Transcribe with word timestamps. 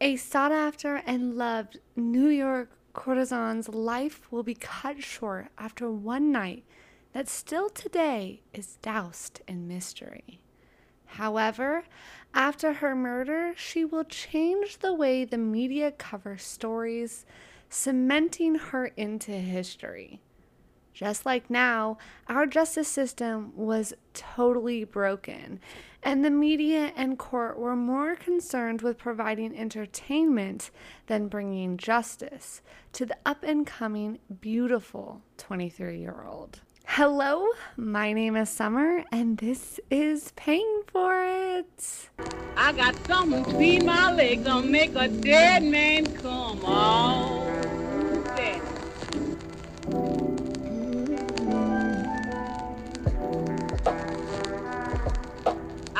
A 0.00 0.14
sought 0.14 0.52
after 0.52 0.96
and 1.06 1.36
loved 1.36 1.80
New 1.96 2.28
York 2.28 2.70
courtesan's 2.92 3.68
life 3.68 4.30
will 4.30 4.44
be 4.44 4.54
cut 4.54 5.02
short 5.02 5.48
after 5.58 5.90
one 5.90 6.30
night 6.30 6.64
that 7.12 7.28
still 7.28 7.68
today 7.68 8.42
is 8.52 8.76
doused 8.76 9.40
in 9.48 9.66
mystery. 9.66 10.40
However, 11.06 11.82
after 12.32 12.74
her 12.74 12.94
murder, 12.94 13.54
she 13.56 13.84
will 13.84 14.04
change 14.04 14.78
the 14.78 14.94
way 14.94 15.24
the 15.24 15.38
media 15.38 15.90
covers 15.90 16.44
stories, 16.44 17.26
cementing 17.68 18.54
her 18.54 18.86
into 18.96 19.32
history. 19.32 20.20
Just 20.92 21.26
like 21.26 21.50
now, 21.50 21.98
our 22.28 22.46
justice 22.46 22.88
system 22.88 23.52
was 23.56 23.94
totally 24.14 24.84
broken, 24.84 25.60
and 26.02 26.24
the 26.24 26.30
media 26.30 26.92
and 26.96 27.18
court 27.18 27.58
were 27.58 27.76
more 27.76 28.14
concerned 28.16 28.82
with 28.82 28.98
providing 28.98 29.56
entertainment 29.56 30.70
than 31.06 31.28
bringing 31.28 31.76
justice 31.76 32.62
to 32.92 33.06
the 33.06 33.16
up 33.26 33.42
and 33.42 33.66
coming, 33.66 34.18
beautiful 34.40 35.22
23 35.38 35.98
year 35.98 36.24
old. 36.26 36.60
Hello, 36.86 37.46
my 37.76 38.14
name 38.14 38.34
is 38.34 38.48
Summer, 38.48 39.04
and 39.12 39.36
this 39.36 39.78
is 39.90 40.32
Paying 40.36 40.82
for 40.90 41.22
It. 41.22 42.08
I 42.56 42.72
got 42.72 42.96
something 43.06 43.42
between 43.42 43.84
my 43.84 44.10
legs 44.12 44.44
that'll 44.44 44.62
make 44.62 44.94
a 44.94 45.06
dead 45.06 45.64
man 45.64 46.06
come 46.16 46.64
on. 46.64 47.77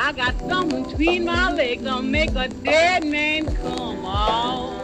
I 0.09 0.11
got 0.11 0.39
something 0.39 0.85
between 0.85 1.25
my 1.25 1.51
legs 1.51 1.83
that'll 1.83 2.01
make 2.01 2.31
a 2.31 2.47
dead 2.47 3.05
man 3.05 3.45
come 3.57 4.03
on. 4.03 4.79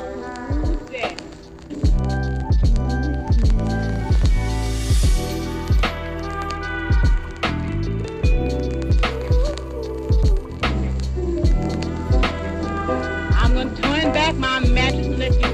I'm 13.34 13.56
gonna 13.56 13.76
turn 13.82 14.14
back 14.14 14.36
my 14.36 14.60
mattress 14.60 15.08
and 15.08 15.18
let 15.18 15.34
you 15.34 15.45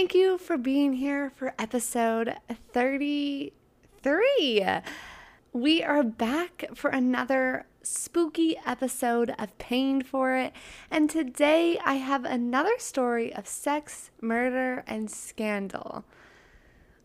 Thank 0.00 0.14
you 0.14 0.38
for 0.38 0.56
being 0.56 0.94
here 0.94 1.28
for 1.28 1.52
episode 1.58 2.34
33. 2.72 3.52
We 5.52 5.82
are 5.82 6.02
back 6.02 6.64
for 6.74 6.88
another 6.88 7.66
spooky 7.82 8.56
episode 8.64 9.34
of 9.38 9.58
Paying 9.58 10.00
for 10.04 10.34
It, 10.36 10.54
and 10.90 11.10
today 11.10 11.78
I 11.84 11.96
have 11.96 12.24
another 12.24 12.78
story 12.78 13.34
of 13.34 13.46
sex, 13.46 14.10
murder, 14.22 14.84
and 14.86 15.10
scandal. 15.10 16.06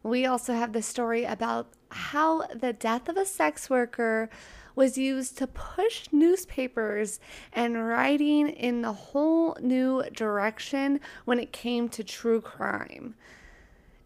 We 0.01 0.25
also 0.25 0.53
have 0.53 0.71
the 0.71 0.81
story 0.81 1.25
about 1.25 1.73
how 1.91 2.47
the 2.47 2.71
death 2.71 3.09
of 3.09 3.17
a 3.17 3.25
sex 3.25 3.69
worker 3.69 4.29
was 4.75 4.97
used 4.97 5.37
to 5.37 5.47
push 5.47 6.05
newspapers 6.11 7.19
and 7.53 7.87
writing 7.87 8.49
in 8.49 8.83
a 8.83 8.93
whole 8.93 9.57
new 9.61 10.03
direction 10.11 10.99
when 11.25 11.39
it 11.39 11.51
came 11.51 11.89
to 11.89 12.03
true 12.03 12.41
crime. 12.41 13.15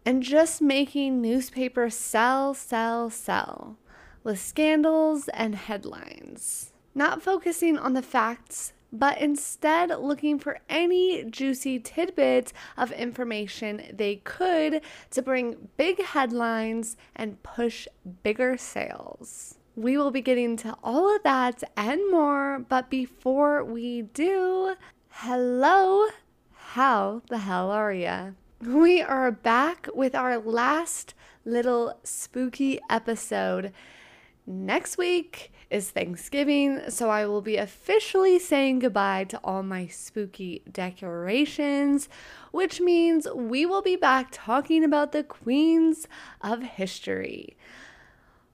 And 0.04 0.22
just 0.22 0.62
making 0.62 1.20
newspapers 1.20 1.94
sell, 1.94 2.54
sell, 2.54 3.10
sell 3.10 3.76
with 4.22 4.40
scandals 4.40 5.28
and 5.28 5.54
headlines. 5.54 6.72
Not 6.94 7.22
focusing 7.22 7.78
on 7.78 7.92
the 7.92 8.02
facts, 8.02 8.72
but 8.92 9.18
instead 9.18 9.90
looking 9.90 10.38
for 10.38 10.58
any 10.68 11.24
juicy 11.24 11.78
tidbits 11.78 12.52
of 12.76 12.90
information 12.92 13.82
they 13.92 14.16
could 14.16 14.80
to 15.10 15.22
bring 15.22 15.68
big 15.76 16.02
headlines 16.02 16.96
and 17.14 17.42
push 17.42 17.86
bigger 18.22 18.56
sales. 18.56 19.59
We 19.80 19.96
will 19.96 20.10
be 20.10 20.20
getting 20.20 20.58
to 20.58 20.76
all 20.84 21.16
of 21.16 21.22
that 21.22 21.62
and 21.74 22.02
more, 22.10 22.58
but 22.58 22.90
before 22.90 23.64
we 23.64 24.02
do, 24.02 24.74
hello, 25.08 26.06
how 26.52 27.22
the 27.30 27.38
hell 27.38 27.70
are 27.70 27.90
ya? 27.90 28.32
We 28.60 29.00
are 29.00 29.30
back 29.30 29.88
with 29.94 30.14
our 30.14 30.36
last 30.36 31.14
little 31.46 31.98
spooky 32.04 32.78
episode. 32.90 33.72
Next 34.46 34.98
week 34.98 35.50
is 35.70 35.90
Thanksgiving, 35.90 36.82
so 36.90 37.08
I 37.08 37.24
will 37.24 37.40
be 37.40 37.56
officially 37.56 38.38
saying 38.38 38.80
goodbye 38.80 39.24
to 39.30 39.40
all 39.42 39.62
my 39.62 39.86
spooky 39.86 40.62
decorations, 40.70 42.10
which 42.50 42.82
means 42.82 43.26
we 43.34 43.64
will 43.64 43.80
be 43.80 43.96
back 43.96 44.28
talking 44.30 44.84
about 44.84 45.12
the 45.12 45.24
queens 45.24 46.06
of 46.42 46.62
history. 46.62 47.56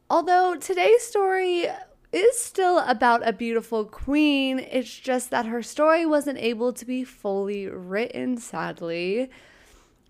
Although 0.09 0.55
today's 0.56 1.03
story 1.03 1.67
is 2.12 2.39
still 2.39 2.78
about 2.78 3.27
a 3.27 3.33
beautiful 3.33 3.84
queen, 3.84 4.61
it's 4.61 4.97
just 4.97 5.31
that 5.31 5.47
her 5.47 5.65
story 5.65 6.06
wasn't 6.06 6.39
able 6.39 6.72
to 6.75 6.84
be 6.84 7.03
fully 7.03 7.67
written, 7.67 8.37
sadly. 8.37 9.28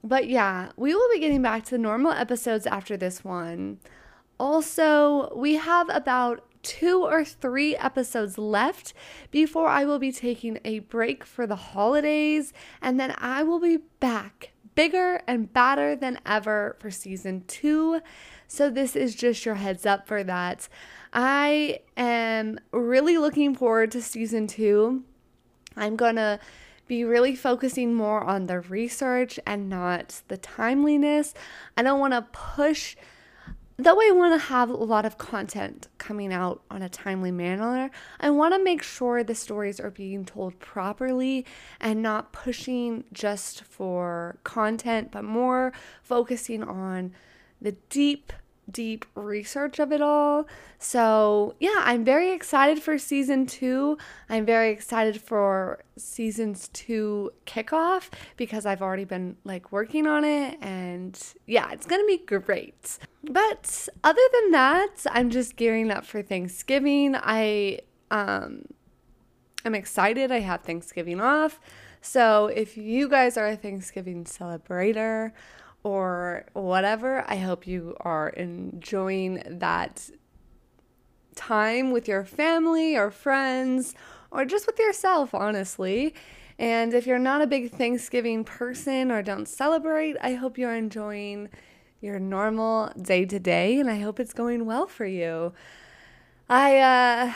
But 0.05 0.29
yeah, 0.29 0.73
we 0.77 0.95
will 0.95 1.09
be 1.15 1.21
getting 1.21 1.41
back 1.41 1.65
to 1.67 1.79
normal 1.79 2.13
episodes 2.13 2.67
after 2.67 2.99
this 2.99 3.25
one. 3.25 3.79
Also, 4.39 5.35
we 5.35 5.55
have 5.55 5.89
about 5.89 6.45
two 6.63 7.03
or 7.03 7.25
three 7.25 7.75
episodes 7.75 8.37
left 8.37 8.93
before 9.31 9.69
I 9.69 9.87
will 9.87 9.99
be 9.99 10.13
taking 10.13 10.59
a 10.63 10.81
break 10.81 11.25
for 11.25 11.47
the 11.47 11.57
holidays, 11.57 12.53
and 12.83 13.01
then 13.01 13.15
I 13.17 13.45
will 13.45 13.61
be 13.61 13.79
back 13.99 14.53
bigger 14.75 15.23
and 15.27 15.51
badder 15.53 15.97
than 15.97 16.21
ever 16.27 16.77
for 16.79 16.91
season 16.91 17.45
two. 17.49 18.01
So, 18.49 18.71
this 18.71 18.97
is 18.97 19.15
just 19.15 19.45
your 19.45 19.57
heads 19.57 19.85
up 19.87 20.07
for 20.07 20.23
that. 20.25 20.69
I 21.13 21.81
am 21.97 22.59
really 22.73 23.19
looking 23.19 23.55
forward 23.55 23.91
to 23.93 24.03
season 24.03 24.47
two. 24.47 25.05
I'm 25.77 25.97
gonna 25.97 26.41
be 26.87 27.05
really 27.05 27.35
focusing 27.35 27.95
more 27.95 28.23
on 28.23 28.47
the 28.47 28.61
research 28.61 29.41
and 29.47 29.69
not 29.69 30.23
the 30.29 30.37
timeliness. 30.37 31.35
I 31.77 31.83
don't 31.83 31.99
want 31.99 32.13
to 32.13 32.23
push 32.23 32.97
though 33.79 34.01
I 34.01 34.11
want 34.13 34.41
to 34.41 34.47
have 34.47 34.71
a 34.71 34.75
lot 34.75 35.05
of 35.05 35.19
content 35.19 35.89
coming 35.99 36.33
out 36.33 36.63
on 36.71 36.83
a 36.83 36.89
timely 36.89 37.31
manner, 37.31 37.91
I 38.21 38.31
want 38.31 38.55
to 38.55 38.63
make 38.63 38.83
sure 38.83 39.23
the 39.23 39.35
stories 39.35 39.79
are 39.79 39.91
being 39.91 40.25
told 40.25 40.59
properly 40.59 41.45
and 41.81 42.03
not 42.03 42.33
pushing 42.33 43.05
just 43.13 43.63
for 43.65 44.39
content, 44.45 45.11
but 45.13 45.25
more 45.25 45.73
focusing 46.03 46.63
on 46.63 47.13
the 47.61 47.73
deep 47.89 48.33
deep 48.71 49.05
research 49.15 49.79
of 49.79 49.93
it 49.93 50.01
all. 50.01 50.47
So, 50.79 51.55
yeah, 51.61 51.77
I'm 51.79 52.05
very 52.05 52.33
excited 52.33 52.83
for 52.83 52.99
season 52.99 53.47
two. 53.47 53.97
I'm 54.29 54.45
very 54.45 54.71
excited 54.71 55.21
for 55.21 55.85
season's 55.97 56.69
two 56.69 57.33
kickoff 57.47 58.11
because 58.37 58.67
I've 58.67 58.83
already 58.83 59.05
been 59.05 59.37
like 59.45 59.73
working 59.73 60.07
on 60.07 60.25
it. 60.25 60.59
And 60.61 61.19
yeah, 61.47 61.71
it's 61.71 61.87
to 61.87 62.05
be 62.07 62.19
great. 62.19 62.99
But 63.23 63.89
other 64.05 64.21
than 64.33 64.51
that, 64.53 65.07
I'm 65.11 65.31
just 65.31 65.57
gearing 65.57 65.91
up 65.91 66.05
for 66.05 66.23
Thanksgiving. 66.23 67.17
I, 67.17 67.81
um, 68.11 68.65
I'm 69.65 69.75
excited. 69.75 70.31
I 70.31 70.41
have 70.41 70.63
Thanksgiving 70.63 71.21
off. 71.21 71.61
So, 72.03 72.47
if 72.47 72.77
you 72.77 73.09
guys 73.09 73.37
are 73.37 73.49
a 73.49 73.57
Thanksgiving 73.57 74.25
celebrator, 74.25 75.33
or 75.87 76.45
whatever. 76.53 77.25
I 77.29 77.37
hope 77.37 77.65
you 77.65 77.95
are 78.01 78.31
enjoying 78.31 79.41
that 79.47 80.11
time 81.37 81.93
with 81.93 82.09
your 82.09 82.25
family 82.25 82.97
or 82.97 83.13
friends 83.13 83.95
or 84.33 84.45
just 84.45 84.67
with 84.67 84.81
yourself, 84.81 85.33
honestly. 85.33 86.13
And 86.59 86.93
if 86.93 87.07
you're 87.07 87.21
not 87.21 87.41
a 87.41 87.47
big 87.47 87.71
Thanksgiving 87.71 88.43
person 88.43 89.13
or 89.13 89.23
don't 89.23 89.47
celebrate, 89.47 90.17
I 90.21 90.35
hope 90.35 90.59
you're 90.59 90.75
enjoying 90.75 91.51
your 92.01 92.19
normal 92.19 92.91
day 93.01 93.25
to 93.25 93.39
day 93.39 93.79
and 93.79 93.89
I 93.89 94.01
hope 94.01 94.19
it's 94.19 94.33
going 94.33 94.67
well 94.67 94.89
for 94.89 95.07
you. 95.07 95.53
I 96.49 96.79
uh 96.79 97.33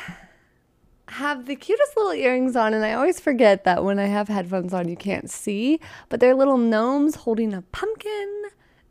have 1.11 1.47
the 1.47 1.57
cutest 1.57 1.97
little 1.97 2.13
earrings 2.13 2.57
on, 2.57 2.73
and 2.73 2.85
I 2.85 2.93
always 2.93 3.21
forget 3.21 3.65
that 3.65 3.85
when 3.85 3.99
I 3.99 4.07
have 4.07 4.29
headphones 4.29 4.73
on, 4.73 4.89
you 4.89 4.97
can't 4.97 5.31
see, 5.31 5.81
but 6.09 6.21
they're 6.21 6.35
little 6.35 6.57
gnomes 6.57 7.17
holding 7.17 7.53
a 7.53 7.63
pumpkin. 7.63 8.45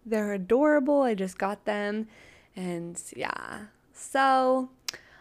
They're 0.06 0.33
adorable. 0.33 1.01
I 1.01 1.13
just 1.16 1.38
got 1.38 1.66
them, 1.66 2.07
and 2.56 3.01
yeah. 3.16 3.68
So, 3.94 4.69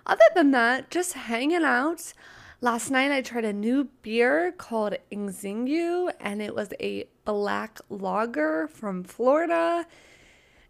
other 0.07 0.25
than 0.35 0.51
that, 0.53 0.91
just 0.91 1.13
hanging 1.15 1.65
out. 1.65 2.13
Last 2.61 2.91
night 2.91 3.13
I 3.13 3.23
tried 3.23 3.45
a 3.45 3.53
new 3.53 3.85
beer 4.03 4.51
called 4.51 4.97
Xingu, 5.13 6.13
and 6.19 6.43
it 6.43 6.55
was 6.55 6.73
a 6.81 7.05
black 7.25 7.79
lager 7.89 8.67
from 8.67 9.05
Florida. 9.05 9.87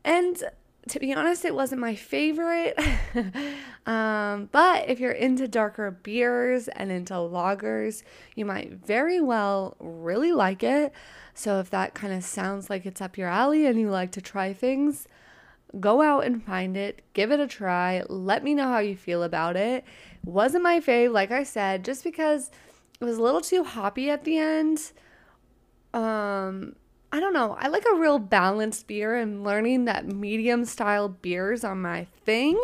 And 0.05 0.43
to 0.91 1.01
be 1.01 1.13
honest, 1.15 1.45
it 1.45 1.55
wasn't 1.55 1.81
my 1.81 1.95
favorite. 1.95 2.79
um, 3.87 4.49
but 4.53 4.89
if 4.89 5.01
you're 5.01 5.13
into 5.13 5.49
darker 5.49 5.91
beers 5.91 6.69
and 6.69 6.91
into 6.91 7.15
lagers, 7.15 8.03
you 8.35 8.45
might 8.45 8.73
very 8.73 9.21
well 9.21 9.77
really 9.81 10.33
like 10.33 10.63
it. 10.63 10.93
So 11.35 11.61
if 11.61 11.71
that 11.71 11.95
kind 11.95 12.13
of 12.13 12.25
sounds 12.25 12.69
like 12.69 12.87
it's 12.87 13.01
up 13.01 13.17
your 13.17 13.29
alley 13.29 13.67
and 13.67 13.79
you 13.79 13.91
like 13.91 14.13
to 14.13 14.21
try 14.21 14.53
things, 14.53 15.07
go 15.79 16.03
out 16.03 16.25
and 16.25 16.43
find 16.43 16.77
it, 16.77 17.03
give 17.13 17.31
it 17.31 17.41
a 17.41 17.47
try. 17.47 18.03
Let 18.09 18.43
me 18.43 18.55
know 18.55 18.69
how 18.69 18.79
you 18.79 18.97
feel 18.97 19.23
about 19.23 19.57
it. 19.57 19.85
Wasn't 20.25 20.63
my 20.63 20.81
fave, 20.81 21.13
like 21.13 21.31
I 21.31 21.45
said, 21.45 21.85
just 21.85 22.05
because 22.05 22.51
it 23.01 23.05
was 23.05 23.19
a 23.19 23.23
little 23.23 23.41
too 23.41 23.65
hoppy 23.65 24.11
at 24.11 24.25
the 24.25 24.39
end. 24.39 24.93
Um, 25.95 26.75
I 27.11 27.21
don't 27.21 27.33
know. 27.33 27.57
I 27.59 27.69
like 27.69 27.85
a 27.91 27.97
real 27.97 28.19
balanced 28.19 28.87
beer 28.87 29.17
and 29.17 29.43
learning 29.43 29.87
that 29.87 30.07
medium 30.07 30.65
style 30.65 31.09
beers 31.09 31.65
are 31.65 31.75
my 31.75 32.05
thing. 32.25 32.61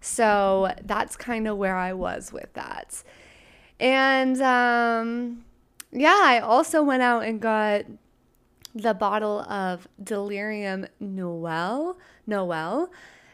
So 0.00 0.74
that's 0.84 1.16
kind 1.16 1.48
of 1.48 1.56
where 1.56 1.76
I 1.76 1.94
was 1.94 2.32
with 2.32 2.52
that. 2.52 3.02
And 3.80 4.40
um, 4.42 5.44
yeah, 5.90 6.20
I 6.22 6.40
also 6.40 6.82
went 6.82 7.02
out 7.02 7.24
and 7.24 7.40
got 7.40 7.84
the 8.74 8.94
bottle 8.94 9.40
of 9.40 9.88
Delirium 10.02 10.86
Noel. 11.00 11.96
Noel. 12.26 12.90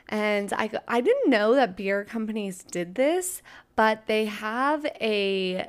And 0.09 0.53
I, 0.53 0.71
I 0.87 1.01
didn't 1.01 1.31
know 1.31 1.55
that 1.55 1.77
beer 1.77 2.05
companies 2.05 2.63
did 2.63 2.95
this, 2.95 3.43
but 3.75 4.07
they 4.07 4.27
have 4.27 4.87
a 5.01 5.69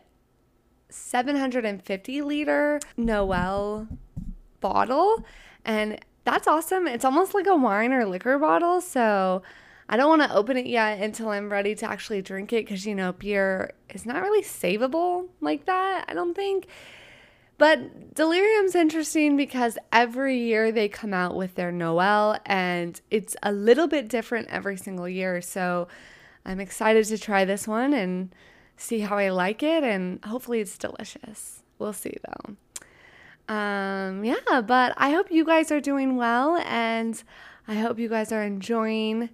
750 0.90 2.22
liter 2.22 2.80
Noel 2.98 3.88
bottle. 4.70 5.24
And 5.64 6.00
that's 6.24 6.48
awesome. 6.48 6.88
It's 6.88 7.06
almost 7.06 7.34
like 7.36 7.46
a 7.48 7.56
wine 7.56 7.94
or 7.94 8.06
liquor 8.06 8.40
bottle. 8.40 8.82
So 8.82 9.44
I 9.88 9.96
don't 9.96 10.10
want 10.10 10.24
to 10.24 10.36
open 10.36 10.58
it 10.58 10.66
yet 10.66 11.00
until 11.00 11.30
I'm 11.30 11.52
ready 11.52 11.76
to 11.76 11.86
actually 11.86 12.24
drink 12.24 12.52
it 12.52 12.66
because, 12.66 12.86
you 12.86 12.96
know, 12.96 13.12
beer 13.14 13.74
is 13.94 14.06
not 14.06 14.24
really 14.24 14.44
savable 14.44 15.28
like 15.40 15.66
that, 15.66 16.06
I 16.08 16.14
don't 16.16 16.34
think. 16.34 16.68
But 17.58 18.16
Delirium's 18.16 18.76
interesting 18.76 19.38
because 19.38 19.78
every 19.94 20.40
year 20.40 20.72
they 20.72 20.90
come 20.90 21.14
out 21.14 21.36
with 21.36 21.56
their 21.56 21.72
Noel 21.72 22.40
and 22.46 23.00
it's 23.12 23.36
a 23.44 23.52
little 23.52 23.88
bit 23.88 24.10
different 24.10 24.50
every 24.50 24.78
single 24.78 25.08
year. 25.08 25.42
So 25.42 25.88
I'm 26.44 26.60
excited 26.60 27.06
to 27.06 27.18
try 27.18 27.46
this 27.46 27.68
one 27.68 27.94
and 27.94 28.34
see 28.78 29.02
how 29.02 29.18
I 29.18 29.30
like 29.30 29.64
it 29.64 29.84
and 29.84 30.24
hopefully 30.26 30.60
it's 30.60 30.78
delicious. 30.78 31.62
We'll 31.78 31.94
see 31.94 32.18
though. 32.26 32.56
Um, 33.48 34.24
yeah, 34.24 34.62
but 34.66 34.94
I 34.98 35.12
hope 35.12 35.32
you 35.32 35.46
guys 35.46 35.72
are 35.72 35.82
doing 35.82 36.16
well 36.16 36.58
and 36.58 37.22
I 37.68 37.76
hope 37.76 38.00
you 38.00 38.10
guys 38.10 38.32
are 38.32 38.44
enjoying 38.44 39.30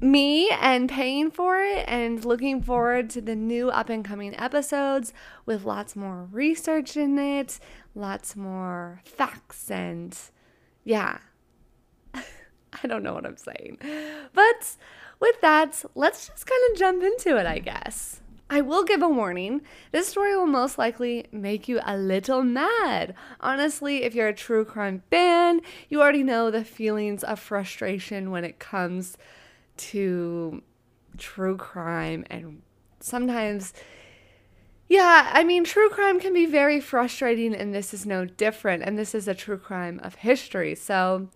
me 0.00 0.48
and 0.50 0.88
paying 0.88 1.30
for 1.30 1.58
it 1.58 1.84
and 1.88 2.24
looking 2.24 2.62
forward 2.62 3.10
to 3.10 3.20
the 3.20 3.34
new 3.34 3.68
up 3.70 3.88
and 3.88 4.04
coming 4.04 4.38
episodes 4.38 5.12
with 5.44 5.64
lots 5.64 5.96
more 5.96 6.28
research 6.30 6.96
in 6.96 7.18
it, 7.18 7.58
lots 7.94 8.36
more 8.36 9.00
facts 9.04 9.70
and 9.70 10.16
yeah. 10.84 11.18
I 12.14 12.86
don't 12.86 13.02
know 13.02 13.14
what 13.14 13.26
I'm 13.26 13.36
saying. 13.36 13.78
But 14.32 14.76
with 15.20 15.40
that, 15.40 15.84
let's 15.94 16.28
just 16.28 16.46
kind 16.46 16.60
of 16.70 16.78
jump 16.78 17.02
into 17.02 17.36
it, 17.36 17.46
I 17.46 17.58
guess. 17.58 18.20
I 18.50 18.60
will 18.60 18.84
give 18.84 19.02
a 19.02 19.08
warning. 19.08 19.60
This 19.92 20.08
story 20.08 20.36
will 20.36 20.46
most 20.46 20.78
likely 20.78 21.26
make 21.30 21.68
you 21.68 21.80
a 21.84 21.96
little 21.96 22.42
mad. 22.42 23.14
Honestly, 23.40 24.04
if 24.04 24.14
you're 24.14 24.28
a 24.28 24.34
true 24.34 24.64
crime 24.64 25.02
fan, 25.10 25.60
you 25.88 26.00
already 26.00 26.22
know 26.22 26.50
the 26.50 26.64
feelings 26.64 27.22
of 27.22 27.38
frustration 27.38 28.30
when 28.30 28.44
it 28.44 28.58
comes 28.58 29.18
to 29.76 30.62
true 31.18 31.56
crime 31.56 32.24
and 32.30 32.62
sometimes 33.00 33.72
yeah, 34.88 35.28
I 35.34 35.44
mean, 35.44 35.64
true 35.64 35.90
crime 35.90 36.18
can 36.18 36.32
be 36.32 36.46
very 36.46 36.80
frustrating, 36.80 37.54
and 37.54 37.74
this 37.74 37.92
is 37.92 38.06
no 38.06 38.24
different. 38.24 38.82
And 38.82 38.98
this 38.98 39.14
is 39.14 39.28
a 39.28 39.34
true 39.34 39.58
crime 39.58 40.00
of 40.02 40.14
history. 40.14 40.74
So 40.74 41.28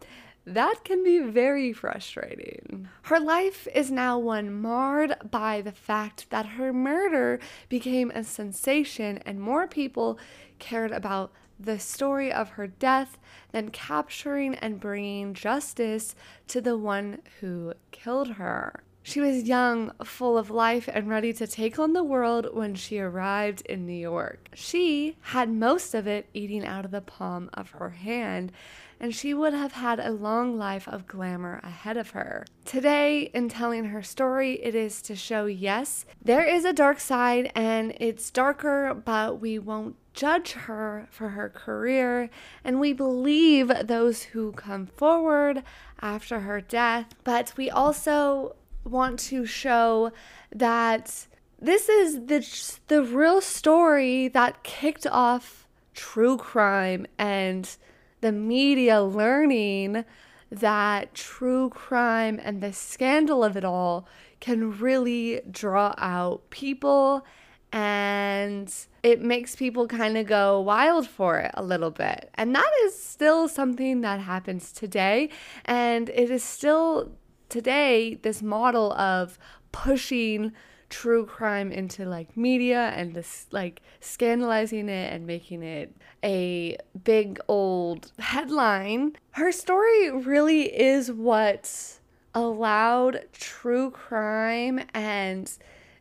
that 0.44 0.84
can 0.84 1.04
be 1.04 1.20
very 1.20 1.72
frustrating. 1.72 2.88
Her 3.02 3.20
life 3.20 3.68
is 3.74 3.90
now 3.90 4.18
one 4.18 4.52
marred 4.52 5.14
by 5.30 5.60
the 5.60 5.72
fact 5.72 6.30
that 6.30 6.46
her 6.46 6.72
murder 6.72 7.38
became 7.68 8.10
a 8.10 8.24
sensation, 8.24 9.18
and 9.18 9.40
more 9.40 9.68
people 9.68 10.18
cared 10.58 10.90
about 10.90 11.32
the 11.60 11.78
story 11.78 12.32
of 12.32 12.50
her 12.50 12.66
death 12.66 13.18
than 13.52 13.70
capturing 13.70 14.56
and 14.56 14.80
bringing 14.80 15.32
justice 15.34 16.14
to 16.48 16.60
the 16.60 16.76
one 16.76 17.18
who 17.40 17.74
killed 17.92 18.32
her. 18.32 18.82
She 19.04 19.20
was 19.20 19.42
young, 19.42 19.92
full 20.04 20.38
of 20.38 20.48
life, 20.48 20.88
and 20.92 21.08
ready 21.08 21.32
to 21.32 21.46
take 21.46 21.78
on 21.78 21.92
the 21.92 22.04
world 22.04 22.46
when 22.52 22.76
she 22.76 23.00
arrived 23.00 23.62
in 23.62 23.84
New 23.84 23.92
York. 23.92 24.48
She 24.54 25.16
had 25.22 25.50
most 25.50 25.92
of 25.92 26.06
it 26.06 26.28
eating 26.32 26.64
out 26.64 26.84
of 26.84 26.92
the 26.92 27.00
palm 27.00 27.50
of 27.52 27.70
her 27.70 27.90
hand, 27.90 28.52
and 29.00 29.12
she 29.12 29.34
would 29.34 29.54
have 29.54 29.72
had 29.72 29.98
a 29.98 30.12
long 30.12 30.56
life 30.56 30.86
of 30.86 31.08
glamour 31.08 31.60
ahead 31.64 31.96
of 31.96 32.10
her. 32.10 32.46
Today, 32.64 33.22
in 33.34 33.48
telling 33.48 33.86
her 33.86 34.04
story, 34.04 34.62
it 34.62 34.76
is 34.76 35.02
to 35.02 35.16
show 35.16 35.46
yes, 35.46 36.06
there 36.24 36.44
is 36.44 36.64
a 36.64 36.72
dark 36.72 37.00
side, 37.00 37.50
and 37.56 37.96
it's 37.98 38.30
darker, 38.30 38.94
but 38.94 39.40
we 39.40 39.58
won't 39.58 39.96
judge 40.14 40.52
her 40.52 41.08
for 41.10 41.30
her 41.30 41.48
career, 41.48 42.30
and 42.62 42.78
we 42.78 42.92
believe 42.92 43.72
those 43.84 44.22
who 44.22 44.52
come 44.52 44.86
forward 44.86 45.64
after 46.00 46.40
her 46.40 46.60
death. 46.60 47.14
But 47.24 47.52
we 47.56 47.68
also 47.68 48.54
want 48.84 49.18
to 49.18 49.46
show 49.46 50.12
that 50.54 51.26
this 51.60 51.88
is 51.88 52.26
the 52.26 52.44
the 52.88 53.02
real 53.02 53.40
story 53.40 54.28
that 54.28 54.62
kicked 54.62 55.06
off 55.06 55.66
true 55.94 56.36
crime 56.36 57.06
and 57.18 57.76
the 58.20 58.32
media 58.32 59.02
learning 59.02 60.04
that 60.50 61.14
true 61.14 61.70
crime 61.70 62.40
and 62.42 62.60
the 62.60 62.72
scandal 62.72 63.42
of 63.42 63.56
it 63.56 63.64
all 63.64 64.06
can 64.40 64.78
really 64.78 65.40
draw 65.50 65.94
out 65.98 66.50
people 66.50 67.24
and 67.72 68.72
it 69.02 69.22
makes 69.22 69.56
people 69.56 69.88
kind 69.88 70.18
of 70.18 70.26
go 70.26 70.60
wild 70.60 71.06
for 71.06 71.38
it 71.38 71.50
a 71.54 71.62
little 71.62 71.90
bit. 71.90 72.28
And 72.34 72.54
that 72.54 72.70
is 72.84 73.02
still 73.02 73.48
something 73.48 74.02
that 74.02 74.20
happens 74.20 74.72
today. 74.72 75.30
And 75.64 76.10
it 76.10 76.30
is 76.30 76.44
still 76.44 77.12
today 77.52 78.14
this 78.22 78.42
model 78.42 78.94
of 78.94 79.38
pushing 79.72 80.52
true 80.88 81.26
crime 81.26 81.70
into 81.70 82.06
like 82.06 82.34
media 82.34 82.92
and 82.96 83.14
this 83.14 83.46
like 83.50 83.82
scandalizing 84.00 84.88
it 84.88 85.12
and 85.12 85.26
making 85.26 85.62
it 85.62 85.94
a 86.24 86.78
big 87.04 87.38
old 87.48 88.10
headline. 88.18 89.12
Her 89.32 89.52
story 89.52 90.10
really 90.10 90.62
is 90.74 91.12
what 91.12 91.98
allowed 92.34 93.20
true 93.32 93.90
crime 93.90 94.80
and 94.94 95.50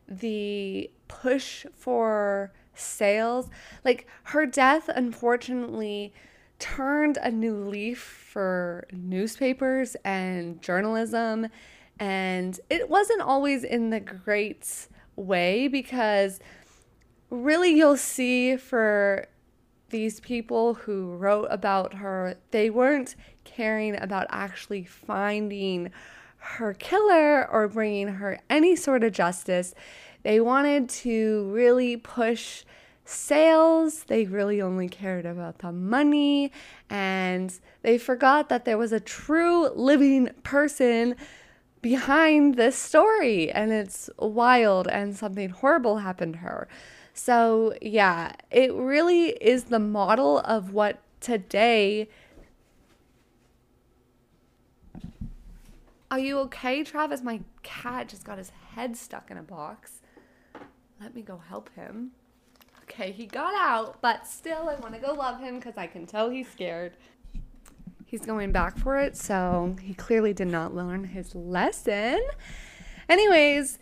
the 0.08 0.90
push 1.08 1.66
for 1.76 2.50
sales. 2.74 3.50
Like 3.84 4.06
her 4.24 4.46
death, 4.46 4.88
unfortunately, 4.88 6.14
turned 6.62 7.18
a 7.20 7.30
new 7.30 7.56
leaf 7.56 7.98
for 7.98 8.86
newspapers 8.92 9.96
and 10.04 10.62
journalism. 10.62 11.48
And 11.98 12.58
it 12.70 12.88
wasn't 12.88 13.20
always 13.20 13.64
in 13.64 13.90
the 13.90 13.98
great 13.98 14.86
way 15.16 15.66
because 15.66 16.38
really 17.30 17.74
you'll 17.74 17.96
see 17.96 18.56
for 18.56 19.26
these 19.90 20.20
people 20.20 20.74
who 20.74 21.16
wrote 21.16 21.48
about 21.50 21.94
her, 21.94 22.36
they 22.52 22.70
weren't 22.70 23.16
caring 23.42 24.00
about 24.00 24.28
actually 24.30 24.84
finding 24.84 25.90
her 26.36 26.74
killer 26.74 27.50
or 27.50 27.66
bringing 27.66 28.06
her 28.06 28.38
any 28.48 28.76
sort 28.76 29.02
of 29.02 29.12
justice. 29.12 29.74
They 30.22 30.38
wanted 30.38 30.88
to 30.90 31.50
really 31.50 31.96
push 31.96 32.62
sales. 33.12 34.04
They 34.04 34.24
really 34.24 34.60
only 34.60 34.88
cared 34.88 35.26
about 35.26 35.58
the 35.58 35.72
money. 35.72 36.52
And 36.90 37.52
they 37.82 37.98
forgot 37.98 38.48
that 38.48 38.64
there 38.64 38.78
was 38.78 38.92
a 38.92 39.00
true 39.00 39.68
living 39.70 40.30
person 40.42 41.16
behind 41.80 42.54
this 42.56 42.76
story. 42.76 43.50
And 43.50 43.72
it's 43.72 44.08
wild 44.18 44.88
and 44.88 45.16
something 45.16 45.50
horrible 45.50 45.98
happened 45.98 46.34
to 46.34 46.38
her. 46.40 46.68
So, 47.14 47.74
yeah, 47.82 48.32
it 48.50 48.72
really 48.72 49.30
is 49.30 49.64
the 49.64 49.78
model 49.78 50.38
of 50.38 50.72
what 50.72 51.00
today. 51.20 52.08
Are 56.10 56.18
you 56.18 56.38
okay, 56.40 56.84
Travis? 56.84 57.22
My 57.22 57.40
cat 57.62 58.08
just 58.08 58.24
got 58.24 58.38
his 58.38 58.50
head 58.74 58.96
stuck 58.96 59.30
in 59.30 59.38
a 59.38 59.42
box. 59.42 60.00
let 61.00 61.14
me 61.14 61.22
go 61.22 61.38
help 61.38 61.70
him. 61.74 62.12
Okay, 62.92 63.10
he 63.10 63.24
got 63.24 63.54
out, 63.54 64.02
but 64.02 64.26
still, 64.26 64.68
I 64.68 64.74
want 64.74 64.92
to 64.94 65.00
go 65.00 65.14
love 65.14 65.40
him 65.40 65.56
because 65.56 65.78
I 65.78 65.86
can 65.86 66.04
tell 66.04 66.28
he's 66.28 66.50
scared. 66.50 66.92
He's 68.04 68.20
going 68.20 68.52
back 68.52 68.76
for 68.76 68.98
it, 68.98 69.16
so 69.16 69.76
he 69.80 69.94
clearly 69.94 70.34
did 70.34 70.48
not 70.48 70.74
learn 70.74 71.04
his 71.04 71.34
lesson. 71.34 72.20
Anyways, 73.08 73.78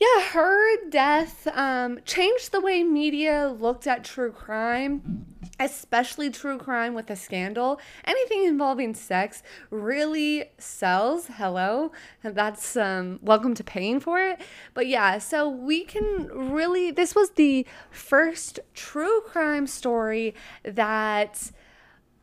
yeah, 0.00 0.22
her 0.30 0.88
death 0.88 1.46
um, 1.52 1.98
changed 2.06 2.52
the 2.52 2.60
way 2.60 2.82
media 2.82 3.54
looked 3.60 3.86
at 3.86 4.02
true 4.02 4.32
crime, 4.32 5.26
especially 5.60 6.30
true 6.30 6.56
crime 6.56 6.94
with 6.94 7.10
a 7.10 7.16
scandal. 7.16 7.78
Anything 8.06 8.44
involving 8.44 8.94
sex 8.94 9.42
really 9.68 10.46
sells. 10.56 11.26
Hello, 11.26 11.92
that's 12.22 12.78
um, 12.78 13.18
welcome 13.20 13.54
to 13.54 13.62
paying 13.62 14.00
for 14.00 14.18
it. 14.18 14.40
But 14.72 14.86
yeah, 14.86 15.18
so 15.18 15.46
we 15.46 15.84
can 15.84 16.28
really, 16.32 16.90
this 16.90 17.14
was 17.14 17.32
the 17.32 17.66
first 17.90 18.58
true 18.72 19.20
crime 19.26 19.66
story 19.66 20.34
that 20.62 21.50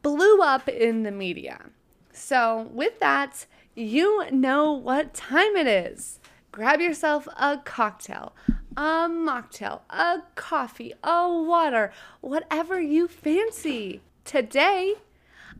blew 0.01 0.41
up 0.41 0.67
in 0.67 1.03
the 1.03 1.11
media. 1.11 1.65
So, 2.11 2.71
with 2.73 2.99
that, 2.99 3.45
you 3.75 4.31
know 4.31 4.71
what 4.71 5.13
time 5.13 5.55
it 5.55 5.67
is 5.67 6.19
grab 6.57 6.81
yourself 6.81 7.27
a 7.37 7.55
cocktail, 7.63 8.33
a 8.75 9.07
mocktail, 9.07 9.81
a 9.91 10.23
coffee, 10.33 10.91
a 11.03 11.29
water, 11.31 11.91
whatever 12.19 12.81
you 12.81 13.07
fancy. 13.07 14.01
Today, 14.25 14.95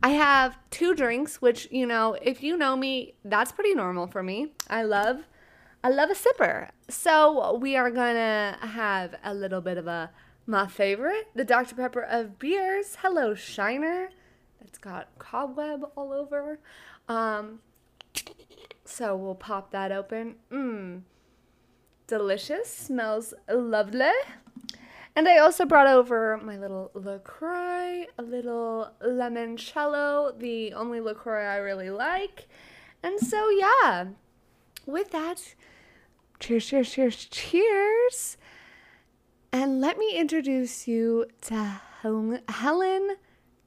I 0.02 0.08
have 0.08 0.58
two 0.70 0.96
drinks, 0.96 1.40
which, 1.40 1.68
you 1.70 1.86
know, 1.86 2.16
if 2.20 2.42
you 2.42 2.56
know 2.56 2.74
me, 2.74 3.14
that's 3.24 3.52
pretty 3.52 3.74
normal 3.74 4.08
for 4.08 4.24
me. 4.24 4.54
I 4.68 4.82
love 4.82 5.28
I 5.84 5.90
love 5.90 6.10
a 6.10 6.14
sipper. 6.14 6.70
So, 6.88 7.54
we 7.54 7.76
are 7.76 7.92
going 7.92 8.16
to 8.16 8.58
have 8.60 9.14
a 9.22 9.32
little 9.32 9.60
bit 9.60 9.78
of 9.78 9.86
a 9.86 10.10
my 10.46 10.66
favorite, 10.66 11.28
the 11.32 11.44
Dr 11.44 11.76
Pepper 11.76 12.02
of 12.02 12.40
beers. 12.40 12.96
Hello, 13.02 13.36
Shiner. 13.36 14.08
That's 14.60 14.78
got 14.78 15.16
cobweb 15.20 15.84
all 15.94 16.12
over. 16.12 16.58
Um 17.08 17.60
so 18.88 19.14
we'll 19.16 19.34
pop 19.34 19.70
that 19.72 19.92
open. 19.92 20.36
Mmm. 20.50 21.02
Delicious. 22.06 22.72
Smells 22.72 23.34
lovely. 23.48 24.10
And 25.14 25.28
I 25.28 25.38
also 25.38 25.64
brought 25.66 25.88
over 25.88 26.38
my 26.38 26.56
little 26.56 26.90
LaCroix, 26.94 28.06
a 28.16 28.22
little 28.22 28.92
limoncello, 29.04 30.38
the 30.38 30.72
only 30.74 31.00
LaCroix 31.00 31.44
I 31.44 31.56
really 31.56 31.90
like. 31.90 32.46
And 33.02 33.18
so, 33.18 33.48
yeah, 33.50 34.06
with 34.86 35.10
that, 35.10 35.54
cheers, 36.38 36.66
cheers, 36.66 36.90
cheers, 36.90 37.24
cheers. 37.26 38.36
And 39.52 39.80
let 39.80 39.98
me 39.98 40.16
introduce 40.16 40.86
you 40.86 41.26
to 41.42 41.80
Helen 42.02 43.16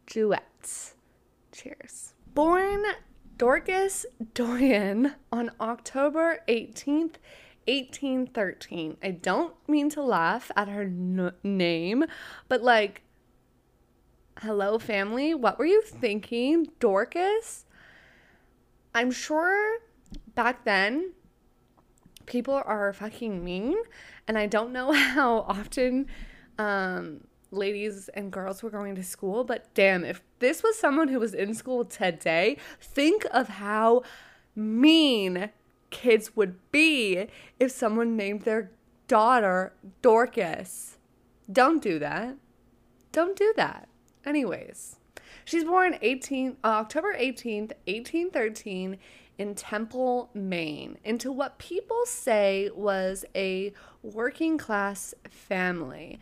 Jewett. 0.07 0.93
Cheers. 1.51 2.13
Born 2.33 2.83
Dorcas 3.41 4.05
Doyen 4.35 5.15
on 5.31 5.49
October 5.59 6.43
18th, 6.47 7.15
1813. 7.65 8.97
I 9.01 9.09
don't 9.09 9.55
mean 9.67 9.89
to 9.89 10.03
laugh 10.03 10.51
at 10.55 10.67
her 10.67 10.83
n- 10.83 11.31
name, 11.41 12.05
but 12.47 12.61
like, 12.61 13.01
hello, 14.41 14.77
family, 14.77 15.33
what 15.33 15.57
were 15.57 15.65
you 15.65 15.81
thinking? 15.81 16.67
Dorcas? 16.79 17.65
I'm 18.93 19.09
sure 19.09 19.79
back 20.35 20.63
then 20.63 21.13
people 22.27 22.61
are 22.63 22.93
fucking 22.93 23.43
mean, 23.43 23.75
and 24.27 24.37
I 24.37 24.45
don't 24.45 24.71
know 24.71 24.91
how 25.15 25.39
often 25.47 26.05
um, 26.59 27.21
ladies 27.51 28.09
and 28.09 28.31
girls 28.31 28.63
were 28.63 28.69
going 28.69 28.95
to 28.95 29.03
school, 29.03 29.43
but 29.43 29.73
damn, 29.73 30.03
if 30.03 30.21
this 30.39 30.63
was 30.63 30.79
someone 30.79 31.09
who 31.09 31.19
was 31.19 31.33
in 31.33 31.53
school 31.53 31.85
today, 31.85 32.57
think 32.79 33.25
of 33.31 33.47
how 33.49 34.03
mean 34.55 35.49
kids 35.89 36.35
would 36.35 36.55
be 36.71 37.27
if 37.59 37.71
someone 37.71 38.15
named 38.15 38.41
their 38.43 38.71
daughter 39.07 39.73
Dorcas. 40.01 40.97
Don't 41.51 41.83
do 41.83 41.99
that. 41.99 42.37
Don't 43.11 43.35
do 43.35 43.53
that. 43.57 43.89
Anyways, 44.25 44.97
she's 45.43 45.65
born 45.65 45.97
18 46.01 46.57
uh, 46.63 46.67
October 46.67 47.13
18th, 47.13 47.73
1813 47.85 48.97
in 49.37 49.55
Temple, 49.55 50.29
Maine, 50.33 50.97
into 51.03 51.31
what 51.31 51.57
people 51.57 52.03
say 52.05 52.69
was 52.75 53.25
a 53.35 53.73
working 54.03 54.57
class 54.57 55.13
family. 55.29 56.19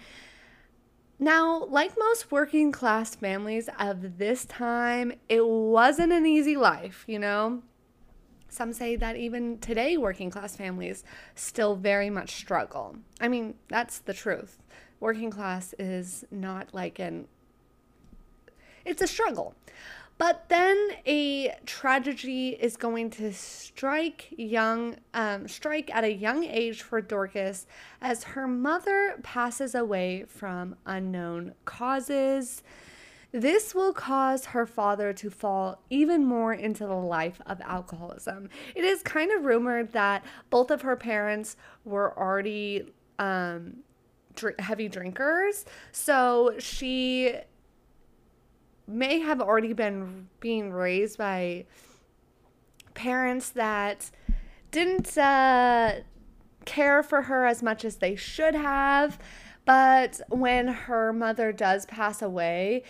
Now, 1.22 1.66
like 1.66 1.98
most 2.00 2.32
working 2.32 2.72
class 2.72 3.14
families 3.14 3.68
of 3.78 4.18
this 4.18 4.46
time, 4.46 5.12
it 5.28 5.46
wasn't 5.46 6.14
an 6.14 6.26
easy 6.26 6.56
life, 6.56 7.04
you 7.08 7.20
know? 7.20 7.62
Some 8.48 8.72
say 8.72 8.96
that 8.96 9.18
even 9.18 9.60
today, 9.60 9.98
working 9.98 10.30
class 10.30 10.56
families 10.56 11.04
still 11.36 11.76
very 11.76 12.10
much 12.10 12.36
struggle. 12.36 12.96
I 13.20 13.28
mean, 13.28 13.56
that's 13.68 14.00
the 14.00 14.14
truth. 14.14 14.58
Working 15.02 15.30
class 15.30 15.76
is 15.78 16.24
not 16.32 16.74
like 16.74 17.00
an, 17.00 17.28
it's 18.86 19.02
a 19.02 19.08
struggle. 19.08 19.56
But 20.20 20.50
then 20.50 20.90
a 21.08 21.56
tragedy 21.66 22.50
is 22.50 22.76
going 22.76 23.10
to 23.12 23.32
strike 23.32 24.28
young, 24.38 24.98
um, 25.14 25.48
strike 25.48 25.90
at 25.96 26.04
a 26.04 26.12
young 26.12 26.44
age 26.44 26.82
for 26.82 27.00
Dorcas 27.02 27.66
as 28.02 28.26
her 28.26 28.46
mother 28.46 29.18
passes 29.24 29.74
away 29.74 30.26
from 30.28 30.76
unknown 30.86 31.54
causes. 31.64 32.64
This 33.32 33.74
will 33.74 33.94
cause 33.94 34.48
her 34.48 34.66
father 34.66 35.14
to 35.14 35.30
fall 35.30 35.82
even 35.90 36.26
more 36.26 36.54
into 36.54 36.86
the 36.86 36.96
life 36.96 37.40
of 37.46 37.62
alcoholism. 37.62 38.50
It 38.76 38.84
is 38.84 39.02
kind 39.02 39.32
of 39.32 39.46
rumored 39.46 39.94
that 39.94 40.26
both 40.50 40.70
of 40.70 40.82
her 40.82 40.98
parents 40.98 41.56
were 41.86 42.18
already 42.20 42.92
um, 43.20 43.84
dr- 44.36 44.60
heavy 44.60 44.90
drinkers. 44.90 45.64
So 45.94 46.56
she 46.60 47.36
may 48.90 49.20
have 49.20 49.42
already 49.42 49.74
been 49.74 50.28
being 50.40 50.72
raised 50.72 51.18
by 51.18 51.66
parents 52.94 53.50
that 53.52 54.10
didn't 54.72 55.18
uh, 55.18 56.00
care 56.66 57.02
for 57.04 57.24
her 57.24 57.46
as 57.46 57.64
much 57.64 57.86
as 57.86 57.98
they 57.98 58.16
should 58.16 58.56
have. 58.56 59.20
But 59.66 60.20
when 60.30 60.68
her 60.68 61.14
mother 61.14 61.52
does 61.52 61.86
pass 61.86 62.22
away, 62.22 62.84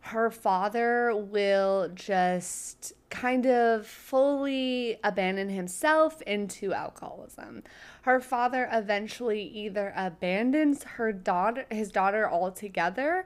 her 0.00 0.30
father 0.30 1.16
will 1.16 1.88
just 1.92 2.92
kind 3.10 3.46
of 3.46 3.86
fully 3.86 4.98
abandon 5.02 5.48
himself 5.48 6.22
into 6.22 6.72
alcoholism. 6.72 7.64
Her 8.02 8.20
father 8.20 8.68
eventually 8.70 9.42
either 9.42 9.92
abandons 9.96 10.84
her 10.84 11.12
daughter 11.12 11.66
his 11.70 11.90
daughter 11.90 12.30
altogether 12.30 13.24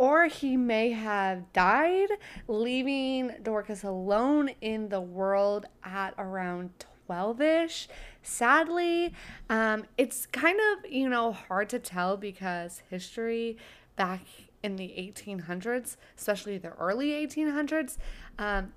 or 0.00 0.28
he 0.28 0.56
may 0.56 0.92
have 0.92 1.52
died, 1.52 2.08
leaving 2.48 3.30
Dorcas 3.42 3.84
alone 3.84 4.48
in 4.62 4.88
the 4.88 5.00
world 5.00 5.66
at 5.84 6.14
around 6.16 6.70
12 7.06 7.42
ish. 7.42 7.86
Sadly, 8.22 9.12
um, 9.50 9.84
it's 9.98 10.24
kind 10.24 10.58
of, 10.58 10.90
you 10.90 11.06
know, 11.06 11.32
hard 11.32 11.68
to 11.68 11.78
tell 11.78 12.16
because 12.16 12.82
history 12.88 13.58
back 13.96 14.22
in 14.62 14.76
the 14.76 14.88
1800s, 14.88 15.98
especially 16.16 16.56
the 16.56 16.72
early 16.78 17.10
1800s, 17.10 17.98
um, 18.38 18.72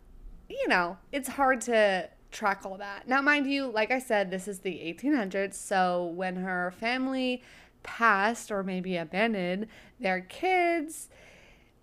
you 0.50 0.68
know, 0.68 0.98
it's 1.14 1.30
hard 1.30 1.62
to 1.62 2.10
track 2.34 2.66
all 2.66 2.78
that. 2.80 3.08
Now, 3.08 3.22
mind 3.22 3.50
you, 3.50 3.68
like 3.68 3.92
I 3.92 4.00
said, 4.00 4.30
this 4.30 4.46
is 4.46 4.60
the 4.60 4.74
1800s, 4.74 5.54
so 5.54 6.04
when 6.04 6.36
her 6.36 6.72
family 6.72 7.42
passed 7.84 8.52
or 8.52 8.64
maybe 8.64 8.98
abandoned 8.98 9.68
their 10.00 10.22
kids, 10.22 11.10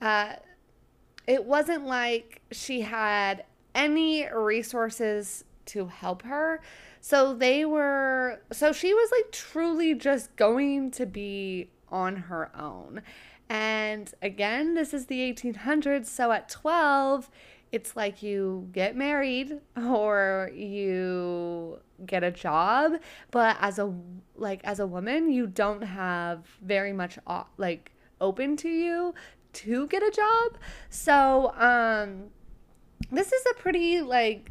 uh, 0.00 0.34
it 1.26 1.44
wasn't 1.44 1.86
like 1.86 2.42
she 2.50 2.80
had 2.80 3.44
any 3.74 4.28
resources 4.32 5.44
to 5.66 5.86
help 5.86 6.22
her. 6.22 6.60
So 7.00 7.34
they 7.34 7.64
were, 7.64 8.42
so 8.52 8.72
she 8.72 8.92
was 8.92 9.10
like 9.10 9.32
truly 9.32 9.94
just 9.94 10.34
going 10.36 10.90
to 10.92 11.06
be 11.06 11.70
on 11.88 12.16
her 12.16 12.50
own. 12.56 13.02
And 13.48 14.12
again, 14.22 14.74
this 14.74 14.94
is 14.94 15.06
the 15.06 15.20
1800s. 15.32 16.06
So 16.06 16.30
at 16.32 16.48
12, 16.48 17.30
it's 17.72 17.94
like 17.96 18.22
you 18.22 18.68
get 18.72 18.96
married 18.96 19.60
or 19.76 20.50
you 20.54 21.78
get 22.06 22.24
a 22.24 22.30
job 22.30 22.92
but 23.30 23.56
as 23.60 23.78
a 23.78 23.92
like 24.36 24.60
as 24.64 24.80
a 24.80 24.86
woman 24.86 25.30
you 25.30 25.46
don't 25.46 25.82
have 25.82 26.46
very 26.62 26.92
much 26.92 27.18
like 27.58 27.92
open 28.20 28.56
to 28.56 28.68
you 28.68 29.14
to 29.52 29.86
get 29.88 30.02
a 30.02 30.10
job. 30.10 30.58
So 30.88 31.52
um 31.56 32.30
this 33.10 33.32
is 33.32 33.44
a 33.50 33.54
pretty 33.54 34.00
like 34.00 34.50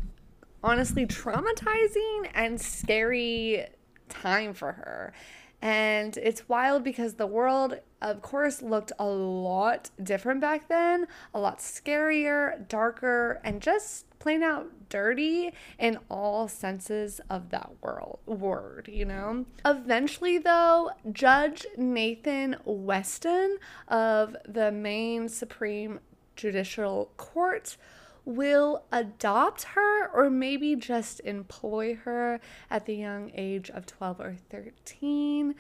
honestly 0.64 1.06
traumatizing 1.06 2.30
and 2.34 2.60
scary 2.60 3.66
time 4.10 4.54
for 4.54 4.74
her. 4.74 5.14
And 5.62 6.16
it's 6.18 6.48
wild 6.48 6.84
because 6.84 7.16
the 7.16 7.28
world, 7.28 7.80
of 8.02 8.22
course, 8.22 8.62
looked 8.62 8.92
a 9.00 9.06
lot 9.06 9.90
different 10.02 10.42
back 10.42 10.68
then, 10.68 11.08
a 11.34 11.40
lot 11.40 11.60
scarier, 11.60 12.68
darker, 12.68 13.40
and 13.44 13.62
just 13.62 14.06
plain 14.20 14.44
out 14.44 14.68
dirty 14.90 15.52
in 15.78 15.98
all 16.10 16.48
senses 16.48 17.22
of 17.30 17.50
that 17.50 17.70
world 17.82 18.20
word, 18.26 18.90
you 18.92 19.06
know? 19.06 19.46
Eventually 19.66 20.38
though, 20.38 20.92
Judge 21.12 21.66
Nathan 21.78 22.58
Weston 22.66 23.58
of 23.88 24.36
the 24.48 24.72
Maine 24.72 25.30
Supreme 25.30 26.00
Judicial 26.36 27.12
Court 27.18 27.78
will 28.26 28.84
adopt 28.92 29.64
her 29.64 30.08
or 30.10 30.30
maybe 30.30 30.76
just 30.76 31.20
employ 31.22 31.96
her 31.96 32.40
at 32.70 32.86
the 32.86 32.96
young 32.96 33.32
age 33.34 33.70
of 33.70 33.86
12 33.86 34.20
or 34.20 34.36
13. 34.50 35.56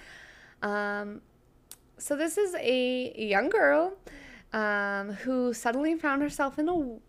Um, 0.61 1.21
so, 1.99 2.15
this 2.15 2.37
is 2.37 2.55
a 2.55 3.13
young 3.15 3.49
girl 3.49 3.93
um, 4.53 5.11
who 5.11 5.53
suddenly 5.53 5.95
found 5.95 6.21
herself 6.21 6.57
in 6.57 6.67
a 6.69 6.99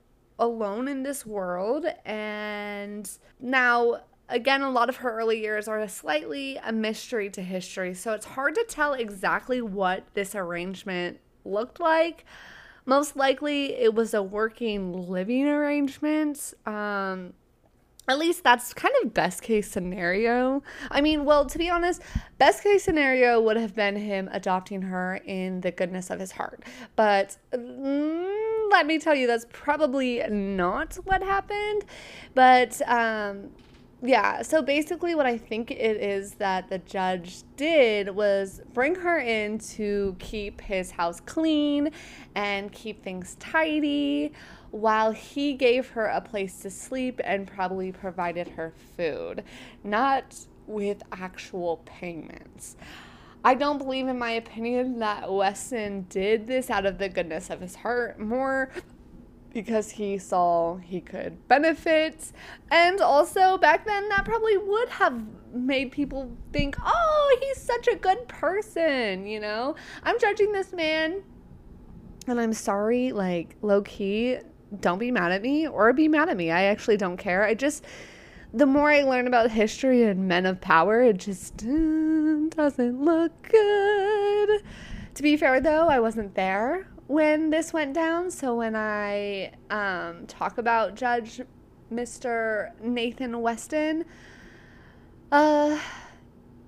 alone 0.40 0.88
in 0.88 1.02
this 1.04 1.24
world. 1.24 1.86
And 2.04 3.08
now 3.38 4.00
again 4.28 4.62
a 4.62 4.70
lot 4.70 4.88
of 4.88 4.96
her 4.96 5.12
early 5.12 5.40
years 5.40 5.68
are 5.68 5.86
slightly 5.86 6.58
a 6.64 6.72
mystery 6.72 7.30
to 7.30 7.42
history. 7.42 7.94
So 7.94 8.12
it's 8.14 8.24
hard 8.24 8.54
to 8.56 8.64
tell 8.68 8.94
exactly 8.94 9.60
what 9.60 10.04
this 10.14 10.34
arrangement 10.34 11.20
looked 11.44 11.78
like. 11.78 12.24
Most 12.86 13.14
likely 13.14 13.74
it 13.74 13.94
was 13.94 14.14
a 14.14 14.22
working 14.22 14.92
living 15.08 15.46
arrangement. 15.46 16.54
Um, 16.66 17.34
at 18.08 18.18
least 18.18 18.42
that's 18.42 18.72
kind 18.74 18.94
of 19.02 19.14
best 19.14 19.42
case 19.42 19.70
scenario. 19.70 20.62
I 20.90 21.00
mean, 21.00 21.24
well, 21.24 21.44
to 21.46 21.58
be 21.58 21.70
honest, 21.70 22.02
best 22.38 22.62
case 22.62 22.82
scenario 22.82 23.40
would 23.40 23.56
have 23.56 23.74
been 23.74 23.96
him 23.96 24.28
adopting 24.32 24.82
her 24.82 25.20
in 25.24 25.60
the 25.60 25.70
goodness 25.70 26.10
of 26.10 26.18
his 26.18 26.32
heart. 26.32 26.64
But 26.96 27.36
mm, 27.52 28.70
let 28.70 28.86
me 28.86 28.98
tell 28.98 29.14
you, 29.14 29.26
that's 29.26 29.46
probably 29.52 30.22
not 30.28 30.94
what 31.04 31.22
happened. 31.22 31.84
But 32.34 32.80
um, 32.88 33.50
yeah, 34.02 34.40
so 34.42 34.62
basically, 34.62 35.14
what 35.14 35.26
I 35.26 35.36
think 35.36 35.70
it 35.70 35.96
is 35.98 36.34
that 36.34 36.70
the 36.70 36.78
judge 36.78 37.42
did 37.56 38.08
was 38.08 38.62
bring 38.72 38.94
her 38.94 39.18
in 39.18 39.58
to 39.58 40.16
keep 40.18 40.60
his 40.62 40.90
house 40.90 41.20
clean 41.20 41.90
and 42.34 42.72
keep 42.72 43.04
things 43.04 43.36
tidy 43.38 44.32
while 44.70 45.12
he 45.12 45.54
gave 45.54 45.90
her 45.90 46.06
a 46.06 46.20
place 46.20 46.60
to 46.60 46.70
sleep 46.70 47.20
and 47.24 47.46
probably 47.46 47.92
provided 47.92 48.48
her 48.48 48.72
food, 48.96 49.44
not 49.82 50.36
with 50.66 51.02
actual 51.12 51.78
payments. 51.84 52.76
I 53.44 53.54
don't 53.54 53.78
believe, 53.78 54.06
in 54.06 54.18
my 54.18 54.32
opinion, 54.32 54.98
that 54.98 55.32
Weston 55.32 56.06
did 56.08 56.46
this 56.46 56.70
out 56.70 56.86
of 56.86 56.98
the 56.98 57.08
goodness 57.08 57.50
of 57.50 57.60
his 57.60 57.74
heart. 57.74 58.20
More 58.20 58.70
because 59.52 59.90
he 59.90 60.18
saw 60.18 60.76
he 60.76 61.00
could 61.00 61.48
benefit. 61.48 62.32
And 62.70 63.00
also, 63.00 63.58
back 63.58 63.84
then, 63.84 64.08
that 64.10 64.24
probably 64.24 64.56
would 64.56 64.88
have 64.90 65.24
made 65.52 65.90
people 65.90 66.30
think, 66.52 66.76
oh, 66.84 67.38
he's 67.40 67.60
such 67.60 67.88
a 67.88 67.96
good 67.96 68.28
person, 68.28 69.26
you 69.26 69.40
know? 69.40 69.74
I'm 70.04 70.18
judging 70.20 70.52
this 70.52 70.72
man, 70.72 71.22
and 72.26 72.40
I'm 72.40 72.52
sorry, 72.52 73.12
like, 73.12 73.56
low 73.62 73.82
key, 73.82 74.38
don't 74.78 74.98
be 74.98 75.10
mad 75.10 75.32
at 75.32 75.42
me 75.42 75.66
or 75.66 75.92
be 75.92 76.08
mad 76.08 76.28
at 76.28 76.36
me. 76.36 76.50
I 76.50 76.64
actually 76.64 76.96
don't 76.96 77.16
care. 77.16 77.44
I 77.44 77.54
just, 77.54 77.84
the 78.52 78.66
more 78.66 78.90
I 78.90 79.02
learn 79.02 79.26
about 79.26 79.50
history 79.50 80.04
and 80.04 80.28
men 80.28 80.46
of 80.46 80.60
power, 80.60 81.02
it 81.02 81.18
just 81.18 81.62
uh, 81.64 82.48
doesn't 82.50 83.02
look 83.02 83.32
good. 83.50 84.62
To 85.14 85.22
be 85.22 85.36
fair, 85.36 85.60
though, 85.60 85.88
I 85.88 85.98
wasn't 86.00 86.34
there 86.34 86.86
when 87.06 87.50
this 87.50 87.72
went 87.72 87.94
down. 87.94 88.30
So 88.30 88.54
when 88.54 88.76
I 88.76 89.52
um, 89.70 90.26
talk 90.26 90.58
about 90.58 90.94
Judge 90.94 91.40
Mr. 91.92 92.70
Nathan 92.80 93.40
Weston, 93.42 94.04
uh, 95.32 95.78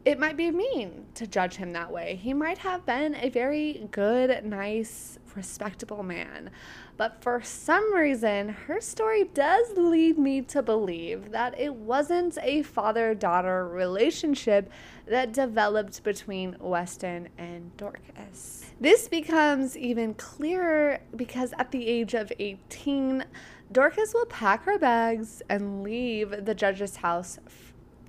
it 0.04 0.18
might 0.18 0.36
be 0.36 0.50
mean 0.50 1.06
to 1.14 1.26
judge 1.26 1.54
him 1.56 1.72
that 1.72 1.90
way. 1.90 2.18
He 2.20 2.34
might 2.34 2.58
have 2.58 2.84
been 2.84 3.14
a 3.14 3.28
very 3.28 3.86
good, 3.92 4.44
nice, 4.44 5.18
respectable 5.36 6.02
man. 6.02 6.50
But 6.96 7.22
for 7.22 7.42
some 7.42 7.94
reason, 7.94 8.50
her 8.50 8.80
story 8.80 9.24
does 9.24 9.76
lead 9.76 10.18
me 10.18 10.42
to 10.42 10.62
believe 10.62 11.30
that 11.30 11.58
it 11.58 11.74
wasn't 11.74 12.38
a 12.42 12.62
father 12.62 13.14
daughter 13.14 13.66
relationship 13.66 14.70
that 15.06 15.32
developed 15.32 16.02
between 16.04 16.56
Weston 16.60 17.28
and 17.38 17.76
Dorcas. 17.76 18.66
This 18.80 19.08
becomes 19.08 19.76
even 19.76 20.14
clearer 20.14 21.00
because 21.16 21.54
at 21.58 21.70
the 21.70 21.86
age 21.86 22.14
of 22.14 22.30
18, 22.38 23.24
Dorcas 23.72 24.12
will 24.12 24.26
pack 24.26 24.64
her 24.64 24.78
bags 24.78 25.42
and 25.48 25.82
leave 25.82 26.44
the 26.44 26.54
judge's 26.54 26.96
house 26.96 27.38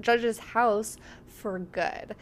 judge's 0.02 0.40
house 0.40 0.98
for 1.28 1.60
good. 1.60 2.16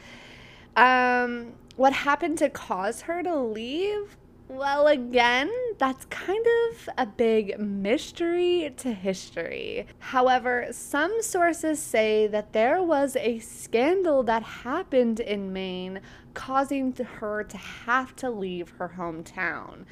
Um, 0.75 1.53
what 1.75 1.93
happened 1.93 2.37
to 2.39 2.49
cause 2.49 3.01
her 3.01 3.23
to 3.23 3.35
leave? 3.35 4.17
Well, 4.53 4.87
again, 4.87 5.49
that's 5.77 6.03
kind 6.05 6.45
of 6.45 6.89
a 6.97 7.05
big 7.05 7.57
mystery 7.57 8.73
to 8.77 8.91
history. 8.91 9.87
However, 9.99 10.67
some 10.71 11.21
sources 11.21 11.81
say 11.81 12.27
that 12.27 12.51
there 12.51 12.83
was 12.83 13.15
a 13.15 13.39
scandal 13.39 14.23
that 14.23 14.43
happened 14.43 15.21
in 15.21 15.53
Maine 15.53 16.01
causing 16.33 16.91
her 16.93 17.45
to 17.45 17.55
have 17.55 18.13
to 18.17 18.29
leave 18.29 18.71
her 18.71 18.95
hometown 18.97 19.85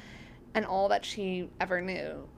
and 0.52 0.66
all 0.66 0.90
that 0.90 1.06
she 1.06 1.48
ever 1.58 1.80
knew. 1.80 2.28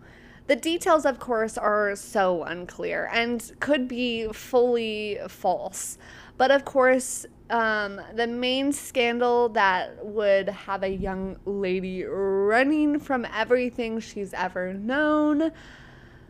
The 0.46 0.54
details, 0.54 1.04
of 1.04 1.18
course, 1.18 1.58
are 1.58 1.96
so 1.96 2.44
unclear 2.44 3.10
and 3.12 3.50
could 3.58 3.88
be 3.88 4.28
fully 4.32 5.18
false. 5.26 5.98
But 6.36 6.52
of 6.52 6.64
course, 6.64 7.26
um, 7.52 8.00
the 8.14 8.26
main 8.26 8.72
scandal 8.72 9.50
that 9.50 10.04
would 10.04 10.48
have 10.48 10.82
a 10.82 10.88
young 10.88 11.36
lady 11.44 12.02
running 12.02 12.98
from 12.98 13.26
everything 13.26 14.00
she's 14.00 14.32
ever 14.32 14.72
known 14.72 15.52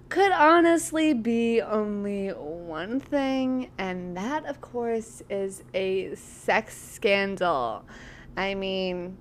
could 0.08 0.32
honestly 0.32 1.14
be 1.14 1.62
only 1.62 2.28
one 2.28 3.00
thing, 3.00 3.70
and 3.78 4.14
that, 4.16 4.44
of 4.44 4.60
course, 4.60 5.22
is 5.30 5.62
a 5.72 6.14
sex 6.16 6.76
scandal. 6.76 7.82
I 8.36 8.54
mean, 8.54 9.16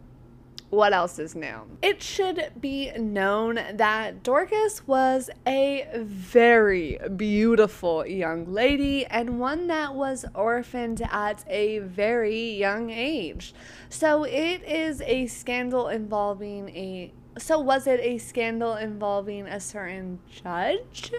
what 0.71 0.93
else 0.93 1.19
is 1.19 1.35
new? 1.35 1.59
It 1.81 2.01
should 2.01 2.53
be 2.59 2.91
known 2.93 3.59
that 3.73 4.23
Dorcas 4.23 4.87
was 4.87 5.29
a 5.45 5.85
very 5.97 6.97
beautiful 7.17 8.07
young 8.07 8.51
lady 8.51 9.05
and 9.05 9.37
one 9.39 9.67
that 9.67 9.93
was 9.93 10.25
orphaned 10.33 11.01
at 11.11 11.43
a 11.47 11.79
very 11.79 12.53
young 12.53 12.89
age. 12.89 13.53
So 13.89 14.23
it 14.23 14.63
is 14.63 15.01
a 15.01 15.27
scandal 15.27 15.89
involving 15.89 16.69
a. 16.69 17.13
So 17.37 17.59
was 17.59 17.85
it 17.85 17.99
a 17.99 18.17
scandal 18.17 18.75
involving 18.75 19.47
a 19.47 19.59
certain 19.59 20.19
judge? 20.29 21.11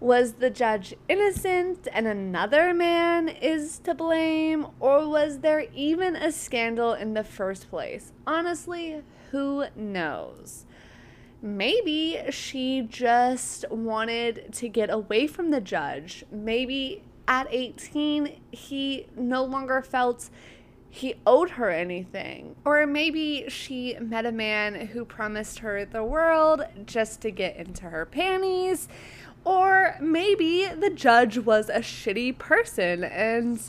Was 0.00 0.32
the 0.34 0.48
judge 0.48 0.94
innocent 1.10 1.86
and 1.92 2.06
another 2.06 2.72
man 2.72 3.28
is 3.28 3.78
to 3.80 3.94
blame? 3.94 4.66
Or 4.80 5.06
was 5.06 5.40
there 5.40 5.66
even 5.74 6.16
a 6.16 6.32
scandal 6.32 6.94
in 6.94 7.12
the 7.12 7.22
first 7.22 7.68
place? 7.68 8.12
Honestly, 8.26 9.02
who 9.30 9.66
knows? 9.76 10.64
Maybe 11.42 12.18
she 12.30 12.80
just 12.80 13.70
wanted 13.70 14.54
to 14.54 14.70
get 14.70 14.88
away 14.88 15.26
from 15.26 15.50
the 15.50 15.60
judge. 15.60 16.24
Maybe 16.32 17.02
at 17.28 17.46
18, 17.50 18.40
he 18.50 19.06
no 19.18 19.44
longer 19.44 19.82
felt 19.82 20.30
he 20.88 21.14
owed 21.26 21.50
her 21.50 21.70
anything. 21.70 22.56
Or 22.64 22.86
maybe 22.86 23.44
she 23.48 23.96
met 24.00 24.26
a 24.26 24.32
man 24.32 24.88
who 24.88 25.04
promised 25.04 25.60
her 25.60 25.84
the 25.84 26.02
world 26.02 26.62
just 26.84 27.20
to 27.20 27.30
get 27.30 27.56
into 27.56 27.84
her 27.84 28.04
panties 28.06 28.88
or 29.44 29.96
maybe 30.00 30.66
the 30.66 30.90
judge 30.90 31.38
was 31.38 31.68
a 31.68 31.80
shitty 31.80 32.36
person 32.38 33.04
and 33.04 33.60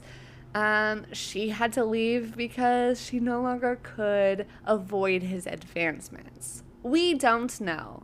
um, 0.53 1.05
she 1.13 1.49
had 1.49 1.71
to 1.73 1.85
leave 1.85 2.35
because 2.35 3.01
she 3.01 3.19
no 3.19 3.41
longer 3.41 3.79
could 3.81 4.45
avoid 4.65 5.23
his 5.23 5.47
advancements. 5.47 6.63
We 6.83 7.13
don't 7.13 7.59
know. 7.61 8.03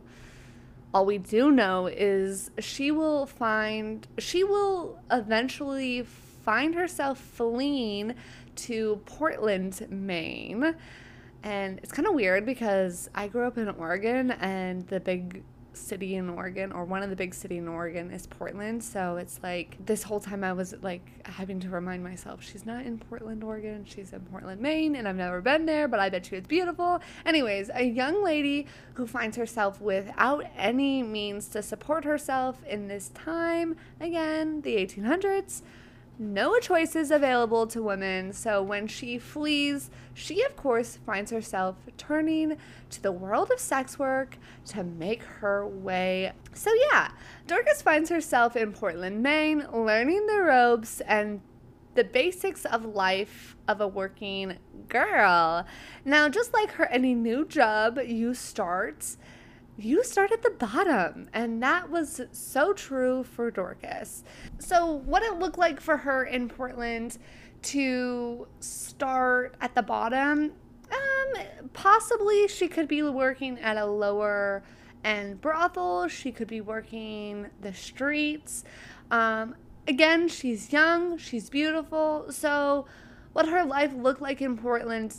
All 0.94 1.04
we 1.04 1.18
do 1.18 1.50
know 1.50 1.86
is 1.86 2.50
she 2.58 2.90
will 2.90 3.26
find, 3.26 4.06
she 4.18 4.42
will 4.42 4.98
eventually 5.10 6.02
find 6.02 6.74
herself 6.74 7.18
fleeing 7.18 8.14
to 8.56 9.02
Portland, 9.04 9.86
Maine. 9.90 10.74
And 11.42 11.78
it's 11.82 11.92
kind 11.92 12.08
of 12.08 12.14
weird 12.14 12.46
because 12.46 13.10
I 13.14 13.28
grew 13.28 13.46
up 13.46 13.58
in 13.58 13.68
Oregon 13.68 14.30
and 14.30 14.86
the 14.88 14.98
big 14.98 15.42
city 15.78 16.16
in 16.16 16.28
Oregon, 16.28 16.72
or 16.72 16.84
one 16.84 17.02
of 17.02 17.10
the 17.10 17.16
big 17.16 17.34
city 17.34 17.58
in 17.58 17.68
Oregon 17.68 18.10
is 18.10 18.26
Portland. 18.26 18.82
So 18.82 19.16
it's 19.16 19.40
like 19.42 19.76
this 19.84 20.02
whole 20.02 20.20
time 20.20 20.44
I 20.44 20.52
was 20.52 20.74
like 20.82 21.26
having 21.26 21.60
to 21.60 21.68
remind 21.68 22.02
myself 22.02 22.42
she's 22.42 22.66
not 22.66 22.84
in 22.84 22.98
Portland, 22.98 23.44
Oregon. 23.44 23.84
She's 23.86 24.12
in 24.12 24.20
Portland, 24.20 24.60
Maine, 24.60 24.96
and 24.96 25.08
I've 25.08 25.16
never 25.16 25.40
been 25.40 25.66
there, 25.66 25.88
but 25.88 26.00
I 26.00 26.08
bet 26.08 26.30
you 26.30 26.38
it's 26.38 26.48
beautiful. 26.48 27.00
Anyways, 27.24 27.70
a 27.74 27.84
young 27.84 28.22
lady 28.22 28.66
who 28.94 29.06
finds 29.06 29.36
herself 29.36 29.80
without 29.80 30.44
any 30.56 31.02
means 31.02 31.48
to 31.48 31.62
support 31.62 32.04
herself 32.04 32.62
in 32.64 32.88
this 32.88 33.10
time, 33.10 33.76
again, 34.00 34.62
the 34.62 34.76
1800s 34.76 35.62
no 36.18 36.58
choices 36.58 37.10
available 37.10 37.66
to 37.68 37.82
women. 37.82 38.32
So 38.32 38.62
when 38.62 38.86
she 38.86 39.18
flees, 39.18 39.90
she 40.14 40.42
of 40.42 40.56
course 40.56 40.98
finds 41.06 41.30
herself 41.30 41.76
turning 41.96 42.56
to 42.90 43.02
the 43.02 43.12
world 43.12 43.50
of 43.50 43.60
sex 43.60 43.98
work 43.98 44.36
to 44.66 44.82
make 44.82 45.22
her 45.22 45.66
way. 45.66 46.32
So 46.52 46.70
yeah, 46.90 47.10
Dorcas 47.46 47.82
finds 47.82 48.10
herself 48.10 48.56
in 48.56 48.72
Portland, 48.72 49.22
Maine, 49.22 49.66
learning 49.72 50.26
the 50.26 50.42
ropes 50.42 51.00
and 51.02 51.40
the 51.94 52.04
basics 52.04 52.64
of 52.64 52.84
life 52.84 53.56
of 53.66 53.80
a 53.80 53.88
working 53.88 54.58
girl. 54.88 55.66
Now, 56.04 56.28
just 56.28 56.54
like 56.54 56.70
her 56.72 56.86
any 56.86 57.14
new 57.14 57.44
job 57.44 57.98
you 58.04 58.34
start, 58.34 59.16
you 59.78 60.02
start 60.02 60.32
at 60.32 60.42
the 60.42 60.50
bottom. 60.50 61.28
And 61.32 61.62
that 61.62 61.88
was 61.88 62.20
so 62.32 62.72
true 62.72 63.22
for 63.22 63.50
Dorcas. 63.50 64.24
So, 64.58 64.86
what 64.86 65.22
it 65.22 65.38
looked 65.38 65.58
like 65.58 65.80
for 65.80 65.96
her 65.96 66.24
in 66.24 66.48
Portland 66.48 67.18
to 67.62 68.46
start 68.60 69.54
at 69.60 69.74
the 69.74 69.82
bottom, 69.82 70.52
um, 70.90 71.42
possibly 71.72 72.48
she 72.48 72.68
could 72.68 72.88
be 72.88 73.02
working 73.02 73.58
at 73.60 73.76
a 73.76 73.86
lower 73.86 74.62
end 75.04 75.40
brothel, 75.40 76.08
she 76.08 76.32
could 76.32 76.48
be 76.48 76.60
working 76.60 77.46
the 77.60 77.72
streets. 77.72 78.64
Um, 79.10 79.54
again, 79.86 80.28
she's 80.28 80.72
young, 80.72 81.18
she's 81.18 81.48
beautiful. 81.48 82.26
So, 82.30 82.86
what 83.32 83.48
her 83.48 83.64
life 83.64 83.92
looked 83.94 84.20
like 84.20 84.42
in 84.42 84.56
Portland 84.56 85.14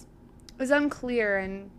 is 0.59 0.71
unclear 0.71 1.37
and 1.37 1.71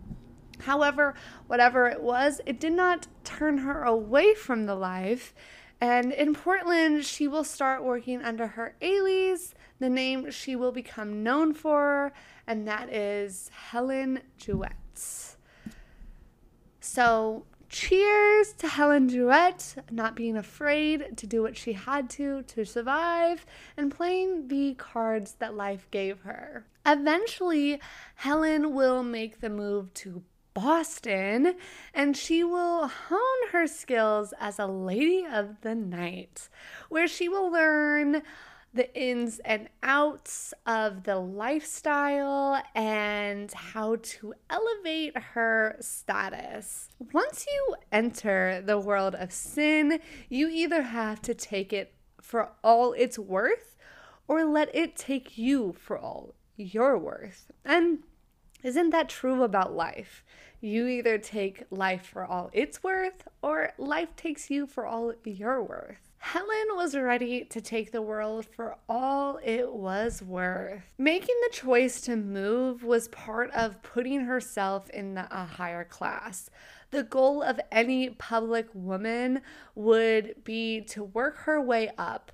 However, 0.61 1.13
whatever 1.47 1.87
it 1.87 2.01
was, 2.01 2.41
it 2.45 2.59
did 2.59 2.73
not 2.73 3.07
turn 3.23 3.59
her 3.59 3.83
away 3.83 4.33
from 4.33 4.65
the 4.65 4.75
life. 4.75 5.33
And 5.79 6.11
in 6.11 6.35
Portland, 6.35 7.05
she 7.05 7.27
will 7.27 7.43
start 7.43 7.83
working 7.83 8.21
under 8.21 8.47
her 8.47 8.75
alias, 8.81 9.55
the 9.79 9.89
name 9.89 10.29
she 10.29 10.55
will 10.55 10.71
become 10.71 11.23
known 11.23 11.53
for, 11.55 12.13
and 12.45 12.67
that 12.67 12.93
is 12.93 13.49
Helen 13.49 14.21
Jewett. 14.37 15.35
So, 16.79 17.45
cheers 17.71 18.51
to 18.53 18.67
Helen 18.67 19.07
Jewett 19.07 19.75
not 19.89 20.15
being 20.15 20.35
afraid 20.35 21.17
to 21.17 21.25
do 21.25 21.41
what 21.41 21.55
she 21.55 21.73
had 21.73 22.09
to 22.11 22.43
to 22.43 22.65
survive 22.65 23.45
and 23.77 23.95
playing 23.95 24.49
the 24.49 24.75
cards 24.75 25.35
that 25.39 25.55
life 25.55 25.87
gave 25.89 26.19
her. 26.21 26.67
Eventually, 26.85 27.79
Helen 28.15 28.73
will 28.73 29.03
make 29.03 29.39
the 29.39 29.49
move 29.49 29.93
to 29.95 30.21
Boston, 30.53 31.55
and 31.93 32.15
she 32.15 32.43
will 32.43 32.87
hone 32.87 33.49
her 33.51 33.67
skills 33.67 34.33
as 34.39 34.59
a 34.59 34.67
lady 34.67 35.25
of 35.25 35.61
the 35.61 35.75
night, 35.75 36.49
where 36.89 37.07
she 37.07 37.29
will 37.29 37.51
learn 37.51 38.21
the 38.73 38.93
ins 38.95 39.39
and 39.39 39.67
outs 39.83 40.53
of 40.65 41.03
the 41.03 41.17
lifestyle 41.17 42.61
and 42.73 43.51
how 43.51 43.97
to 44.01 44.33
elevate 44.49 45.17
her 45.17 45.75
status. 45.81 46.89
Once 47.11 47.45
you 47.47 47.75
enter 47.91 48.61
the 48.65 48.79
world 48.79 49.15
of 49.15 49.31
sin, 49.31 49.99
you 50.29 50.47
either 50.47 50.83
have 50.83 51.21
to 51.21 51.33
take 51.33 51.73
it 51.73 51.93
for 52.21 52.51
all 52.63 52.93
it's 52.93 53.19
worth 53.19 53.75
or 54.27 54.45
let 54.45 54.73
it 54.73 54.95
take 54.95 55.37
you 55.37 55.73
for 55.77 55.97
all 55.99 56.35
your 56.55 56.97
worth. 56.97 57.51
And 57.65 57.99
isn't 58.63 58.91
that 58.91 59.09
true 59.09 59.43
about 59.43 59.73
life? 59.73 60.23
You 60.63 60.85
either 60.85 61.17
take 61.17 61.63
life 61.71 62.05
for 62.05 62.23
all 62.23 62.51
it's 62.53 62.83
worth, 62.83 63.27
or 63.41 63.73
life 63.79 64.15
takes 64.15 64.51
you 64.51 64.67
for 64.67 64.85
all 64.85 65.13
your 65.25 65.63
worth. 65.63 65.97
Helen 66.19 66.75
was 66.75 66.95
ready 66.95 67.45
to 67.45 67.59
take 67.59 67.91
the 67.91 68.01
world 68.03 68.45
for 68.45 68.77
all 68.87 69.39
it 69.43 69.73
was 69.73 70.21
worth. 70.21 70.83
Making 70.99 71.35
the 71.41 71.49
choice 71.51 71.99
to 72.01 72.15
move 72.15 72.83
was 72.83 73.07
part 73.07 73.49
of 73.51 73.81
putting 73.81 74.21
herself 74.21 74.87
in 74.91 75.17
a 75.17 75.45
higher 75.45 75.83
class. 75.83 76.51
The 76.91 77.01
goal 77.01 77.41
of 77.41 77.59
any 77.71 78.11
public 78.11 78.67
woman 78.75 79.41
would 79.73 80.43
be 80.43 80.81
to 80.81 81.03
work 81.03 81.37
her 81.39 81.59
way 81.59 81.89
up. 81.97 82.31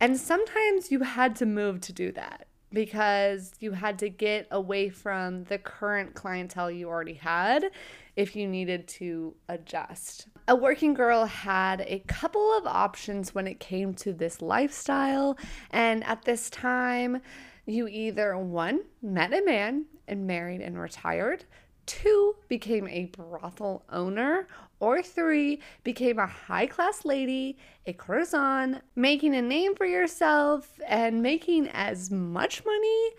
And 0.00 0.16
sometimes 0.16 0.90
you 0.90 1.00
had 1.00 1.36
to 1.36 1.44
move 1.44 1.82
to 1.82 1.92
do 1.92 2.12
that 2.12 2.47
because 2.72 3.52
you 3.60 3.72
had 3.72 3.98
to 4.00 4.08
get 4.08 4.46
away 4.50 4.88
from 4.88 5.44
the 5.44 5.58
current 5.58 6.14
clientele 6.14 6.70
you 6.70 6.88
already 6.88 7.14
had 7.14 7.70
if 8.16 8.34
you 8.34 8.46
needed 8.46 8.86
to 8.88 9.34
adjust. 9.48 10.28
A 10.48 10.56
working 10.56 10.94
girl 10.94 11.24
had 11.24 11.82
a 11.82 12.00
couple 12.06 12.56
of 12.58 12.66
options 12.66 13.34
when 13.34 13.46
it 13.46 13.60
came 13.60 13.94
to 13.94 14.12
this 14.12 14.42
lifestyle, 14.42 15.38
and 15.70 16.02
at 16.04 16.22
this 16.24 16.50
time, 16.50 17.20
you 17.64 17.86
either 17.86 18.36
one, 18.36 18.80
met 19.02 19.32
a 19.32 19.44
man 19.44 19.86
and 20.08 20.26
married 20.26 20.60
and 20.60 20.80
retired, 20.80 21.44
two, 21.86 22.34
became 22.48 22.88
a 22.88 23.06
brothel 23.06 23.84
owner, 23.90 24.48
or 24.80 25.02
three, 25.02 25.60
became 25.84 26.18
a 26.18 26.26
high 26.26 26.66
class 26.66 27.04
lady, 27.04 27.56
a 27.86 27.92
courtesan, 27.92 28.80
making 28.94 29.34
a 29.34 29.42
name 29.42 29.74
for 29.74 29.86
yourself 29.86 30.78
and 30.86 31.22
making 31.22 31.68
as 31.68 32.10
much 32.10 32.64
money 32.64 33.10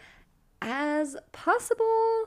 as 0.62 1.16
possible 1.32 2.26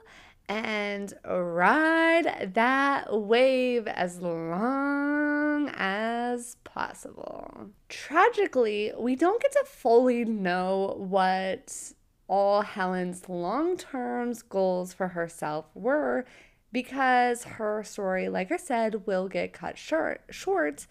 and 0.49 1.15
ride 1.25 2.53
that 2.55 3.21
wave 3.21 3.87
as 3.87 4.21
long 4.21 5.71
as 5.75 6.57
possible. 6.65 7.71
Tragically, 7.89 8.93
we 8.99 9.17
don't 9.17 9.41
get 9.41 9.53
to 9.53 9.65
fully 9.67 10.25
know 10.25 10.95
what 10.99 11.93
all 12.29 12.63
Helen's 12.63 13.29
long 13.29 13.77
term 13.77 14.33
goals 14.49 14.93
for 14.93 15.09
herself 15.09 15.67
were 15.75 16.25
because 16.73 17.45
her 17.45 17.85
story, 17.85 18.29
like 18.29 18.51
I 18.51 18.57
said, 18.57 19.07
will 19.07 19.29
get 19.29 19.53
cut 19.53 19.79
short. 19.79 20.23
Short, 20.31 20.87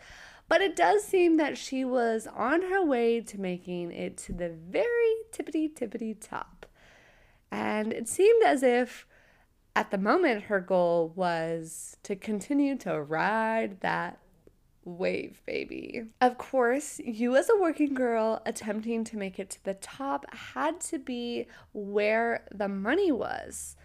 but 0.48 0.62
it 0.62 0.76
does 0.76 1.04
seem 1.04 1.38
that 1.38 1.58
she 1.58 1.84
was 1.84 2.28
on 2.28 2.62
her 2.63 2.84
way 2.84 3.22
to 3.22 3.39
making 3.39 3.91
it 3.91 4.17
to 4.17 4.34
the 4.34 4.50
very 4.50 5.15
tippity 5.32 5.74
tippity 5.74 6.15
top. 6.20 6.65
And 7.52 7.91
it 7.91 8.08
seemed 8.08 8.44
as 8.44 8.63
if 8.63 9.08
at 9.76 9.91
the 9.91 9.98
moment 9.98 10.44
her 10.44 10.60
goal 10.60 11.13
was 11.15 11.98
to 12.04 12.15
continue 12.15 12.78
to 12.80 13.02
ride 13.02 13.82
that 13.82 14.20
wave, 14.84 15.41
baby. 15.46 16.04
Of 16.20 16.38
course, 16.38 17.00
you 17.00 17.36
as 17.36 17.50
a 17.50 17.60
working 17.60 17.94
girl 17.94 18.41
attempting 18.46 19.04
to 19.06 19.17
make 19.17 19.39
it 19.39 19.50
to 19.52 19.63
the 19.63 19.76
top 19.76 20.26
had 20.34 20.82
to 20.82 21.00
be 21.00 21.48
where 21.74 22.46
the 22.52 22.67
money 22.67 23.12
was. 23.12 23.76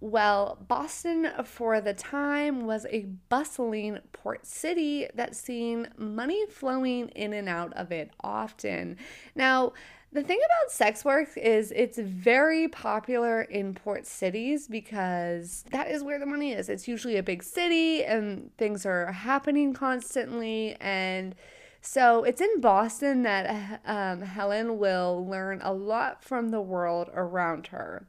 Well, 0.00 0.58
Boston 0.68 1.30
for 1.44 1.80
the 1.80 1.94
time 1.94 2.66
was 2.66 2.86
a 2.90 3.06
bustling 3.30 3.98
port 4.12 4.46
city 4.46 5.08
that 5.14 5.34
seen 5.34 5.88
money 5.96 6.44
flowing 6.46 7.08
in 7.08 7.32
and 7.32 7.48
out 7.48 7.72
of 7.72 7.90
it 7.90 8.10
often. 8.20 8.98
Now, 9.34 9.72
the 10.12 10.22
thing 10.22 10.38
about 10.38 10.70
sex 10.70 11.04
work 11.04 11.36
is 11.36 11.72
it's 11.74 11.98
very 11.98 12.68
popular 12.68 13.42
in 13.42 13.74
port 13.74 14.06
cities 14.06 14.68
because 14.68 15.64
that 15.72 15.90
is 15.90 16.02
where 16.02 16.18
the 16.18 16.26
money 16.26 16.52
is. 16.52 16.68
It's 16.68 16.86
usually 16.86 17.16
a 17.16 17.22
big 17.22 17.42
city 17.42 18.04
and 18.04 18.50
things 18.58 18.84
are 18.84 19.12
happening 19.12 19.72
constantly 19.72 20.76
and 20.80 21.34
so 21.80 22.24
it's 22.24 22.40
in 22.40 22.60
Boston 22.60 23.22
that 23.22 23.80
um, 23.86 24.20
Helen 24.20 24.78
will 24.78 25.24
learn 25.26 25.60
a 25.62 25.72
lot 25.72 26.24
from 26.24 26.48
the 26.48 26.60
world 26.60 27.08
around 27.14 27.68
her. 27.68 28.08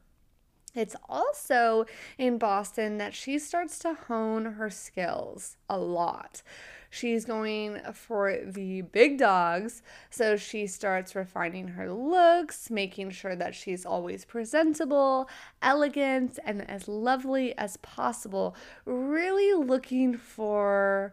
It's 0.74 0.96
also 1.08 1.86
in 2.18 2.38
Boston 2.38 2.98
that 2.98 3.14
she 3.14 3.38
starts 3.38 3.78
to 3.80 3.94
hone 3.94 4.44
her 4.44 4.70
skills 4.70 5.56
a 5.68 5.78
lot. 5.78 6.42
She's 6.90 7.26
going 7.26 7.80
for 7.92 8.38
the 8.46 8.80
big 8.80 9.18
dogs, 9.18 9.82
so 10.08 10.36
she 10.36 10.66
starts 10.66 11.14
refining 11.14 11.68
her 11.68 11.92
looks, 11.92 12.70
making 12.70 13.10
sure 13.10 13.36
that 13.36 13.54
she's 13.54 13.84
always 13.84 14.24
presentable, 14.24 15.28
elegant, 15.60 16.38
and 16.44 16.68
as 16.68 16.88
lovely 16.88 17.56
as 17.58 17.76
possible. 17.78 18.56
Really 18.86 19.52
looking 19.52 20.16
for 20.16 21.12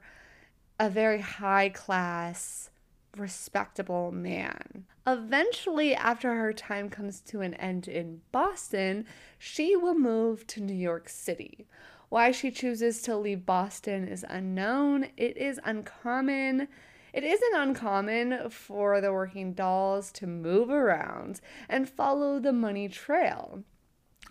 a 0.79 0.89
very 0.89 1.19
high 1.19 1.69
class 1.69 2.69
respectable 3.17 4.11
man. 4.11 4.85
Eventually, 5.07 5.93
after 5.95 6.35
her 6.35 6.53
time 6.53 6.89
comes 6.89 7.21
to 7.21 7.41
an 7.41 7.53
end 7.55 7.87
in 7.87 8.21
Boston, 8.31 9.05
she 9.37 9.75
will 9.75 9.93
move 9.93 10.47
to 10.47 10.61
New 10.61 10.73
York 10.73 11.09
City, 11.09 11.67
Why 12.09 12.31
she 12.31 12.51
chooses 12.51 13.01
to 13.03 13.15
leave 13.17 13.45
Boston 13.45 14.07
is 14.07 14.25
unknown. 14.27 15.07
It 15.17 15.37
is 15.37 15.59
uncommon. 15.63 16.67
It 17.13 17.23
isn't 17.23 17.55
uncommon 17.55 18.49
for 18.49 18.99
the 18.99 19.11
working 19.13 19.53
dolls 19.53 20.11
to 20.13 20.27
move 20.27 20.69
around 20.69 21.41
and 21.69 21.89
follow 21.89 22.39
the 22.39 22.53
money 22.53 22.89
trail. 22.89 23.63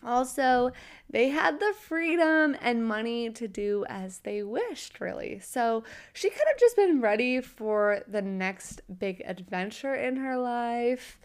Also, 0.04 0.72
they 1.08 1.28
had 1.28 1.60
the 1.60 1.74
freedom 1.78 2.56
and 2.60 2.86
money 2.86 3.30
to 3.30 3.48
do 3.48 3.84
as 3.88 4.18
they 4.20 4.42
wished, 4.42 5.00
really. 5.00 5.38
So 5.40 5.84
she 6.12 6.30
could 6.30 6.46
have 6.46 6.58
just 6.58 6.76
been 6.76 7.00
ready 7.00 7.40
for 7.40 8.02
the 8.06 8.22
next 8.22 8.82
big 8.98 9.22
adventure 9.24 9.94
in 9.94 10.16
her 10.16 10.36
life. 10.36 11.18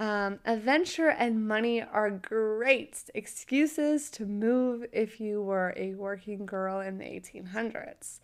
Um, 0.00 0.38
adventure 0.44 1.10
and 1.10 1.46
money 1.46 1.82
are 1.82 2.10
great 2.10 3.04
excuses 3.14 4.10
to 4.10 4.26
move 4.26 4.86
if 4.92 5.20
you 5.20 5.42
were 5.42 5.74
a 5.76 5.94
working 5.94 6.46
girl 6.46 6.80
in 6.80 6.98
the 6.98 7.04
1800s. 7.04 8.20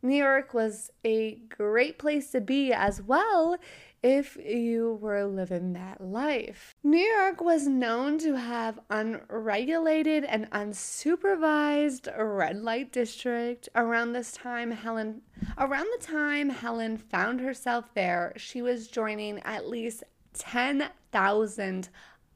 New 0.00 0.16
York 0.16 0.54
was 0.54 0.90
a 1.04 1.34
great 1.48 1.98
place 1.98 2.30
to 2.30 2.40
be 2.40 2.72
as 2.72 3.02
well 3.02 3.56
if 4.02 4.36
you 4.36 4.96
were 5.00 5.24
living 5.24 5.72
that 5.72 6.00
life. 6.00 6.76
New 6.84 6.98
York 6.98 7.40
was 7.40 7.66
known 7.66 8.16
to 8.18 8.36
have 8.36 8.78
unregulated 8.90 10.24
and 10.24 10.48
unsupervised 10.50 12.08
red 12.16 12.62
light 12.62 12.92
district. 12.92 13.68
Around 13.74 14.12
this 14.12 14.32
time 14.32 14.70
Helen 14.70 15.22
around 15.56 15.86
the 15.98 16.06
time 16.06 16.50
Helen 16.50 16.96
found 16.96 17.40
herself 17.40 17.92
there, 17.94 18.32
she 18.36 18.62
was 18.62 18.86
joining 18.86 19.40
at 19.40 19.68
least 19.68 20.04
10,000 20.34 21.88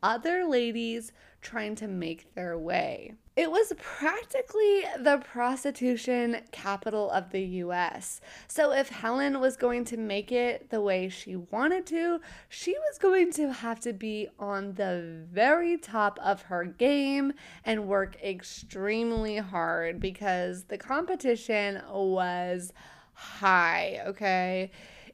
other 0.02 0.44
ladies 0.44 1.12
trying 1.40 1.76
to 1.76 1.86
make 1.86 2.34
their 2.34 2.58
way. 2.58 3.14
It 3.34 3.50
was 3.50 3.72
practically 3.78 4.84
the 4.98 5.22
prostitution 5.24 6.42
capital 6.50 7.10
of 7.10 7.30
the 7.30 7.40
US. 7.40 8.20
So, 8.46 8.72
if 8.72 8.90
Helen 8.90 9.40
was 9.40 9.56
going 9.56 9.86
to 9.86 9.96
make 9.96 10.30
it 10.30 10.68
the 10.68 10.82
way 10.82 11.08
she 11.08 11.36
wanted 11.36 11.86
to, 11.86 12.20
she 12.50 12.72
was 12.72 12.98
going 12.98 13.32
to 13.32 13.50
have 13.50 13.80
to 13.80 13.94
be 13.94 14.28
on 14.38 14.74
the 14.74 15.24
very 15.32 15.78
top 15.78 16.18
of 16.22 16.42
her 16.42 16.64
game 16.66 17.32
and 17.64 17.88
work 17.88 18.22
extremely 18.22 19.38
hard 19.38 19.98
because 19.98 20.64
the 20.64 20.76
competition 20.76 21.80
was 21.90 22.74
high, 23.14 24.02
okay? 24.06 24.70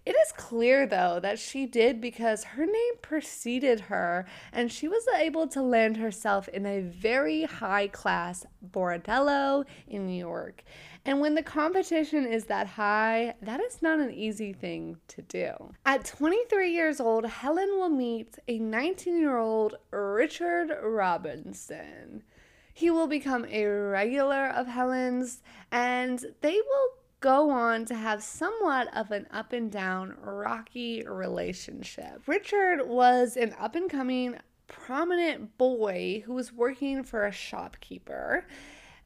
It 0.08 0.16
is 0.24 0.32
clear, 0.32 0.86
though, 0.86 1.20
that 1.20 1.38
she 1.38 1.66
did 1.66 2.00
because 2.00 2.42
her 2.42 2.64
name 2.64 2.94
preceded 3.02 3.78
her 3.78 4.24
and 4.54 4.72
she 4.72 4.88
was 4.88 5.06
able 5.14 5.46
to 5.48 5.60
land 5.60 5.98
herself 5.98 6.48
in 6.48 6.64
a 6.64 6.80
very 6.80 7.42
high 7.42 7.88
class 7.88 8.46
bordello 8.66 9.66
in 9.86 10.06
New 10.06 10.18
York. 10.18 10.64
And 11.04 11.20
when 11.20 11.34
the 11.34 11.42
competition 11.42 12.24
is 12.24 12.46
that 12.46 12.68
high, 12.68 13.34
that 13.42 13.60
is 13.60 13.82
not 13.82 14.00
an 14.00 14.10
easy 14.10 14.54
thing 14.54 14.96
to 15.08 15.20
do. 15.20 15.52
At 15.84 16.06
23 16.06 16.72
years 16.72 17.00
old, 17.00 17.26
Helen 17.26 17.68
will 17.72 17.90
meet 17.90 18.38
a 18.48 18.58
19 18.58 19.20
year 19.20 19.36
old 19.36 19.74
Richard 19.90 20.70
Robinson. 20.82 22.22
He 22.72 22.90
will 22.90 23.08
become 23.08 23.44
a 23.44 23.66
regular 23.66 24.46
of 24.48 24.68
Helen's 24.68 25.42
and 25.70 26.24
they 26.40 26.54
will 26.54 26.97
go 27.20 27.50
on 27.50 27.84
to 27.86 27.94
have 27.94 28.22
somewhat 28.22 28.94
of 28.96 29.10
an 29.10 29.26
up 29.30 29.52
and 29.52 29.70
down, 29.70 30.16
rocky 30.22 31.04
relationship. 31.06 32.22
Richard 32.26 32.86
was 32.86 33.36
an 33.36 33.54
up 33.58 33.74
and 33.74 33.90
coming, 33.90 34.36
prominent 34.68 35.56
boy 35.58 36.22
who 36.26 36.34
was 36.34 36.52
working 36.52 37.02
for 37.02 37.26
a 37.26 37.32
shopkeeper. 37.32 38.46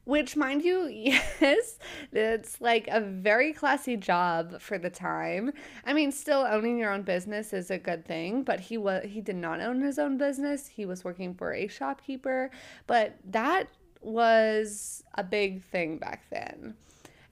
Which, 0.05 0.35
mind 0.35 0.65
you, 0.65 0.87
yes, 1.39 1.79
it's 2.11 2.59
like 2.59 2.89
a 2.89 2.99
very 2.99 3.53
classy 3.53 3.95
job 3.95 4.59
for 4.59 4.77
the 4.77 4.89
time. 4.89 5.53
I 5.85 5.93
mean, 5.93 6.11
still 6.11 6.41
owning 6.41 6.77
your 6.77 6.91
own 6.91 7.03
business 7.03 7.53
is 7.53 7.71
a 7.71 7.77
good 7.77 8.05
thing, 8.05 8.43
but 8.43 8.59
he 8.59 8.77
was 8.77 9.05
he 9.05 9.21
did 9.21 9.37
not 9.37 9.61
own 9.61 9.81
his 9.81 9.97
own 9.97 10.17
business. 10.17 10.67
He 10.67 10.85
was 10.85 11.05
working 11.05 11.33
for 11.33 11.53
a 11.53 11.67
shopkeeper, 11.67 12.51
but 12.85 13.15
that 13.31 13.69
was 14.01 15.05
a 15.15 15.23
big 15.23 15.63
thing 15.63 15.97
back 15.97 16.25
then 16.29 16.75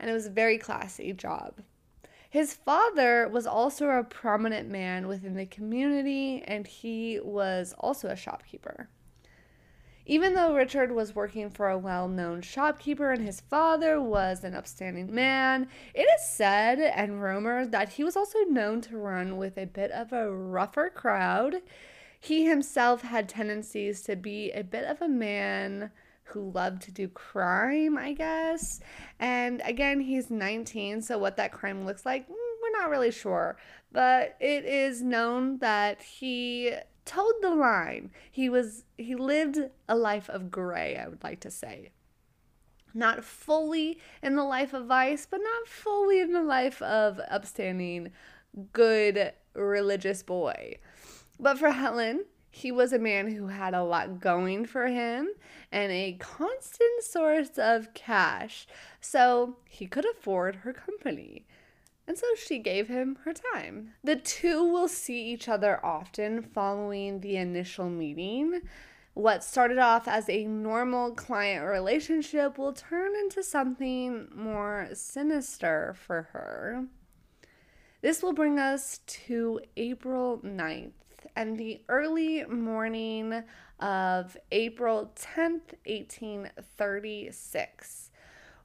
and 0.01 0.09
it 0.09 0.13
was 0.13 0.25
a 0.25 0.31
very 0.31 0.57
classy 0.57 1.13
job. 1.13 1.61
His 2.29 2.53
father 2.53 3.27
was 3.27 3.45
also 3.45 3.89
a 3.89 4.03
prominent 4.03 4.67
man 4.67 5.07
within 5.07 5.35
the 5.35 5.45
community, 5.45 6.43
and 6.45 6.65
he 6.65 7.19
was 7.23 7.75
also 7.77 8.09
a 8.09 8.15
shopkeeper. 8.15 8.89
Even 10.05 10.33
though 10.33 10.55
Richard 10.55 10.91
was 10.91 11.15
working 11.15 11.51
for 11.51 11.69
a 11.69 11.77
well 11.77 12.07
known 12.07 12.41
shopkeeper 12.41 13.11
and 13.11 13.23
his 13.23 13.41
father 13.41 14.01
was 14.01 14.43
an 14.43 14.55
upstanding 14.55 15.13
man, 15.13 15.67
it 15.93 16.01
is 16.01 16.25
said 16.25 16.79
and 16.79 17.21
rumored 17.21 17.71
that 17.71 17.89
he 17.89 18.03
was 18.03 18.17
also 18.17 18.39
known 18.49 18.81
to 18.81 18.97
run 18.97 19.37
with 19.37 19.57
a 19.57 19.67
bit 19.67 19.91
of 19.91 20.11
a 20.11 20.31
rougher 20.31 20.89
crowd. 20.89 21.57
He 22.19 22.45
himself 22.45 23.03
had 23.03 23.29
tendencies 23.29 24.01
to 24.03 24.15
be 24.15 24.51
a 24.51 24.63
bit 24.63 24.85
of 24.85 25.01
a 25.01 25.07
man 25.07 25.91
who 26.31 26.51
love 26.51 26.79
to 26.79 26.91
do 26.91 27.07
crime, 27.07 27.97
I 27.97 28.13
guess. 28.13 28.79
And 29.19 29.61
again, 29.65 29.99
he's 29.99 30.29
19, 30.29 31.01
so 31.01 31.17
what 31.17 31.37
that 31.37 31.51
crime 31.51 31.85
looks 31.85 32.05
like, 32.05 32.27
mm, 32.27 32.35
we're 32.61 32.79
not 32.79 32.89
really 32.89 33.11
sure. 33.11 33.57
But 33.91 34.37
it 34.39 34.65
is 34.65 35.01
known 35.01 35.57
that 35.59 36.01
he 36.01 36.73
toed 37.05 37.35
the 37.41 37.53
line. 37.53 38.11
He 38.31 38.49
was 38.49 38.85
he 38.97 39.15
lived 39.15 39.59
a 39.89 39.95
life 39.95 40.29
of 40.29 40.51
gray, 40.51 40.97
I 40.97 41.07
would 41.07 41.23
like 41.23 41.39
to 41.41 41.51
say. 41.51 41.91
Not 42.93 43.23
fully 43.23 43.99
in 44.21 44.35
the 44.35 44.43
life 44.43 44.73
of 44.73 44.85
vice, 44.85 45.25
but 45.29 45.41
not 45.41 45.67
fully 45.67 46.19
in 46.19 46.33
the 46.33 46.43
life 46.43 46.81
of 46.81 47.19
upstanding, 47.29 48.11
good 48.73 49.33
religious 49.53 50.23
boy. 50.23 50.77
But 51.39 51.57
for 51.57 51.71
Helen, 51.71 52.25
he 52.51 52.71
was 52.71 52.91
a 52.91 52.99
man 52.99 53.31
who 53.31 53.47
had 53.47 53.73
a 53.73 53.83
lot 53.83 54.19
going 54.19 54.65
for 54.65 54.87
him 54.87 55.29
and 55.71 55.91
a 55.91 56.17
constant 56.19 57.01
source 57.01 57.57
of 57.57 57.93
cash, 57.93 58.67
so 58.99 59.55
he 59.69 59.87
could 59.87 60.05
afford 60.05 60.57
her 60.57 60.73
company. 60.73 61.45
And 62.07 62.17
so 62.17 62.27
she 62.35 62.59
gave 62.59 62.89
him 62.89 63.17
her 63.23 63.33
time. 63.33 63.93
The 64.03 64.17
two 64.17 64.65
will 64.65 64.89
see 64.89 65.23
each 65.31 65.47
other 65.47 65.83
often 65.83 66.41
following 66.41 67.21
the 67.21 67.37
initial 67.37 67.89
meeting. 67.89 68.61
What 69.13 69.43
started 69.43 69.77
off 69.77 70.07
as 70.07 70.29
a 70.29 70.45
normal 70.45 71.11
client 71.11 71.65
relationship 71.65 72.57
will 72.57 72.73
turn 72.73 73.15
into 73.15 73.43
something 73.43 74.27
more 74.35 74.89
sinister 74.93 75.95
for 75.97 76.29
her. 76.33 76.85
This 78.01 78.23
will 78.23 78.33
bring 78.33 78.57
us 78.57 78.99
to 79.05 79.61
April 79.77 80.39
9th, 80.43 80.91
and 81.35 81.57
the 81.57 81.81
early 81.89 82.45
morning 82.45 83.43
of 83.79 84.37
April 84.51 85.11
10th, 85.15 85.73
1836, 85.85 88.11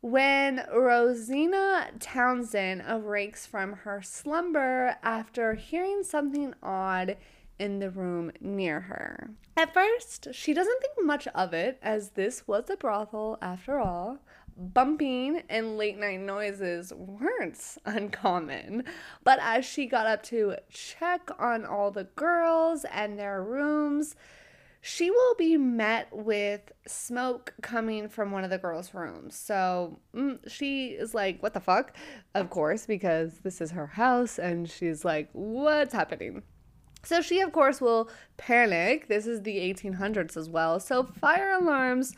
when 0.01 0.67
Rosina 0.73 1.91
Townsend 1.99 2.85
awakes 2.87 3.47
from 3.47 3.73
her 3.73 4.03
slumber 4.03 4.97
after 5.03 5.55
hearing 5.55 6.03
something 6.03 6.53
odd 6.63 7.17
in 7.59 7.79
the 7.79 7.91
room 7.91 8.31
near 8.41 8.81
her. 8.81 9.31
At 9.57 9.73
first, 9.73 10.29
she 10.33 10.53
doesn't 10.53 10.81
think 10.81 11.05
much 11.05 11.27
of 11.29 11.55
it, 11.55 11.79
as 11.83 12.11
this 12.11 12.47
was 12.47 12.69
a 12.69 12.77
brothel 12.77 13.39
after 13.41 13.81
all, 13.81 14.19
bumping 14.57 15.43
and 15.49 15.77
late 15.77 15.99
night 15.99 16.21
noises 16.21 16.93
weren't 16.95 17.79
uncommon. 17.85 18.85
But 19.25 19.39
as 19.43 19.65
she 19.65 19.87
got 19.87 20.07
up 20.07 20.23
to 20.25 20.57
check 20.71 21.29
on 21.39 21.65
all 21.65 21.91
the 21.91 22.05
girls 22.05 22.85
and 22.93 23.19
their 23.19 23.43
rooms, 23.43 24.17
she 24.81 25.11
will 25.11 25.35
be 25.35 25.57
met 25.57 26.09
with 26.13 26.73
smoke 26.87 27.55
coming 27.61 28.09
from 28.09 28.31
one 28.31 28.45
of 28.45 28.51
the 28.51 28.59
girls' 28.59 28.95
rooms. 28.95 29.35
So 29.35 29.99
mm, 30.15 30.39
she 30.49 30.91
is 30.91 31.13
like, 31.13 31.43
What 31.43 31.55
the 31.55 31.61
fuck? 31.61 31.97
Of 32.35 32.51
course, 32.51 32.87
because 32.87 33.39
this 33.43 33.61
is 33.61 33.73
her 33.73 33.89
house, 33.89 34.39
and 34.39 34.71
she's 34.71 35.05
like, 35.05 35.29
What's 35.33 35.93
happening? 35.93 36.45
So 37.03 37.21
she, 37.21 37.41
of 37.41 37.53
course, 37.53 37.81
will 37.81 38.11
panic. 38.37 39.09
This 39.09 39.27
is 39.27 39.43
the 39.43 39.59
1800s 39.59 40.37
as 40.37 40.49
well. 40.49 40.81
So 40.81 41.03
fire 41.03 41.53
alarms 41.53 42.15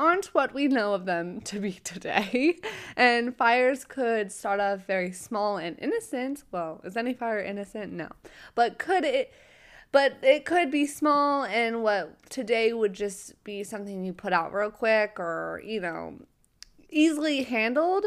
aren't 0.00 0.26
what 0.34 0.54
we 0.54 0.66
know 0.66 0.94
of 0.94 1.04
them 1.04 1.42
to 1.42 1.60
be 1.60 1.72
today. 1.84 2.56
And 2.96 3.36
fires 3.36 3.84
could 3.84 4.32
start 4.32 4.58
off 4.58 4.86
very 4.86 5.12
small 5.12 5.58
and 5.58 5.78
innocent. 5.78 6.44
Well, 6.50 6.80
is 6.82 6.96
any 6.96 7.12
fire 7.12 7.40
innocent? 7.40 7.92
No. 7.92 8.08
But 8.54 8.78
could 8.78 9.04
it 9.04 9.32
but 9.92 10.18
it 10.22 10.44
could 10.44 10.70
be 10.70 10.86
small 10.86 11.44
and 11.44 11.82
what 11.82 12.16
today 12.30 12.72
would 12.72 12.92
just 12.92 13.42
be 13.42 13.64
something 13.64 14.04
you 14.04 14.12
put 14.12 14.32
out 14.32 14.54
real 14.54 14.70
quick 14.70 15.18
or, 15.18 15.60
you 15.64 15.80
know, 15.80 16.14
easily 16.88 17.42
handled 17.42 18.06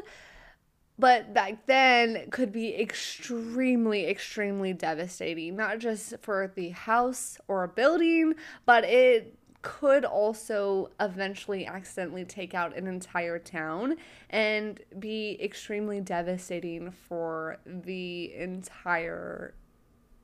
but 1.00 1.34
back 1.34 1.66
then 1.66 2.30
could 2.30 2.52
be 2.52 2.76
extremely 2.80 4.08
extremely 4.08 4.74
devastating 4.74 5.56
not 5.56 5.80
just 5.80 6.14
for 6.22 6.52
the 6.56 6.70
house 6.70 7.38
or 7.48 7.64
a 7.64 7.68
building 7.68 8.34
but 8.66 8.84
it 8.84 9.38
could 9.64 10.06
also 10.06 10.92
eventually 11.00 11.66
accidentally 11.66 12.26
take 12.26 12.54
out 12.54 12.78
an 12.78 12.86
entire 12.86 13.40
town 13.40 13.96
and 14.30 14.82
be 15.00 15.40
extremely 15.42 16.00
devastating 16.02 16.92
for 16.92 17.58
the 17.66 18.36
entire 18.36 19.56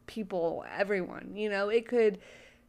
people, 0.05 0.65
everyone. 0.77 1.31
You 1.35 1.49
know, 1.49 1.69
it 1.69 1.87
could 1.87 2.19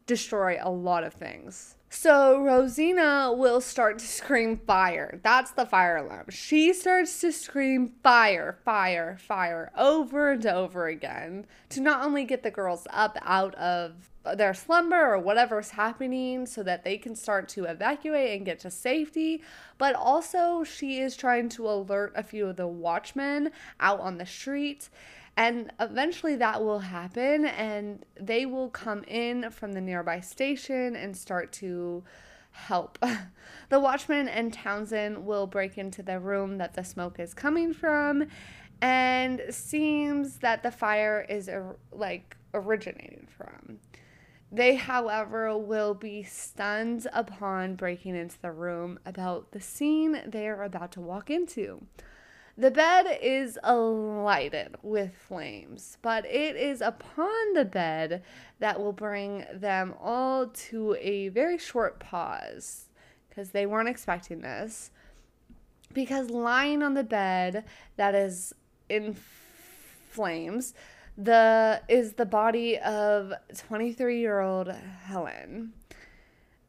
destroy 0.07 0.59
a 0.61 0.71
lot 0.71 1.05
of 1.05 1.13
things. 1.13 1.75
So 1.92 2.40
Rosina 2.40 3.33
will 3.37 3.61
start 3.61 3.98
to 3.98 4.07
scream 4.07 4.59
fire. 4.59 5.18
That's 5.24 5.50
the 5.50 5.66
fire 5.66 5.96
alarm. 5.96 6.26
She 6.31 6.72
starts 6.72 7.20
to 7.20 7.33
scream 7.33 7.94
fire, 8.05 8.59
fire, 8.64 9.18
fire 9.18 9.72
over 9.76 10.31
and 10.31 10.46
over 10.46 10.87
again 10.87 11.46
to 11.70 11.81
not 11.81 12.07
only 12.07 12.24
get 12.24 12.44
the 12.44 12.50
girls 12.53 12.87
up 12.92 13.18
out 13.22 13.57
of 13.57 14.09
their 14.37 14.55
slumber 14.55 15.14
or 15.14 15.18
whatever's 15.18 15.70
happening 15.70 16.46
so 16.46 16.62
that 16.62 16.85
they 16.85 16.96
can 16.96 17.16
start 17.16 17.48
to 17.48 17.64
evacuate 17.64 18.37
and 18.37 18.46
get 18.46 18.61
to 18.61 18.70
safety, 18.70 19.42
but 19.76 19.96
also 19.96 20.62
she 20.62 21.00
is 21.00 21.16
trying 21.16 21.48
to 21.48 21.68
alert 21.68 22.12
a 22.14 22.22
few 22.22 22.46
of 22.46 22.57
the 22.57 22.68
watchmen 22.68 23.50
out 23.81 23.98
on 23.98 24.16
the 24.16 24.26
street 24.26 24.88
and 25.40 25.72
eventually 25.81 26.37
that 26.37 26.62
will 26.62 26.81
happen, 26.81 27.46
and 27.46 28.05
they 28.20 28.44
will 28.44 28.68
come 28.68 29.03
in 29.05 29.50
from 29.50 29.72
the 29.72 29.81
nearby 29.81 30.20
station 30.20 30.94
and 30.94 31.16
start 31.16 31.50
to 31.50 32.05
help. 32.50 32.98
the 33.70 33.81
watchman 33.81 34.29
and 34.29 34.53
Townsend 34.53 35.24
will 35.24 35.46
break 35.46 35.79
into 35.79 36.03
the 36.03 36.20
room 36.20 36.59
that 36.59 36.74
the 36.74 36.85
smoke 36.85 37.18
is 37.18 37.33
coming 37.33 37.72
from, 37.72 38.26
and 38.83 39.40
seems 39.48 40.40
that 40.40 40.62
the 40.62 40.70
fire 40.70 41.24
is 41.26 41.48
like 41.90 42.37
originating 42.53 43.26
from. 43.35 43.79
They, 44.53 44.74
however, 44.74 45.57
will 45.57 45.94
be 45.94 46.22
stunned 46.22 47.07
upon 47.14 47.76
breaking 47.76 48.14
into 48.14 48.38
the 48.42 48.53
room 48.53 48.98
about 49.07 49.53
the 49.53 49.61
scene 49.62 50.20
they 50.26 50.48
are 50.48 50.64
about 50.64 50.92
to 50.92 51.00
walk 51.00 51.31
into. 51.31 51.87
The 52.61 52.70
bed 52.70 53.18
is 53.23 53.59
lighted 53.64 54.77
with 54.83 55.16
flames, 55.16 55.96
but 56.03 56.27
it 56.27 56.57
is 56.57 56.83
upon 56.83 57.55
the 57.55 57.64
bed 57.64 58.23
that 58.59 58.79
will 58.79 58.92
bring 58.92 59.46
them 59.51 59.94
all 59.99 60.49
to 60.49 60.94
a 61.01 61.29
very 61.29 61.57
short 61.57 62.01
pause 62.01 62.90
because 63.31 63.53
they 63.53 63.64
weren't 63.64 63.88
expecting 63.88 64.42
this. 64.42 64.90
Because 65.94 66.29
lying 66.29 66.83
on 66.83 66.92
the 66.92 67.03
bed 67.03 67.64
that 67.96 68.14
is 68.14 68.53
in 68.90 69.16
flames, 70.11 70.75
the 71.16 71.81
is 71.88 72.12
the 72.12 72.27
body 72.27 72.77
of 72.77 73.33
23-year-old 73.55 74.68
Helen. 74.68 75.73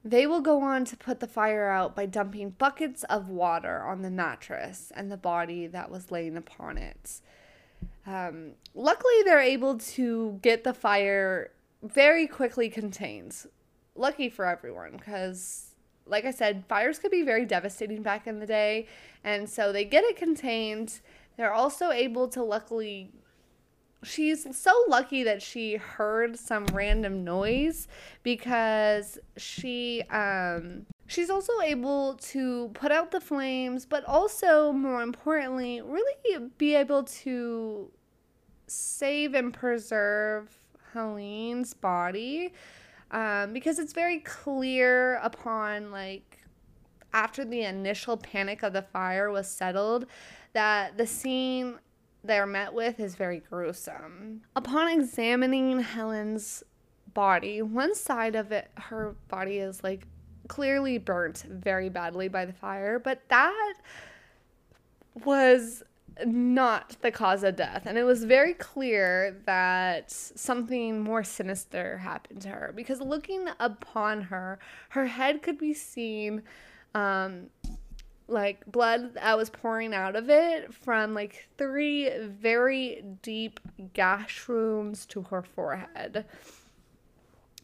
They 0.03 0.25
will 0.25 0.41
go 0.41 0.61
on 0.61 0.85
to 0.85 0.97
put 0.97 1.19
the 1.19 1.27
fire 1.27 1.69
out 1.69 1.95
by 1.95 2.07
dumping 2.07 2.51
buckets 2.51 3.03
of 3.03 3.29
water 3.29 3.83
on 3.83 4.01
the 4.01 4.09
mattress 4.09 4.91
and 4.95 5.11
the 5.11 5.17
body 5.17 5.67
that 5.67 5.91
was 5.91 6.11
laying 6.11 6.35
upon 6.37 6.77
it. 6.77 7.21
Um, 8.07 8.53
luckily, 8.73 9.21
they're 9.23 9.39
able 9.39 9.77
to 9.77 10.39
get 10.41 10.63
the 10.63 10.73
fire 10.73 11.51
very 11.83 12.25
quickly 12.25 12.67
contained. 12.69 13.45
Lucky 13.95 14.29
for 14.29 14.45
everyone, 14.45 14.97
because, 14.97 15.75
like 16.07 16.25
I 16.25 16.31
said, 16.31 16.63
fires 16.67 16.97
could 16.97 17.11
be 17.11 17.21
very 17.21 17.45
devastating 17.45 18.01
back 18.01 18.25
in 18.25 18.39
the 18.39 18.47
day. 18.47 18.87
And 19.23 19.47
so 19.47 19.71
they 19.71 19.85
get 19.85 20.03
it 20.03 20.17
contained. 20.17 20.99
They're 21.37 21.53
also 21.53 21.91
able 21.91 22.27
to 22.29 22.43
luckily 22.43 23.11
she's 24.03 24.47
so 24.57 24.73
lucky 24.87 25.23
that 25.23 25.41
she 25.41 25.75
heard 25.75 26.37
some 26.37 26.65
random 26.67 27.23
noise 27.23 27.87
because 28.23 29.19
she 29.37 30.01
um 30.09 30.85
she's 31.07 31.29
also 31.29 31.53
able 31.61 32.15
to 32.15 32.69
put 32.73 32.91
out 32.91 33.11
the 33.11 33.21
flames 33.21 33.85
but 33.85 34.03
also 34.05 34.71
more 34.71 35.01
importantly 35.01 35.81
really 35.81 36.49
be 36.57 36.73
able 36.73 37.03
to 37.03 37.91
save 38.67 39.33
and 39.33 39.53
preserve 39.53 40.49
Helene's 40.93 41.73
body 41.73 42.53
um, 43.11 43.53
because 43.53 43.77
it's 43.77 43.93
very 43.93 44.19
clear 44.19 45.15
upon 45.15 45.91
like 45.91 46.39
after 47.13 47.43
the 47.43 47.61
initial 47.63 48.15
panic 48.17 48.63
of 48.63 48.73
the 48.73 48.81
fire 48.81 49.29
was 49.29 49.47
settled 49.47 50.05
that 50.53 50.97
the 50.97 51.05
scene 51.05 51.77
they're 52.23 52.45
met 52.45 52.73
with 52.73 52.99
is 52.99 53.15
very 53.15 53.39
gruesome. 53.39 54.41
Upon 54.55 54.87
examining 54.87 55.79
Helen's 55.79 56.63
body, 57.13 57.61
one 57.61 57.95
side 57.95 58.35
of 58.35 58.51
it, 58.51 58.69
her 58.75 59.15
body 59.27 59.57
is 59.57 59.83
like 59.83 60.07
clearly 60.47 60.97
burnt 60.97 61.45
very 61.49 61.89
badly 61.89 62.27
by 62.27 62.45
the 62.45 62.53
fire, 62.53 62.99
but 62.99 63.21
that 63.29 63.73
was 65.25 65.83
not 66.25 66.95
the 67.01 67.11
cause 67.11 67.43
of 67.43 67.55
death. 67.55 67.83
And 67.85 67.97
it 67.97 68.03
was 68.03 68.23
very 68.25 68.53
clear 68.53 69.37
that 69.45 70.11
something 70.11 70.99
more 70.99 71.23
sinister 71.23 71.97
happened 71.97 72.41
to 72.41 72.49
her 72.49 72.73
because 72.75 73.01
looking 73.01 73.47
upon 73.59 74.23
her, 74.23 74.59
her 74.89 75.05
head 75.05 75.41
could 75.41 75.57
be 75.57 75.73
seen 75.73 76.43
um, 76.93 77.47
like 78.31 78.65
blood 78.65 79.13
that 79.15 79.37
was 79.37 79.49
pouring 79.49 79.93
out 79.93 80.15
of 80.15 80.29
it 80.29 80.73
from 80.73 81.13
like 81.13 81.49
three 81.57 82.09
very 82.19 83.03
deep 83.21 83.59
gash 83.93 84.47
wounds 84.47 85.05
to 85.07 85.23
her 85.23 85.41
forehead. 85.41 86.25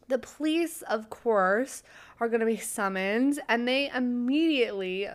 The 0.09 0.19
police, 0.19 0.83
of 0.83 1.09
course, 1.09 1.83
are 2.19 2.29
going 2.29 2.39
to 2.39 2.45
be 2.45 2.57
summoned 2.57 3.39
and 3.49 3.67
they 3.67 3.89
immediately 3.89 5.09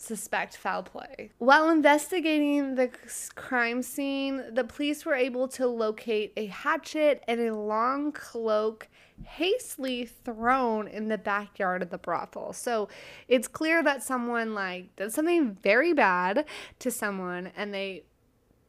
suspect 0.00 0.56
foul 0.56 0.82
play. 0.82 1.30
While 1.38 1.70
investigating 1.70 2.74
the 2.74 2.90
crime 3.34 3.82
scene, 3.82 4.42
the 4.52 4.64
police 4.64 5.04
were 5.04 5.14
able 5.14 5.48
to 5.48 5.66
locate 5.66 6.32
a 6.36 6.46
hatchet 6.46 7.22
and 7.26 7.40
a 7.40 7.54
long 7.54 8.12
cloak 8.12 8.88
hastily 9.24 10.04
thrown 10.06 10.86
in 10.86 11.08
the 11.08 11.18
backyard 11.18 11.82
of 11.82 11.90
the 11.90 11.98
brothel. 11.98 12.52
So 12.52 12.88
it's 13.26 13.48
clear 13.48 13.82
that 13.82 14.02
someone 14.02 14.54
like 14.54 14.94
did 14.96 15.12
something 15.12 15.54
very 15.54 15.92
bad 15.92 16.44
to 16.78 16.90
someone 16.90 17.50
and 17.56 17.74
they 17.74 18.04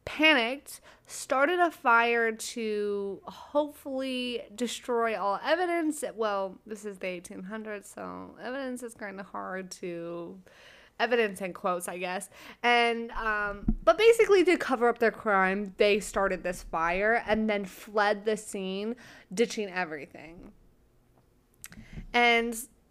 panicked, 0.04 0.80
started 1.06 1.60
a 1.60 1.70
fire 1.70 2.32
to 2.32 3.20
hopefully 3.24 4.42
destroy 4.56 5.16
all 5.16 5.38
evidence. 5.44 6.02
Well, 6.16 6.58
this 6.66 6.84
is 6.84 6.98
the 6.98 7.06
1800s, 7.06 7.94
so 7.94 8.34
evidence 8.42 8.82
is 8.82 8.94
kind 8.94 9.20
of 9.20 9.26
hard 9.26 9.70
to 9.72 10.36
evidence 11.00 11.40
and 11.40 11.54
quotes, 11.54 11.88
I 11.88 11.98
guess. 11.98 12.30
And 12.62 13.10
um, 13.12 13.76
but 13.82 13.98
basically 13.98 14.44
to 14.44 14.56
cover 14.56 14.88
up 14.88 14.98
their 14.98 15.10
crime, 15.10 15.74
they 15.78 15.98
started 16.00 16.42
this 16.42 16.62
fire 16.62 17.24
and 17.26 17.48
then 17.48 17.64
fled 17.64 18.24
the 18.24 18.36
scene, 18.36 18.96
ditching 19.32 19.70
everything. 19.70 20.52
And 22.12 22.48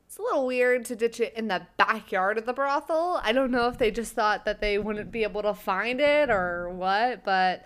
it's 0.10 0.18
a 0.18 0.22
little 0.24 0.48
weird 0.48 0.86
to 0.86 0.96
ditch 0.96 1.20
it 1.20 1.34
in 1.36 1.48
the 1.50 1.68
backyard 1.78 2.40
of 2.40 2.46
the 2.46 2.54
brothel. 2.54 3.20
I 3.24 3.32
don't 3.32 3.52
know 3.52 3.68
if 3.68 3.78
they 3.78 3.92
just 3.92 4.14
thought 4.14 4.46
that 4.46 4.60
they 4.60 4.80
wouldn't 4.80 5.12
be 5.12 5.24
able 5.24 5.44
to 5.44 5.54
find 5.54 6.02
it 6.02 6.32
or 6.32 6.70
what, 6.70 7.24
but 7.24 7.64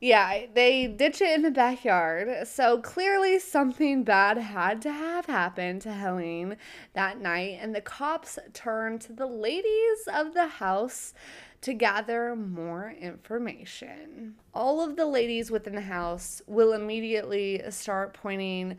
yeah, 0.00 0.46
they 0.54 0.86
ditch 0.86 1.20
it 1.20 1.34
in 1.34 1.42
the 1.42 1.50
backyard. 1.50 2.46
So 2.46 2.80
clearly 2.80 3.38
something 3.38 4.04
bad 4.04 4.38
had 4.38 4.80
to 4.82 4.92
have 4.92 5.26
happened 5.26 5.82
to 5.82 5.92
Helene 5.92 6.56
that 6.92 7.20
night, 7.20 7.58
and 7.60 7.74
the 7.74 7.80
cops 7.80 8.38
turn 8.52 9.00
to 9.00 9.12
the 9.12 9.26
ladies 9.26 10.06
of 10.12 10.34
the 10.34 10.46
house 10.46 11.14
to 11.62 11.74
gather 11.74 12.36
more 12.36 12.94
information. 13.00 14.36
All 14.54 14.80
of 14.80 14.94
the 14.94 15.06
ladies 15.06 15.50
within 15.50 15.74
the 15.74 15.80
house 15.80 16.40
will 16.46 16.72
immediately 16.72 17.60
start 17.70 18.14
pointing 18.14 18.78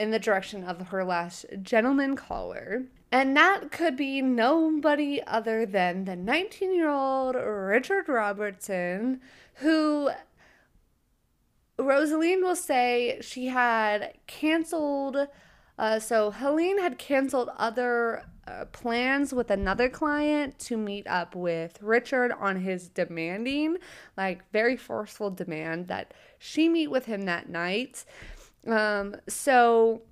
in 0.00 0.10
the 0.10 0.18
direction 0.18 0.64
of 0.64 0.88
her 0.88 1.04
last 1.04 1.46
gentleman 1.62 2.16
caller. 2.16 2.86
And 3.12 3.36
that 3.36 3.70
could 3.70 3.96
be 3.96 4.22
nobody 4.22 5.22
other 5.26 5.66
than 5.66 6.06
the 6.06 6.16
19 6.16 6.74
year 6.74 6.88
old 6.88 7.36
Richard 7.36 8.08
Robertson, 8.08 9.20
who 9.54 10.10
Rosaline 11.82 12.42
will 12.42 12.56
say 12.56 13.18
she 13.20 13.46
had 13.46 14.14
canceled. 14.26 15.28
Uh, 15.78 15.98
so 15.98 16.30
Helene 16.30 16.78
had 16.78 16.98
canceled 16.98 17.50
other 17.56 18.24
uh, 18.46 18.66
plans 18.66 19.32
with 19.32 19.50
another 19.50 19.88
client 19.88 20.58
to 20.58 20.76
meet 20.76 21.06
up 21.06 21.34
with 21.34 21.80
Richard 21.80 22.32
on 22.32 22.56
his 22.56 22.88
demanding, 22.88 23.78
like 24.16 24.42
very 24.52 24.76
forceful 24.76 25.30
demand 25.30 25.88
that 25.88 26.12
she 26.38 26.68
meet 26.68 26.88
with 26.88 27.06
him 27.06 27.22
that 27.22 27.48
night. 27.48 28.04
Um, 28.66 29.16
so 29.28 30.02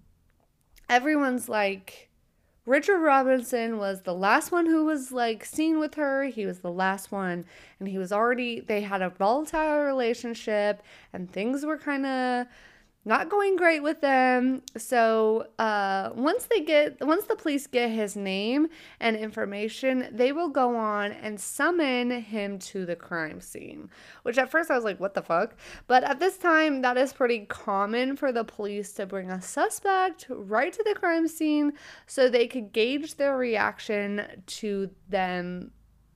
everyone's 0.89 1.49
like, 1.49 2.08
Richard 2.69 2.99
Robinson 2.99 3.79
was 3.79 4.03
the 4.03 4.13
last 4.13 4.53
one 4.53 4.67
who 4.67 4.85
was 4.85 5.11
like 5.11 5.43
seen 5.43 5.79
with 5.79 5.95
her. 5.95 6.25
He 6.25 6.45
was 6.45 6.59
the 6.59 6.71
last 6.71 7.11
one, 7.11 7.47
and 7.81 7.89
he 7.89 7.97
was 7.97 8.13
already, 8.13 8.61
they 8.61 8.83
had 8.83 9.01
a 9.01 9.09
volatile 9.09 9.79
relationship, 9.81 10.83
and 11.15 11.33
things 11.33 11.65
were 11.65 11.79
kind 11.79 12.05
of 12.05 12.47
not 13.09 13.31
going 13.31 13.57
great 13.57 13.83
with 13.83 14.03
them. 14.03 14.63
So 14.77 15.47
uh, 15.59 16.11
once 16.15 16.45
they 16.45 16.61
get, 16.61 17.05
once 17.05 17.25
the 17.25 17.35
police 17.35 17.67
get 17.67 17.91
his 17.91 18.15
name 18.15 18.69
and 19.01 19.17
information, 19.17 20.09
they 20.13 20.31
will 20.31 20.51
go 20.51 20.77
on 20.77 21.13
and 21.13 21.41
summon 21.41 22.11
him 22.11 22.59
to 22.59 22.85
the 22.85 22.95
crime 22.95 23.41
scene. 23.41 23.89
Which 24.23 24.37
at 24.37 24.51
first 24.51 24.71
I 24.71 24.75
was 24.75 24.85
like, 24.85 25.01
what 25.01 25.15
the 25.15 25.23
fuck? 25.23 25.57
But 25.87 26.05
at 26.05 26.21
this 26.21 26.37
time, 26.37 26.83
that 26.83 26.99
is 26.99 27.15
pretty 27.15 27.47
common 27.47 28.15
for 28.15 28.31
the 28.31 28.45
police 28.45 28.93
to 28.93 29.07
bring 29.07 29.31
a 29.31 29.41
suspect 29.41 30.27
right 30.29 30.73
to 30.73 30.83
the 30.85 30.95
crime 30.95 31.27
scene 31.27 31.73
so 32.07 32.29
they 32.29 32.47
could 32.47 32.73
gauge 32.73 33.15
their 33.17 33.39
reaction 33.39 34.43
to 34.47 34.91
them 35.09 35.73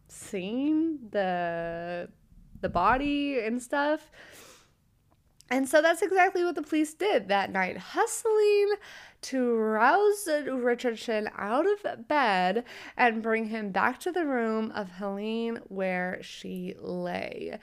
seeing 0.09 0.99
the 1.11 2.09
the 2.61 2.69
body 2.69 3.41
and 3.41 3.61
stuff. 3.61 4.11
And 5.53 5.69
so 5.69 5.83
that's 5.83 6.01
exactly 6.01 6.47
what 6.47 6.55
the 6.55 6.63
police 6.63 6.95
did 6.95 7.29
that 7.29 7.53
night, 7.53 7.77
hustling 7.77 8.73
to 9.21 9.55
rouse 9.55 10.27
Richardson 10.47 11.29
out 11.37 11.67
of 11.67 12.09
bed 12.09 12.65
and 12.97 13.23
bring 13.23 13.49
him 13.49 13.71
back 13.71 14.01
to 14.01 14.11
the 14.11 14.25
room 14.25 14.73
of 14.75 14.93
Helene 14.93 15.61
where 15.69 16.21
she 16.23 16.75
lay. 16.81 17.59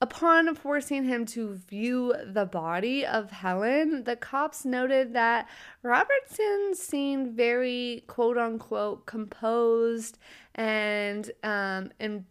Upon 0.00 0.52
forcing 0.56 1.04
him 1.04 1.24
to 1.26 1.54
view 1.54 2.16
the 2.26 2.46
body 2.46 3.06
of 3.06 3.30
Helen, 3.30 4.02
the 4.02 4.16
cops 4.16 4.64
noted 4.64 5.12
that 5.12 5.48
Robertson 5.84 6.74
seemed 6.74 7.36
very 7.36 8.02
quote 8.08 8.36
unquote 8.36 9.06
composed 9.06 10.18
and 10.56 11.30
um, 11.44 11.92
in 12.00 12.26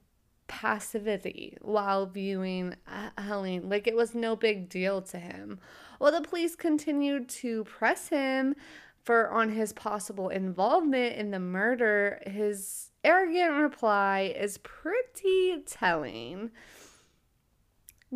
passivity 0.52 1.58
while 1.62 2.06
viewing 2.06 2.76
uh, 2.86 3.22
Helene. 3.22 3.70
Like 3.70 3.88
it 3.88 3.96
was 3.96 4.14
no 4.14 4.36
big 4.36 4.68
deal 4.68 5.02
to 5.04 5.18
him. 5.18 5.60
While 5.98 6.12
the 6.12 6.28
police 6.28 6.58
continued 6.58 7.30
to 7.30 7.64
press 7.64 8.10
him 8.10 8.56
for 9.02 9.30
on 9.32 9.50
his 9.50 9.72
possible 9.72 10.28
involvement 10.28 11.16
in 11.16 11.32
the 11.32 11.40
murder, 11.40 12.22
his 12.28 12.92
arrogant 13.02 13.54
reply 13.54 14.34
is 14.38 14.58
pretty 14.58 15.64
telling. 15.66 16.52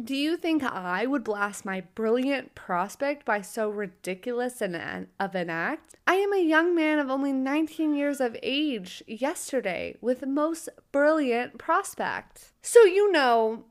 Do 0.04 0.14
you 0.14 0.36
think 0.36 0.62
I 0.62 1.06
would 1.06 1.24
blast 1.24 1.64
my 1.64 1.80
brilliant 1.96 2.54
prospect 2.54 3.24
by 3.24 3.40
so 3.40 3.70
ridiculous 3.70 4.62
an, 4.62 5.08
of 5.22 5.36
an 5.36 5.50
act? 5.50 5.96
I 6.06 6.16
am 6.16 6.34
a 6.34 6.44
young 6.44 6.76
man 6.76 7.00
of 7.00 7.10
only 7.10 7.32
19 7.32 7.96
years 7.96 8.20
of 8.20 8.36
age 8.44 9.02
yesterday 9.08 9.96
with 10.02 10.26
most 10.26 10.68
brilliant 10.92 11.58
prospect. 11.58 12.52
So, 12.62 12.84
you 12.84 13.10
know, 13.10 13.64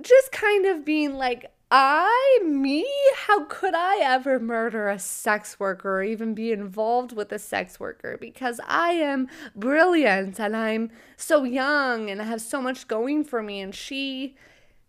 just 0.00 0.32
kind 0.32 0.64
of 0.64 0.82
being 0.82 1.12
like, 1.12 1.52
I, 1.70 2.40
me? 2.42 2.88
How 3.26 3.44
could 3.44 3.74
I 3.74 3.98
ever 4.02 4.40
murder 4.40 4.88
a 4.88 4.98
sex 4.98 5.60
worker 5.60 5.98
or 5.98 6.02
even 6.02 6.32
be 6.32 6.52
involved 6.52 7.12
with 7.12 7.30
a 7.32 7.38
sex 7.38 7.78
worker? 7.78 8.16
Because 8.18 8.60
I 8.66 8.92
am 8.92 9.28
brilliant 9.54 10.40
and 10.40 10.56
I'm 10.56 10.90
so 11.18 11.44
young 11.44 12.08
and 12.08 12.22
I 12.22 12.24
have 12.24 12.40
so 12.40 12.62
much 12.62 12.88
going 12.88 13.24
for 13.24 13.42
me, 13.42 13.60
and 13.60 13.74
she 13.74 14.36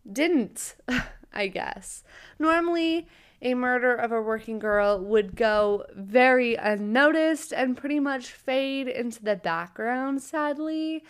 didn't, 0.09 0.75
I 1.33 1.47
guess. 1.47 2.03
Normally, 2.39 3.07
a 3.41 3.53
murder 3.55 3.93
of 3.95 4.11
a 4.11 4.21
working 4.21 4.59
girl 4.59 4.99
would 4.99 5.35
go 5.35 5.85
very 5.95 6.55
unnoticed 6.55 7.51
and 7.51 7.75
pretty 7.75 7.99
much 7.99 8.31
fade 8.31 8.87
into 8.87 9.23
the 9.23 9.35
background, 9.35 10.21
sadly. 10.21 11.03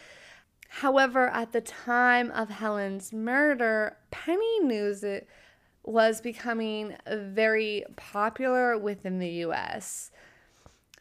However, 0.69 1.27
at 1.27 1.51
the 1.51 1.59
time 1.59 2.31
of 2.31 2.49
Helen's 2.49 3.11
murder, 3.11 3.97
penny 4.09 4.59
news 4.61 5.03
was 5.83 6.21
becoming 6.21 6.95
very 7.07 7.83
popular 7.97 8.77
within 8.77 9.19
the 9.19 9.29
US. 9.45 10.11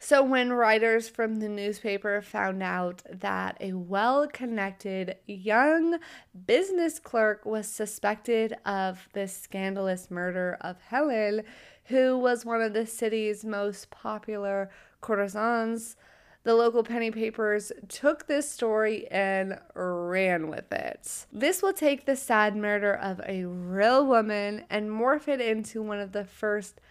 So, 0.03 0.23
when 0.23 0.51
writers 0.51 1.07
from 1.07 1.35
the 1.35 1.47
newspaper 1.47 2.23
found 2.23 2.63
out 2.63 3.03
that 3.07 3.55
a 3.59 3.73
well 3.73 4.27
connected 4.27 5.17
young 5.27 5.99
business 6.47 6.97
clerk 6.97 7.45
was 7.45 7.67
suspected 7.67 8.55
of 8.65 9.07
the 9.13 9.27
scandalous 9.27 10.09
murder 10.09 10.57
of 10.59 10.81
Helen, 10.81 11.43
who 11.85 12.17
was 12.17 12.47
one 12.47 12.63
of 12.63 12.73
the 12.73 12.87
city's 12.87 13.45
most 13.45 13.91
popular 13.91 14.71
courtesans, 15.01 15.97
the 16.43 16.55
local 16.55 16.83
penny 16.83 17.11
papers 17.11 17.71
took 17.87 18.25
this 18.25 18.49
story 18.49 19.07
and 19.11 19.59
ran 19.75 20.47
with 20.47 20.73
it. 20.73 21.27
This 21.31 21.61
will 21.61 21.73
take 21.73 22.07
the 22.07 22.15
sad 22.15 22.55
murder 22.55 22.91
of 22.91 23.21
a 23.27 23.45
real 23.45 24.07
woman 24.07 24.65
and 24.67 24.89
morph 24.89 25.27
it 25.27 25.41
into 25.41 25.83
one 25.83 25.99
of 25.99 26.11
the 26.11 26.25
first 26.25 26.81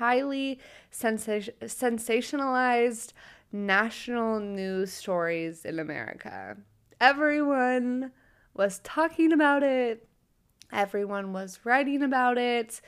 highly 0.00 0.58
sensationalized 0.90 3.12
national 3.52 4.40
news 4.40 4.90
stories 4.90 5.66
in 5.66 5.78
America. 5.78 6.56
Everyone 7.00 8.10
was 8.54 8.80
talking 8.82 9.30
about 9.30 9.62
it, 9.62 10.08
everyone 10.72 11.34
was 11.34 11.60
writing 11.64 12.02
about 12.02 12.38
it. 12.38 12.80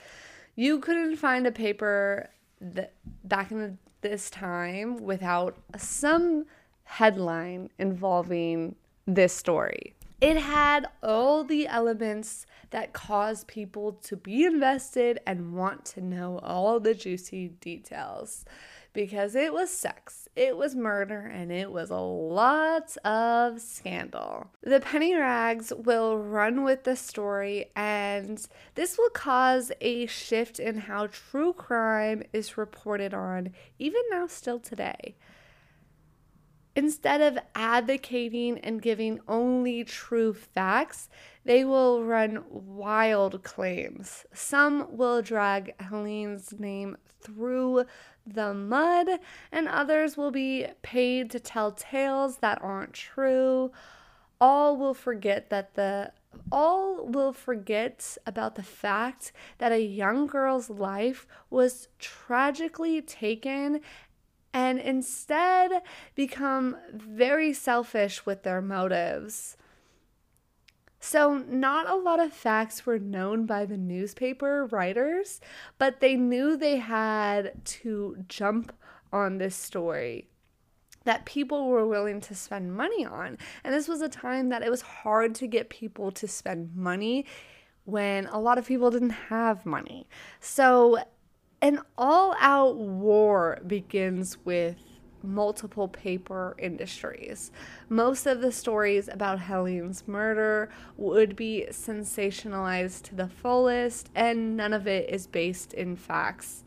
You 0.57 0.81
couldn't 0.81 1.17
find 1.17 1.47
a 1.47 1.53
paper 1.53 2.31
that 2.63 2.95
back 3.25 3.51
in 3.51 3.77
this 4.01 4.31
time 4.31 4.97
without 4.97 5.59
some 5.77 6.47
headline 6.85 7.69
involving 7.79 8.75
this 9.07 9.35
story. 9.35 9.95
It 10.23 10.37
had 10.37 10.87
all 11.03 11.43
the 11.43 11.67
elements 11.67 12.47
that 12.71 12.93
cause 12.93 13.43
people 13.43 13.95
to 14.05 14.17
be 14.17 14.45
invested 14.45 15.19
and 15.27 15.53
want 15.53 15.85
to 15.87 16.01
know 16.01 16.39
all 16.45 16.79
the 16.79 16.95
juicy 16.95 17.49
details 17.49 18.45
because 18.93 19.35
it 19.35 19.53
was 19.53 19.69
sex, 19.69 20.29
it 20.37 20.57
was 20.57 20.77
murder, 20.77 21.23
and 21.23 21.51
it 21.51 21.73
was 21.73 21.91
a 21.91 21.97
lot 21.97 22.97
of 22.99 23.61
scandal. 23.61 24.47
The 24.63 24.79
penny 24.79 25.13
rags 25.17 25.73
will 25.77 26.17
run 26.17 26.63
with 26.63 26.85
the 26.85 26.95
story, 26.95 27.73
and 27.75 28.47
this 28.77 28.97
will 28.97 29.11
cause 29.11 29.73
a 29.81 30.07
shift 30.07 30.61
in 30.61 30.79
how 30.79 31.09
true 31.09 31.53
crime 31.53 32.23
is 32.33 32.57
reported 32.57 33.13
on, 33.13 33.55
even 33.81 34.03
now, 34.13 34.29
still 34.29 34.61
today. 34.61 35.17
Instead 36.75 37.21
of 37.21 37.39
advocating 37.55 38.59
and 38.61 38.81
giving 38.81 39.21
only 39.29 39.85
true 39.85 40.33
facts, 40.33 41.11
they 41.45 41.65
will 41.65 42.03
run 42.03 42.45
wild 42.49 43.43
claims. 43.43 44.25
Some 44.33 44.97
will 44.97 45.21
drag 45.21 45.75
Helene's 45.79 46.59
name 46.59 46.97
through 47.21 47.85
the 48.27 48.55
mud, 48.55 49.09
and 49.51 49.69
others 49.69 50.17
will 50.17 50.31
be 50.31 50.67
paid 50.81 51.31
to 51.31 51.41
tell 51.41 51.73
tales 51.73 52.39
that 52.39 52.63
aren't 52.63 52.95
true. 52.95 53.71
All 54.41 54.77
will 54.77 54.95
forget 54.95 55.51
that 55.51 55.75
the 55.75 56.13
all 56.51 57.07
will 57.07 57.33
forget 57.33 58.17
about 58.27 58.55
the 58.55 58.63
fact 58.63 59.33
that 59.59 59.73
a 59.73 59.83
young 59.83 60.27
girl's 60.27 60.71
life 60.71 61.27
was 61.51 61.89
tragically 61.99 63.03
taken 63.03 63.81
and 64.53 64.79
instead 64.79 65.83
become 66.15 66.77
very 66.93 67.53
selfish 67.53 68.27
with 68.27 68.43
their 68.43 68.61
motives. 68.61 69.57
So, 71.01 71.39
not 71.49 71.91
a 71.91 71.97
lot 71.97 72.21
of 72.21 72.33
facts 72.33 72.87
were 72.87 72.99
known 72.99 73.45
by 73.45 73.65
the 73.65 73.77
newspaper 73.77 74.67
writers, 74.67 75.41
but 75.77 75.99
they 75.99 76.15
knew 76.15 76.57
they 76.57 76.77
had 76.77 77.65
to 77.65 78.25
jump 78.29 78.73
on 79.13 79.39
this 79.39 79.57
story 79.57 80.29
that 81.05 81.27
people 81.27 81.69
were 81.69 81.87
willing 81.87 82.21
to 82.21 82.35
spend 82.35 82.77
money 82.77 83.05
on. 83.05 83.37
And 83.65 83.75
this 83.75 83.89
was 83.89 84.01
a 84.01 84.09
time 84.09 84.51
that 84.51 84.63
it 84.63 84.71
was 84.71 84.83
hard 84.83 85.35
to 85.37 85.47
get 85.47 85.71
people 85.71 86.13
to 86.13 86.29
spend 86.29 86.77
money 86.77 87.27
when 87.85 88.27
a 88.27 88.39
lot 88.39 88.59
of 88.59 88.67
people 88.67 88.91
didn't 88.91 89.11
have 89.11 89.67
money. 89.67 90.07
So, 90.39 90.99
an 91.63 91.81
all 91.97 92.35
out 92.41 92.77
war 92.77 93.61
begins 93.67 94.37
with 94.45 94.77
multiple 95.23 95.87
paper 95.87 96.57
industries. 96.59 97.53
Most 97.89 98.27
of 98.27 98.41
the 98.41 98.51
stories 98.51 99.09
about 99.09 99.39
Helene's 99.39 100.09
murder 100.09 100.71
would 100.97 101.37
be 101.37 101.67
sensationalized 101.71 103.03
to 103.05 103.15
the 103.15 103.29
fullest, 103.29 104.11
and 104.17 104.57
none 104.57 104.73
of 104.73 104.89
it 104.89 105.09
is 105.09 105.29
based 105.29 105.73
in 105.73 105.95
facts 105.95 106.65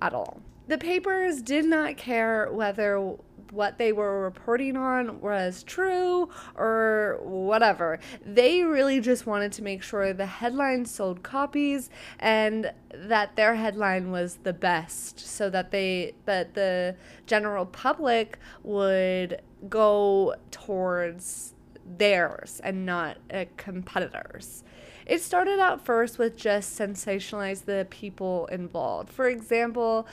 at 0.00 0.14
all. 0.14 0.40
The 0.68 0.78
papers 0.78 1.40
did 1.40 1.64
not 1.64 1.96
care 1.96 2.52
whether 2.52 3.16
what 3.50 3.78
they 3.78 3.90
were 3.90 4.22
reporting 4.22 4.76
on 4.76 5.22
was 5.22 5.62
true 5.62 6.28
or 6.54 7.18
whatever. 7.22 7.98
They 8.24 8.62
really 8.62 9.00
just 9.00 9.26
wanted 9.26 9.52
to 9.52 9.62
make 9.62 9.82
sure 9.82 10.12
the 10.12 10.26
headline 10.26 10.84
sold 10.84 11.22
copies 11.22 11.88
and 12.18 12.70
that 12.92 13.34
their 13.36 13.54
headline 13.54 14.10
was 14.10 14.40
the 14.42 14.52
best 14.52 15.18
so 15.18 15.48
that 15.48 15.70
they 15.70 16.12
that 16.26 16.52
the 16.52 16.96
general 17.26 17.64
public 17.64 18.38
would 18.62 19.40
go 19.70 20.34
towards 20.50 21.54
theirs 21.96 22.60
and 22.62 22.84
not 22.84 23.16
a 23.30 23.46
competitor's. 23.56 24.64
It 25.06 25.22
started 25.22 25.58
out 25.58 25.86
first 25.86 26.18
with 26.18 26.36
just 26.36 26.78
sensationalize 26.78 27.64
the 27.64 27.86
people 27.88 28.46
involved. 28.52 29.08
For 29.08 29.26
example, 29.30 30.06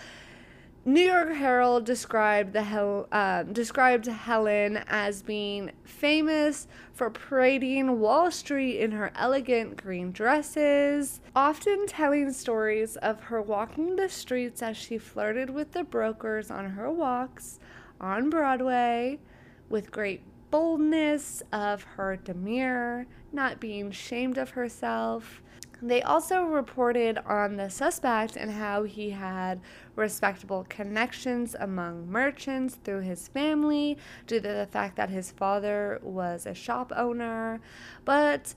New 0.87 1.01
York 1.01 1.33
Herald 1.33 1.83
described 1.83 2.53
the 2.53 2.61
Hel- 2.61 3.07
um, 3.11 3.53
described 3.53 4.05
Helen 4.05 4.77
as 4.85 5.23
being 5.23 5.71
famous 5.83 6.67
for 6.93 7.09
parading 7.09 7.99
Wall 7.99 8.29
Street 8.29 8.79
in 8.79 8.91
her 8.91 9.11
elegant 9.15 9.81
green 9.81 10.11
dresses, 10.11 11.21
often 11.35 11.87
telling 11.87 12.31
stories 12.31 12.97
of 12.97 13.19
her 13.23 13.41
walking 13.41 13.95
the 13.95 14.07
streets 14.07 14.61
as 14.61 14.77
she 14.77 14.99
flirted 14.99 15.49
with 15.49 15.71
the 15.71 15.83
brokers 15.83 16.51
on 16.51 16.69
her 16.69 16.91
walks 16.91 17.59
on 17.99 18.29
Broadway, 18.29 19.17
with 19.67 19.89
great 19.89 20.21
boldness 20.51 21.41
of 21.51 21.81
her 21.81 22.15
demeanor, 22.15 23.07
not 23.31 23.59
being 23.59 23.87
ashamed 23.87 24.37
of 24.37 24.51
herself. 24.51 25.41
They 25.85 26.01
also 26.01 26.41
reported 26.41 27.19
on 27.27 27.57
the 27.57 27.69
suspect 27.69 28.35
and 28.35 28.49
how 28.49 28.83
he 28.83 29.11
had 29.11 29.61
respectable 29.95 30.65
connections 30.67 31.55
among 31.59 32.09
merchants 32.09 32.79
through 32.83 33.01
his 33.01 33.27
family 33.27 33.99
due 34.25 34.39
to 34.39 34.47
the 34.47 34.67
fact 34.71 34.95
that 34.95 35.11
his 35.11 35.29
father 35.29 35.99
was 36.01 36.47
a 36.47 36.55
shop 36.55 36.91
owner. 36.95 37.61
But 38.03 38.55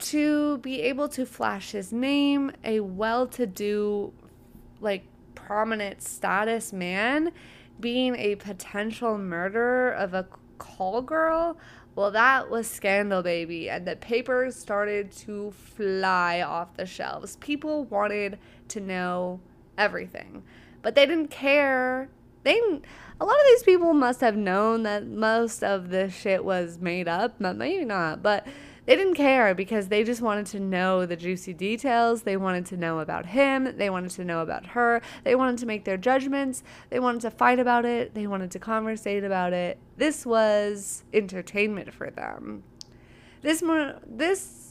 to 0.00 0.58
be 0.58 0.82
able 0.82 1.08
to 1.10 1.24
flash 1.24 1.70
his 1.70 1.92
name, 1.92 2.50
a 2.64 2.80
well 2.80 3.28
to 3.28 3.46
do, 3.46 4.12
like, 4.80 5.04
prominent 5.36 6.02
status 6.02 6.72
man, 6.72 7.30
being 7.78 8.16
a 8.16 8.34
potential 8.34 9.16
murderer 9.16 9.92
of 9.92 10.12
a 10.12 10.26
call 10.58 11.02
girl, 11.02 11.56
well, 11.96 12.10
that 12.10 12.50
was 12.50 12.68
Scandal 12.68 13.22
Baby, 13.22 13.70
and 13.70 13.86
the 13.86 13.96
papers 13.96 14.56
started 14.56 15.12
to 15.12 15.52
fly 15.52 16.42
off 16.42 16.76
the 16.76 16.86
shelves. 16.86 17.36
People 17.36 17.84
wanted 17.84 18.38
to 18.68 18.80
know 18.80 19.40
everything, 19.78 20.42
but 20.82 20.94
they 20.94 21.06
didn't 21.06 21.30
care. 21.30 22.08
They 22.42 22.60
a 23.20 23.24
lot 23.24 23.36
of 23.36 23.46
these 23.46 23.62
people 23.62 23.94
must 23.94 24.20
have 24.20 24.36
known 24.36 24.82
that 24.82 25.06
most 25.06 25.62
of 25.62 25.90
this 25.90 26.12
shit 26.12 26.44
was 26.44 26.78
made 26.78 27.06
up, 27.06 27.36
but 27.38 27.56
maybe 27.56 27.84
not, 27.84 28.22
but 28.22 28.44
they 28.86 28.96
didn't 28.96 29.14
care 29.14 29.54
because 29.54 29.88
they 29.88 30.04
just 30.04 30.20
wanted 30.20 30.46
to 30.46 30.60
know 30.60 31.06
the 31.06 31.16
juicy 31.16 31.52
details. 31.54 32.22
They 32.22 32.36
wanted 32.36 32.66
to 32.66 32.76
know 32.76 33.00
about 33.00 33.26
him. 33.26 33.76
They 33.76 33.90
wanted 33.90 34.10
to 34.12 34.24
know 34.24 34.40
about 34.40 34.66
her. 34.66 35.00
They 35.24 35.34
wanted 35.34 35.58
to 35.58 35.66
make 35.66 35.84
their 35.84 35.96
judgments. 35.96 36.62
They 36.90 37.00
wanted 37.00 37.22
to 37.22 37.30
fight 37.30 37.58
about 37.58 37.84
it. 37.84 38.14
They 38.14 38.26
wanted 38.26 38.50
to 38.52 38.58
conversate 38.58 39.24
about 39.24 39.52
it. 39.52 39.78
This 39.96 40.26
was 40.26 41.04
entertainment 41.12 41.94
for 41.94 42.10
them. 42.10 42.62
This 43.42 43.62
mur- 43.62 44.00
this 44.06 44.63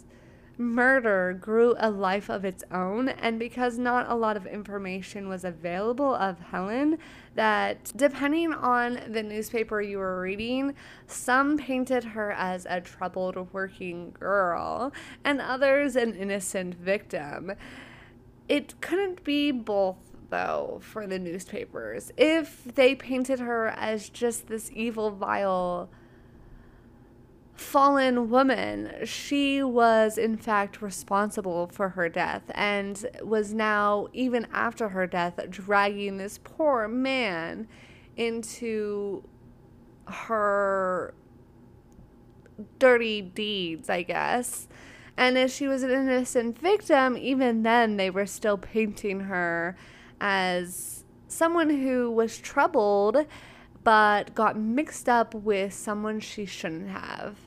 murder 0.58 1.38
grew 1.40 1.76
a 1.80 1.90
life 1.90 2.30
of 2.30 2.46
its 2.46 2.64
own 2.72 3.10
and 3.10 3.40
because 3.40 3.78
not 3.78 4.10
a 4.10 4.16
lot 4.16 4.38
of 4.38 4.46
information 4.46 5.28
was 5.28 5.44
available 5.44 6.14
of 6.14 6.40
Helen 6.40 6.98
that 7.36 7.92
depending 7.96 8.54
on 8.54 9.00
the 9.08 9.24
newspaper 9.24 9.82
you 9.82 9.98
were 9.98 10.22
reading, 10.22 10.76
some 11.08 11.58
painted 11.58 12.04
her 12.04 12.32
as 12.32 12.68
a 12.70 12.82
troubled 12.82 13.52
working 13.52 14.12
girl 14.12 14.94
and 15.24 15.42
others 15.42 15.96
an 15.96 16.14
innocent 16.14 16.76
victim. 16.76 17.54
It 18.48 18.80
couldn't 18.82 19.24
be 19.24 19.52
both 19.52 19.98
though 20.30 20.80
for 20.82 21.06
the 21.06 21.20
newspapers. 21.20 22.12
If 22.18 22.64
they 22.64 22.96
painted 22.96 23.40
her 23.40 23.68
as 23.68 24.10
just 24.10 24.48
this 24.48 24.72
evil 24.74 25.12
vile 25.12 25.90
fallen 27.56 28.30
woman, 28.30 28.92
she 29.06 29.62
was 29.62 30.18
in 30.18 30.38
fact 30.38 30.82
responsible 30.82 31.68
for 31.68 31.90
her 31.90 32.10
death 32.10 32.44
and 32.56 33.06
was 33.22 33.54
now, 33.54 34.08
even 34.14 34.48
after 34.52 34.90
her 34.90 35.08
death, 35.08 35.40
dragging 35.50 36.18
this 36.18 36.40
poor 36.44 36.88
man 36.88 37.68
into 38.18 39.24
her 40.08 41.14
dirty 42.80 43.22
deeds, 43.22 43.90
I 43.90 44.04
guess. 44.04 44.68
And 45.16 45.38
if 45.38 45.52
she 45.52 45.68
was 45.68 45.84
an 45.84 45.92
innocent 45.92 46.58
victim, 46.58 47.18
even 47.18 47.64
then 47.64 47.98
they 47.98 48.10
were 48.10 48.26
still 48.26 48.58
painting 48.58 49.22
her 49.22 49.78
as 50.20 51.04
someone 51.28 51.70
who 51.70 52.10
was 52.10 52.38
troubled 52.38 53.26
but 53.84 54.34
got 54.34 54.58
mixed 54.58 55.10
up 55.10 55.36
with 55.36 55.74
someone 55.74 56.20
she 56.20 56.46
shouldn't 56.46 56.90
have. 56.90 57.43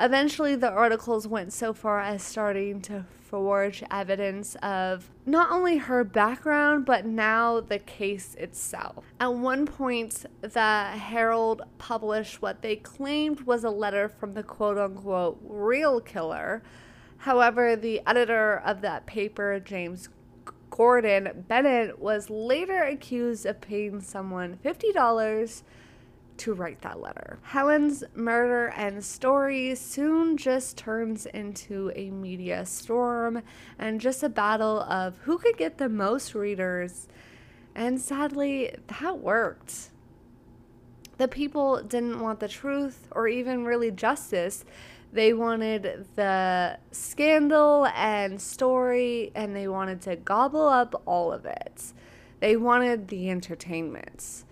Eventually, 0.00 0.54
the 0.54 0.70
articles 0.70 1.26
went 1.26 1.52
so 1.52 1.72
far 1.72 2.00
as 2.00 2.22
starting 2.22 2.80
to 2.82 3.04
forge 3.28 3.82
evidence 3.90 4.54
of 4.62 5.10
not 5.26 5.50
only 5.50 5.76
her 5.76 6.04
background, 6.04 6.86
but 6.86 7.04
now 7.04 7.60
the 7.60 7.78
case 7.80 8.34
itself. 8.36 9.04
At 9.20 9.34
one 9.34 9.66
point, 9.66 10.24
the 10.40 10.84
Herald 10.84 11.62
published 11.78 12.40
what 12.40 12.62
they 12.62 12.76
claimed 12.76 13.40
was 13.42 13.64
a 13.64 13.70
letter 13.70 14.08
from 14.08 14.34
the 14.34 14.42
quote 14.42 14.78
unquote 14.78 15.38
real 15.42 16.00
killer. 16.00 16.62
However, 17.18 17.74
the 17.74 18.00
editor 18.06 18.62
of 18.64 18.80
that 18.82 19.04
paper, 19.04 19.58
James 19.58 20.08
Gordon 20.70 21.44
Bennett, 21.48 21.98
was 21.98 22.30
later 22.30 22.84
accused 22.84 23.44
of 23.44 23.60
paying 23.60 24.00
someone 24.00 24.58
$50 24.64 25.62
to 26.38 26.54
write 26.54 26.80
that 26.82 27.00
letter. 27.00 27.38
Helen's 27.42 28.04
murder 28.14 28.68
and 28.68 29.04
story 29.04 29.74
soon 29.74 30.36
just 30.36 30.76
turns 30.76 31.26
into 31.26 31.92
a 31.94 32.10
media 32.10 32.64
storm 32.66 33.42
and 33.78 34.00
just 34.00 34.22
a 34.22 34.28
battle 34.28 34.80
of 34.80 35.16
who 35.18 35.38
could 35.38 35.56
get 35.56 35.78
the 35.78 35.88
most 35.88 36.34
readers. 36.34 37.08
And 37.74 38.00
sadly, 38.00 38.74
that 39.00 39.18
worked. 39.18 39.90
The 41.18 41.28
people 41.28 41.82
didn't 41.82 42.20
want 42.20 42.40
the 42.40 42.48
truth 42.48 43.08
or 43.10 43.28
even 43.28 43.64
really 43.64 43.90
justice. 43.90 44.64
They 45.12 45.32
wanted 45.32 46.06
the 46.16 46.78
scandal 46.92 47.86
and 47.94 48.40
story, 48.40 49.32
and 49.34 49.56
they 49.56 49.66
wanted 49.66 50.02
to 50.02 50.16
gobble 50.16 50.68
up 50.68 51.02
all 51.06 51.32
of 51.32 51.46
it. 51.46 51.92
They 52.40 52.56
wanted 52.56 53.08
the 53.08 53.30
entertainment. 53.30 54.44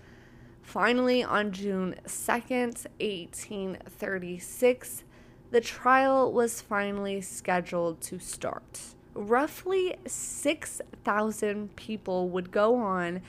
Finally, 0.77 1.25
on 1.25 1.53
June 1.53 1.95
2nd, 2.07 2.85
1836, 3.01 5.05
the 5.51 5.61
trial 5.63 6.31
was 6.31 6.61
finally 6.61 7.23
scheduled 7.23 7.99
to 8.03 8.19
start. 8.19 8.81
Roughly 9.15 9.97
6,000 10.07 11.75
people 11.77 12.29
would 12.29 12.51
go 12.51 12.77
on 12.77 13.23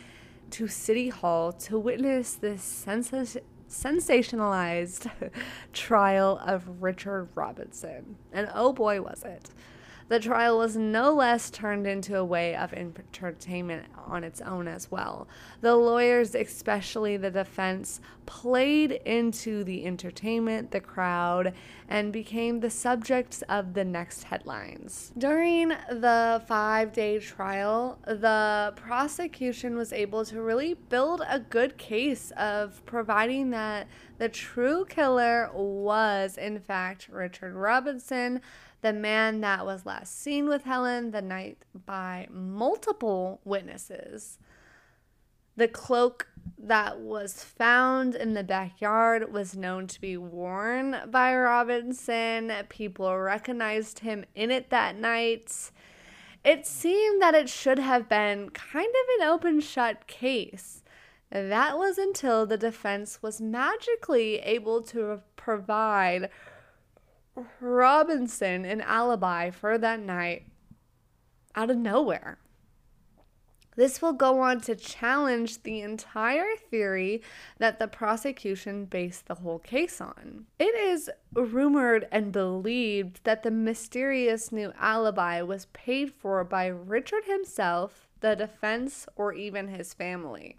to 0.50 0.68
City 0.68 1.08
Hall 1.08 1.54
to 1.54 1.80
witness 1.80 2.34
this 2.34 2.62
sens- 2.62 3.38
sensationalized 3.70 5.10
trial 5.72 6.41
of 6.45 6.82
Richard 6.82 7.30
Robinson. 7.34 8.18
And 8.34 8.50
oh 8.54 8.74
boy, 8.74 9.02
was 9.02 9.24
it! 9.24 9.52
The 10.10 10.20
trial 10.20 10.58
was 10.58 10.78
no 10.78 11.14
less 11.14 11.49
turned 11.49 11.86
into 11.86 12.18
a 12.18 12.24
way 12.24 12.55
of 12.55 12.74
entertainment 12.74 13.88
on 14.05 14.24
its 14.24 14.39
own 14.39 14.68
as 14.68 14.89
well. 14.89 15.28
The 15.60 15.76
lawyers, 15.76 16.34
especially 16.34 17.18
the 17.18 17.30
defense, 17.30 17.99
played 18.26 18.91
into 18.91 19.66
the 19.66 19.86
entertainment, 19.86 20.72
the 20.72 20.80
crowd, 20.80 21.53
and 21.89 22.14
became 22.14 22.62
the 22.62 22.70
subjects 22.70 23.41
of 23.49 23.74
the 23.74 23.84
next 23.84 24.24
headlines. 24.24 25.12
During 25.18 25.70
the 25.70 26.41
five 26.47 26.93
day 26.93 27.20
trial, 27.20 27.99
the 28.05 28.74
prosecution 28.78 29.76
was 29.76 29.91
able 29.91 30.24
to 30.26 30.41
really 30.41 30.74
build 30.74 31.22
a 31.28 31.39
good 31.39 31.78
case 31.78 32.32
of 32.38 32.86
providing 32.86 33.49
that 33.49 33.88
the 34.20 34.30
true 34.30 34.86
killer 34.86 35.49
was, 35.53 36.38
in 36.38 36.60
fact, 36.60 37.10
Richard 37.10 37.53
Robinson 37.53 38.41
the 38.88 38.94
man 38.94 39.42
that 39.42 39.66
was 39.66 39.86
last 39.86 40.18
seen 40.18 40.48
with 40.48 40.64
Helen 40.64 41.12
the 41.12 41.22
night 41.22 41.58
by 41.86 42.26
multiple 42.32 43.42
witnesses. 43.44 44.40
The 45.58 45.68
cloak 45.68 46.28
that 46.58 47.02
was 47.02 47.44
found 47.44 48.16
in 48.16 48.34
the 48.34 48.46
backyard 48.46 49.34
was 49.34 49.58
known 49.58 49.88
to 49.88 50.00
be 50.00 50.16
worn 50.16 50.96
by 51.12 51.36
Robinson. 51.36 52.50
People 52.70 53.20
recognized 53.20 54.00
him 54.00 54.24
in 54.36 54.52
it 54.52 54.70
that 54.70 54.96
night. 54.98 55.72
It 56.46 56.66
seemed 56.66 57.22
that 57.22 57.36
it 57.36 57.50
should 57.50 57.80
have 57.80 58.08
been 58.08 58.52
kind 58.52 58.88
of 58.88 59.22
an 59.22 59.28
open 59.28 59.60
shut 59.60 60.08
case. 60.08 60.82
That 61.30 61.78
was 61.78 61.98
until 61.98 62.46
the 62.46 62.58
defense 62.58 63.22
was 63.22 63.42
magically 63.42 64.38
able 64.38 64.82
to 64.84 65.24
provide 65.36 66.30
Robinson 67.60 68.66
an 68.66 68.82
alibi 68.82 69.50
for 69.50 69.78
that 69.78 70.00
night 70.00 70.48
out 71.56 71.70
of 71.70 71.78
nowhere. 71.78 72.40
This 73.76 74.02
will 74.02 74.14
go 74.14 74.40
on 74.40 74.60
to 74.62 74.76
challenge 74.76 75.62
the 75.62 75.82
entire 75.82 76.56
theory 76.56 77.22
that 77.60 77.78
the 77.78 77.88
prosecution 77.88 78.86
based 78.86 79.28
the 79.28 79.36
whole 79.36 79.60
case 79.60 80.02
on. 80.02 80.48
It 80.58 80.74
is 80.74 81.12
rumored 81.32 82.08
and 82.12 82.32
believed 82.32 83.24
that 83.24 83.44
the 83.44 83.52
mysterious 83.52 84.52
new 84.52 84.74
alibi 84.80 85.44
was 85.44 85.68
paid 85.74 86.12
for 86.12 86.44
by 86.44 86.66
Richard 86.66 87.26
himself, 87.26 88.10
the 88.20 88.36
defense, 88.36 89.06
or 89.16 89.32
even 89.34 89.68
his 89.68 89.94
family. 89.94 90.58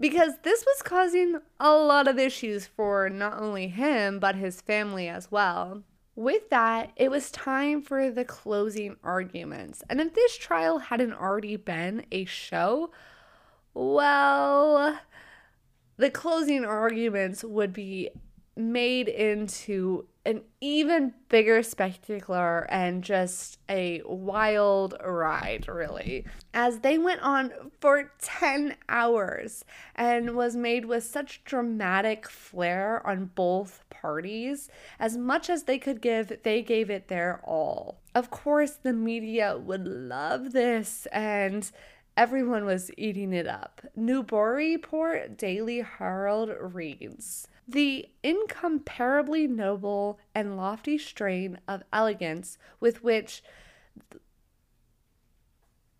Because 0.00 0.34
this 0.42 0.64
was 0.64 0.82
causing 0.82 1.40
a 1.58 1.72
lot 1.72 2.06
of 2.06 2.18
issues 2.18 2.66
for 2.66 3.08
not 3.08 3.40
only 3.40 3.68
him, 3.68 4.20
but 4.20 4.36
his 4.36 4.60
family 4.60 5.08
as 5.08 5.30
well. 5.30 5.82
With 6.14 6.50
that, 6.50 6.92
it 6.96 7.10
was 7.10 7.30
time 7.30 7.82
for 7.82 8.10
the 8.10 8.24
closing 8.24 8.96
arguments. 9.02 9.82
And 9.88 10.00
if 10.00 10.14
this 10.14 10.36
trial 10.36 10.78
hadn't 10.78 11.14
already 11.14 11.56
been 11.56 12.06
a 12.10 12.24
show, 12.24 12.90
well, 13.74 14.98
the 15.96 16.10
closing 16.10 16.64
arguments 16.64 17.44
would 17.44 17.72
be 17.72 18.10
made 18.58 19.08
into 19.08 20.06
an 20.26 20.42
even 20.60 21.14
bigger 21.30 21.62
spectacular 21.62 22.66
and 22.70 23.02
just 23.02 23.58
a 23.70 24.02
wild 24.04 24.94
ride, 25.02 25.66
really. 25.68 26.26
As 26.52 26.80
they 26.80 26.98
went 26.98 27.22
on 27.22 27.52
for 27.80 28.12
10 28.20 28.76
hours 28.88 29.64
and 29.94 30.36
was 30.36 30.54
made 30.54 30.84
with 30.84 31.04
such 31.04 31.44
dramatic 31.44 32.28
flair 32.28 33.06
on 33.06 33.30
both 33.34 33.84
parties. 33.88 34.68
As 34.98 35.16
much 35.16 35.48
as 35.48 35.62
they 35.62 35.78
could 35.78 36.02
give, 36.02 36.42
they 36.42 36.62
gave 36.62 36.90
it 36.90 37.08
their 37.08 37.40
all. 37.44 38.00
Of 38.14 38.30
course, 38.30 38.72
the 38.72 38.92
media 38.92 39.56
would 39.56 39.86
love 39.86 40.52
this 40.52 41.06
and 41.12 41.70
everyone 42.18 42.64
was 42.64 42.90
eating 42.98 43.32
it 43.32 43.46
up. 43.46 43.80
Newburyport 43.96 45.38
Daily 45.38 45.80
Herald 45.80 46.50
reads 46.60 47.48
the 47.68 48.08
incomparably 48.22 49.46
noble 49.46 50.18
and 50.34 50.56
lofty 50.56 50.96
strain 50.96 51.58
of 51.68 51.82
elegance 51.92 52.56
with 52.80 53.04
which 53.04 53.42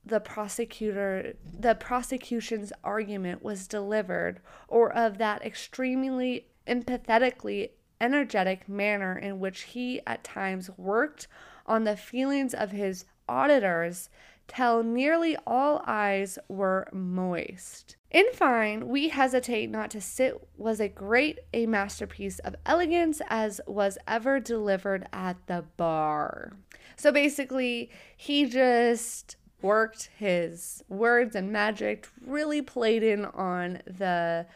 the 0.04 0.18
prosecutor 0.18 1.34
the 1.44 1.74
prosecution's 1.74 2.72
argument 2.82 3.42
was 3.42 3.68
delivered 3.68 4.40
or 4.66 4.90
of 4.90 5.18
that 5.18 5.44
extremely 5.44 6.46
empathetically 6.66 7.70
energetic 8.00 8.66
manner 8.66 9.18
in 9.18 9.38
which 9.38 9.62
he 9.62 10.00
at 10.06 10.24
times 10.24 10.70
worked 10.78 11.28
on 11.66 11.84
the 11.84 11.96
feelings 11.96 12.54
of 12.54 12.70
his 12.70 13.04
auditors 13.28 14.08
till 14.48 14.82
nearly 14.82 15.36
all 15.46 15.82
eyes 15.86 16.38
were 16.48 16.88
moist. 16.92 17.96
In 18.10 18.24
fine, 18.32 18.88
we 18.88 19.08
hesitate 19.08 19.70
not 19.70 19.90
to 19.90 20.00
sit 20.00 20.34
was 20.56 20.80
a 20.80 20.88
great 20.88 21.38
a 21.52 21.66
masterpiece 21.66 22.38
of 22.40 22.56
elegance 22.66 23.20
as 23.28 23.60
was 23.66 23.98
ever 24.08 24.40
delivered 24.40 25.06
at 25.12 25.36
the 25.46 25.64
bar. 25.76 26.56
So 26.96 27.12
basically, 27.12 27.90
he 28.16 28.46
just 28.46 29.36
worked 29.60 30.10
his 30.16 30.82
words 30.88 31.36
and 31.36 31.52
magic, 31.52 32.08
really 32.24 32.62
played 32.62 33.02
in 33.02 33.26
on 33.26 33.82
the 33.86 34.46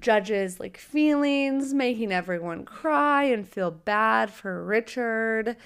judges 0.00 0.58
like 0.58 0.76
feelings, 0.76 1.72
making 1.72 2.12
everyone 2.12 2.64
cry 2.64 3.24
and 3.24 3.48
feel 3.48 3.70
bad 3.70 4.30
for 4.30 4.64
Richard. 4.64 5.56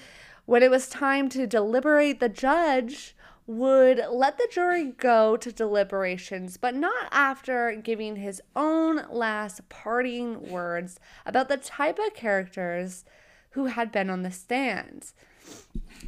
When 0.45 0.63
it 0.63 0.71
was 0.71 0.87
time 0.87 1.27
to 1.29 1.47
deliberate, 1.47 2.19
the 2.19 2.29
judge 2.29 3.16
would 3.47 4.03
let 4.11 4.37
the 4.37 4.47
jury 4.51 4.91
go 4.97 5.37
to 5.37 5.51
deliberations, 5.53 6.57
but 6.57 6.75
not 6.75 7.07
after 7.11 7.73
giving 7.81 8.17
his 8.17 8.41
own 8.55 9.01
last 9.09 9.67
parting 9.69 10.49
words 10.49 10.99
about 11.25 11.47
the 11.47 11.55
type 11.55 11.97
of 11.97 12.13
characters 12.13 13.05
who 13.51 13.67
had 13.67 13.91
been 13.91 14.09
on 14.09 14.23
the 14.23 14.31
stand. 14.31 15.13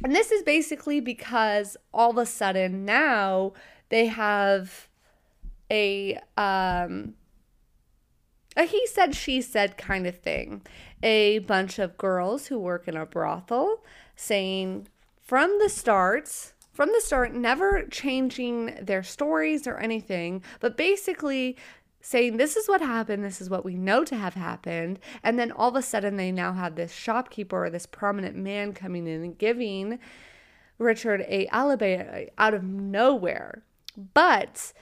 And 0.04 0.14
this 0.14 0.30
is 0.30 0.42
basically 0.42 1.00
because 1.00 1.78
all 1.92 2.10
of 2.10 2.18
a 2.18 2.26
sudden 2.26 2.84
now 2.84 3.54
they 3.88 4.06
have 4.06 4.88
a 5.70 6.18
um 6.36 7.14
a 8.56 8.64
he 8.64 8.86
said 8.86 9.14
she 9.14 9.40
said 9.40 9.78
kind 9.78 10.06
of 10.06 10.18
thing. 10.18 10.62
A 11.02 11.38
bunch 11.40 11.78
of 11.78 11.96
girls 11.96 12.48
who 12.48 12.58
work 12.58 12.86
in 12.86 12.96
a 12.96 13.06
brothel 13.06 13.82
saying 14.14 14.88
from 15.22 15.58
the 15.58 15.68
start 15.68 16.52
from 16.80 16.92
the 16.94 17.00
start, 17.02 17.34
never 17.34 17.82
changing 17.90 18.74
their 18.80 19.02
stories 19.02 19.66
or 19.66 19.76
anything, 19.76 20.42
but 20.60 20.78
basically 20.78 21.54
saying, 22.00 22.38
This 22.38 22.56
is 22.56 22.70
what 22.70 22.80
happened, 22.80 23.22
this 23.22 23.42
is 23.42 23.50
what 23.50 23.66
we 23.66 23.74
know 23.74 24.02
to 24.02 24.16
have 24.16 24.32
happened. 24.32 24.98
And 25.22 25.38
then 25.38 25.52
all 25.52 25.68
of 25.68 25.76
a 25.76 25.82
sudden, 25.82 26.16
they 26.16 26.32
now 26.32 26.54
have 26.54 26.76
this 26.76 26.90
shopkeeper 26.90 27.66
or 27.66 27.68
this 27.68 27.84
prominent 27.84 28.34
man 28.34 28.72
coming 28.72 29.06
in 29.06 29.22
and 29.22 29.36
giving 29.36 29.98
Richard 30.78 31.20
a 31.28 31.46
alibi 31.48 32.28
out 32.38 32.54
of 32.54 32.64
nowhere. 32.64 33.62
But 34.14 34.72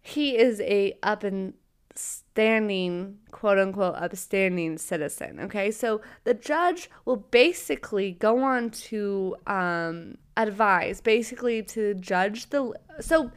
he 0.00 0.38
is 0.38 0.60
a 0.60 0.96
up 1.02 1.24
and 1.24 1.54
standing, 1.96 3.18
quote 3.32 3.58
unquote, 3.58 3.96
upstanding 3.96 4.78
citizen. 4.78 5.40
Okay, 5.40 5.72
so 5.72 6.02
the 6.22 6.34
judge 6.34 6.88
will 7.04 7.16
basically 7.16 8.12
go 8.12 8.44
on 8.44 8.70
to 8.70 9.34
um, 9.48 10.16
advise, 10.42 11.00
basically 11.00 11.62
to 11.64 11.94
judge 11.94 12.50
the. 12.50 12.74
So 13.00 13.30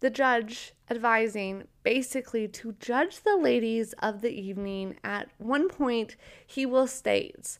the 0.00 0.10
judge 0.10 0.72
advising 0.90 1.68
basically 1.82 2.48
to 2.48 2.72
judge 2.80 3.22
the 3.22 3.36
ladies 3.36 3.92
of 3.94 4.22
the 4.22 4.30
evening. 4.30 4.96
At 5.04 5.28
one 5.38 5.68
point, 5.68 6.16
he 6.46 6.66
will 6.66 6.86
state. 6.86 7.58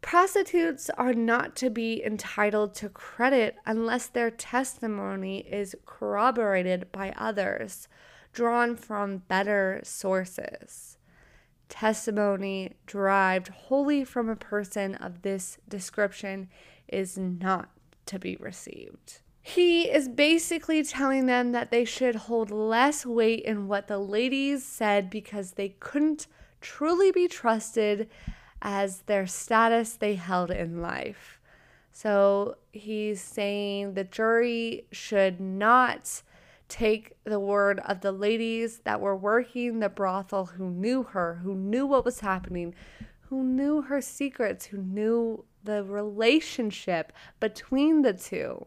Prostitutes 0.00 0.90
are 0.90 1.12
not 1.12 1.56
to 1.56 1.70
be 1.70 2.02
entitled 2.04 2.74
to 2.76 2.88
credit 2.88 3.56
unless 3.66 4.06
their 4.06 4.30
testimony 4.30 5.40
is 5.40 5.74
corroborated 5.86 6.90
by 6.92 7.12
others 7.16 7.88
drawn 8.32 8.76
from 8.76 9.18
better 9.28 9.80
sources. 9.82 10.96
Testimony 11.68 12.74
derived 12.86 13.48
wholly 13.48 14.04
from 14.04 14.28
a 14.28 14.36
person 14.36 14.94
of 14.94 15.22
this 15.22 15.58
description 15.68 16.48
is 16.88 17.18
not 17.18 17.70
to 18.06 18.18
be 18.18 18.36
received. 18.36 19.20
He 19.40 19.88
is 19.88 20.08
basically 20.08 20.82
telling 20.82 21.26
them 21.26 21.52
that 21.52 21.70
they 21.70 21.84
should 21.84 22.14
hold 22.14 22.50
less 22.50 23.06
weight 23.06 23.44
in 23.44 23.66
what 23.66 23.88
the 23.88 23.98
ladies 23.98 24.64
said 24.64 25.08
because 25.08 25.52
they 25.52 25.70
couldn't 25.80 26.26
truly 26.60 27.10
be 27.10 27.28
trusted 27.28 28.10
as 28.60 29.02
their 29.02 29.26
status 29.26 29.94
they 29.94 30.16
held 30.16 30.50
in 30.50 30.82
life. 30.82 31.40
So 31.92 32.56
he's 32.72 33.20
saying 33.20 33.94
the 33.94 34.04
jury 34.04 34.86
should 34.92 35.40
not 35.40 36.22
take 36.68 37.16
the 37.24 37.40
word 37.40 37.80
of 37.80 38.02
the 38.02 38.12
ladies 38.12 38.80
that 38.80 39.00
were 39.00 39.16
working 39.16 39.80
the 39.80 39.88
brothel 39.88 40.46
who 40.46 40.70
knew 40.70 41.02
her, 41.02 41.40
who 41.42 41.54
knew 41.54 41.86
what 41.86 42.04
was 42.04 42.20
happening, 42.20 42.74
who 43.22 43.42
knew 43.42 43.82
her 43.82 44.00
secrets, 44.00 44.66
who 44.66 44.78
knew 44.78 45.44
the 45.68 45.84
relationship 45.84 47.12
between 47.40 48.00
the 48.00 48.14
two, 48.14 48.66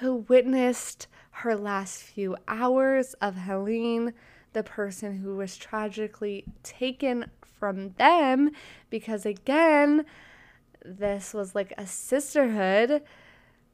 who 0.00 0.24
witnessed 0.28 1.06
her 1.30 1.54
last 1.54 2.00
few 2.02 2.34
hours 2.48 3.12
of 3.20 3.36
Helene, 3.36 4.14
the 4.54 4.62
person 4.62 5.18
who 5.18 5.36
was 5.36 5.58
tragically 5.58 6.46
taken 6.62 7.26
from 7.42 7.90
them, 7.98 8.50
because 8.88 9.26
again, 9.26 10.06
this 10.82 11.34
was 11.34 11.54
like 11.54 11.74
a 11.76 11.86
sisterhood 11.86 13.02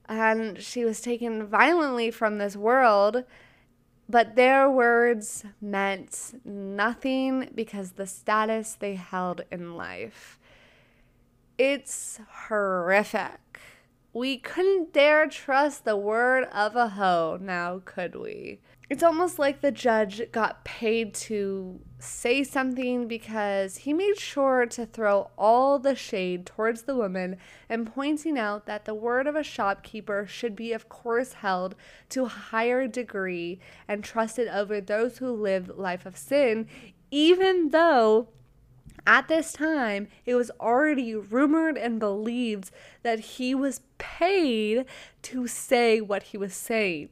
and 0.08 0.60
she 0.60 0.84
was 0.84 1.00
taken 1.00 1.46
violently 1.46 2.10
from 2.10 2.38
this 2.38 2.56
world. 2.56 3.22
But 4.08 4.34
their 4.34 4.68
words 4.68 5.44
meant 5.60 6.40
nothing 6.44 7.50
because 7.54 7.92
the 7.92 8.06
status 8.06 8.74
they 8.74 8.96
held 8.96 9.42
in 9.52 9.76
life. 9.76 10.40
It's 11.58 12.18
horrific. 12.48 13.60
We 14.14 14.38
couldn't 14.38 14.92
dare 14.92 15.26
trust 15.26 15.84
the 15.84 15.96
word 15.96 16.44
of 16.44 16.76
a 16.76 16.88
hoe, 16.88 17.38
now 17.40 17.82
could 17.84 18.14
we? 18.14 18.60
It's 18.90 19.02
almost 19.02 19.38
like 19.38 19.60
the 19.60 19.70
judge 19.70 20.20
got 20.32 20.64
paid 20.64 21.14
to 21.14 21.80
say 21.98 22.44
something 22.44 23.08
because 23.08 23.78
he 23.78 23.94
made 23.94 24.18
sure 24.18 24.66
to 24.66 24.84
throw 24.84 25.30
all 25.38 25.78
the 25.78 25.94
shade 25.94 26.44
towards 26.44 26.82
the 26.82 26.96
woman 26.96 27.38
and 27.70 27.90
pointing 27.90 28.38
out 28.38 28.66
that 28.66 28.84
the 28.84 28.94
word 28.94 29.26
of 29.26 29.34
a 29.34 29.42
shopkeeper 29.42 30.26
should 30.26 30.54
be, 30.54 30.72
of 30.72 30.90
course, 30.90 31.34
held 31.34 31.74
to 32.10 32.24
a 32.24 32.28
higher 32.28 32.86
degree 32.86 33.60
and 33.88 34.04
trusted 34.04 34.48
over 34.48 34.80
those 34.80 35.18
who 35.18 35.32
live 35.32 35.78
life 35.78 36.04
of 36.04 36.18
sin, 36.18 36.66
even 37.10 37.70
though 37.70 38.28
At 39.06 39.26
this 39.28 39.52
time, 39.52 40.08
it 40.24 40.34
was 40.34 40.50
already 40.60 41.14
rumored 41.14 41.76
and 41.76 41.98
believed 41.98 42.70
that 43.02 43.18
he 43.20 43.54
was 43.54 43.80
paid 43.98 44.84
to 45.22 45.46
say 45.46 46.00
what 46.00 46.24
he 46.24 46.38
was 46.38 46.54
saying. 46.54 47.08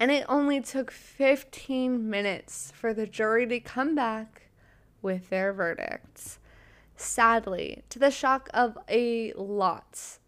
And 0.00 0.10
it 0.10 0.24
only 0.28 0.60
took 0.60 0.90
15 0.90 2.08
minutes 2.08 2.72
for 2.74 2.92
the 2.92 3.06
jury 3.06 3.46
to 3.46 3.60
come 3.60 3.94
back 3.94 4.42
with 5.00 5.30
their 5.30 5.52
verdicts. 5.52 6.38
Sadly, 6.96 7.84
to 7.90 7.98
the 7.98 8.10
shock 8.10 8.48
of 8.52 8.76
a 8.88 9.32
lot, 9.34 10.18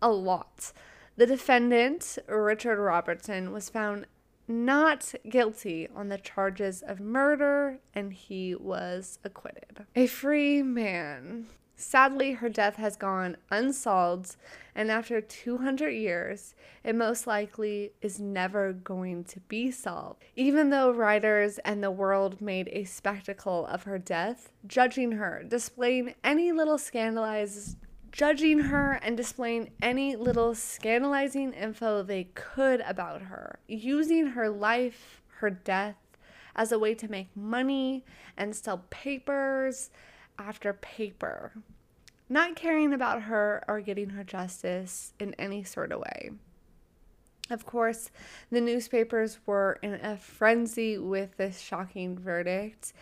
a 0.00 0.10
lot, 0.10 0.72
the 1.16 1.26
defendant, 1.26 2.18
Richard 2.28 2.80
Robertson, 2.80 3.52
was 3.52 3.68
found 3.68 4.06
not 4.50 5.14
guilty 5.28 5.88
on 5.94 6.08
the 6.08 6.18
charges 6.18 6.82
of 6.82 7.00
murder 7.00 7.78
and 7.94 8.12
he 8.12 8.54
was 8.54 9.18
acquitted. 9.24 9.86
A 9.94 10.06
free 10.06 10.62
man. 10.62 11.46
Sadly, 11.76 12.32
her 12.32 12.50
death 12.50 12.76
has 12.76 12.94
gone 12.94 13.38
unsolved, 13.50 14.36
and 14.74 14.90
after 14.90 15.22
200 15.22 15.88
years, 15.88 16.54
it 16.84 16.94
most 16.94 17.26
likely 17.26 17.92
is 18.02 18.20
never 18.20 18.74
going 18.74 19.24
to 19.24 19.40
be 19.40 19.70
solved. 19.70 20.22
Even 20.36 20.68
though 20.68 20.90
writers 20.90 21.58
and 21.64 21.82
the 21.82 21.90
world 21.90 22.42
made 22.42 22.68
a 22.70 22.84
spectacle 22.84 23.64
of 23.64 23.84
her 23.84 23.98
death, 23.98 24.52
judging 24.66 25.12
her, 25.12 25.42
displaying 25.48 26.14
any 26.22 26.52
little 26.52 26.76
scandalized 26.76 27.78
judging 28.12 28.58
her 28.58 28.92
and 29.02 29.16
displaying 29.16 29.70
any 29.80 30.16
little 30.16 30.54
scandalizing 30.54 31.52
info 31.52 32.02
they 32.02 32.24
could 32.34 32.80
about 32.82 33.22
her, 33.22 33.58
using 33.66 34.28
her 34.28 34.48
life, 34.48 35.22
her 35.38 35.50
death, 35.50 35.96
as 36.54 36.72
a 36.72 36.78
way 36.78 36.94
to 36.94 37.10
make 37.10 37.34
money 37.36 38.04
and 38.36 38.54
sell 38.54 38.84
papers 38.90 39.90
after 40.38 40.72
paper, 40.72 41.52
not 42.28 42.56
caring 42.56 42.92
about 42.92 43.22
her 43.22 43.64
or 43.68 43.80
getting 43.80 44.10
her 44.10 44.24
justice 44.24 45.12
in 45.18 45.34
any 45.34 45.62
sort 45.62 45.92
of 45.92 46.00
way. 46.00 46.30
Of 47.50 47.66
course, 47.66 48.10
the 48.50 48.60
newspapers 48.60 49.38
were 49.44 49.78
in 49.82 49.94
a 49.94 50.16
frenzy 50.16 50.98
with 50.98 51.36
this 51.36 51.60
shocking 51.60 52.18
verdict 52.18 52.92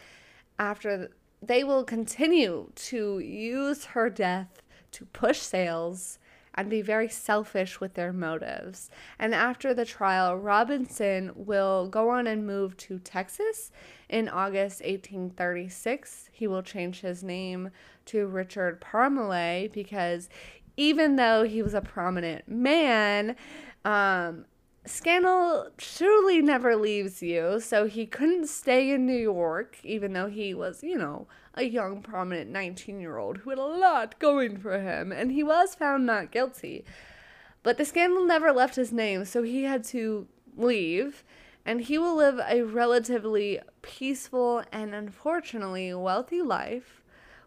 after 0.58 1.10
they 1.42 1.62
will 1.62 1.84
continue 1.84 2.70
to 2.74 3.18
use 3.18 3.84
her 3.86 4.08
death 4.10 4.62
to 4.92 5.04
push 5.06 5.38
sales 5.38 6.18
and 6.58 6.68
be 6.68 6.82
very 6.82 7.08
selfish 7.08 7.78
with 7.78 7.94
their 7.94 8.12
motives. 8.12 8.90
And 9.16 9.32
after 9.32 9.72
the 9.72 9.84
trial, 9.84 10.36
Robinson 10.36 11.30
will 11.36 11.88
go 11.88 12.10
on 12.10 12.26
and 12.26 12.44
move 12.44 12.76
to 12.78 12.98
Texas 12.98 13.70
in 14.08 14.28
August 14.28 14.80
1836. 14.80 16.30
He 16.32 16.48
will 16.48 16.62
change 16.62 17.00
his 17.00 17.22
name 17.22 17.70
to 18.06 18.26
Richard 18.26 18.80
Parmelee 18.80 19.70
because 19.72 20.28
even 20.76 21.14
though 21.14 21.44
he 21.44 21.62
was 21.62 21.74
a 21.74 21.80
prominent 21.80 22.48
man, 22.48 23.36
um, 23.84 24.44
scandal 24.84 25.68
truly 25.76 26.40
never 26.40 26.74
leaves 26.74 27.22
you. 27.22 27.60
So 27.60 27.86
he 27.86 28.04
couldn't 28.04 28.48
stay 28.48 28.90
in 28.90 29.06
New 29.06 29.16
York, 29.16 29.76
even 29.84 30.12
though 30.12 30.28
he 30.28 30.54
was, 30.54 30.82
you 30.82 30.98
know, 30.98 31.28
a 31.58 31.64
young, 31.64 32.00
prominent 32.00 32.50
19 32.50 33.00
year 33.00 33.18
old 33.18 33.38
who 33.38 33.50
had 33.50 33.58
a 33.58 33.62
lot 33.62 34.18
going 34.18 34.56
for 34.56 34.80
him, 34.80 35.12
and 35.12 35.32
he 35.32 35.42
was 35.42 35.74
found 35.74 36.06
not 36.06 36.30
guilty. 36.30 36.84
But 37.62 37.76
the 37.76 37.84
scandal 37.84 38.24
never 38.24 38.52
left 38.52 38.76
his 38.76 38.92
name, 38.92 39.24
so 39.24 39.42
he 39.42 39.64
had 39.64 39.84
to 39.84 40.28
leave, 40.56 41.24
and 41.66 41.80
he 41.80 41.98
will 41.98 42.14
live 42.14 42.40
a 42.48 42.62
relatively 42.62 43.60
peaceful 43.82 44.62
and 44.72 44.94
unfortunately 44.94 45.92
wealthy 45.92 46.40
life, 46.40 47.02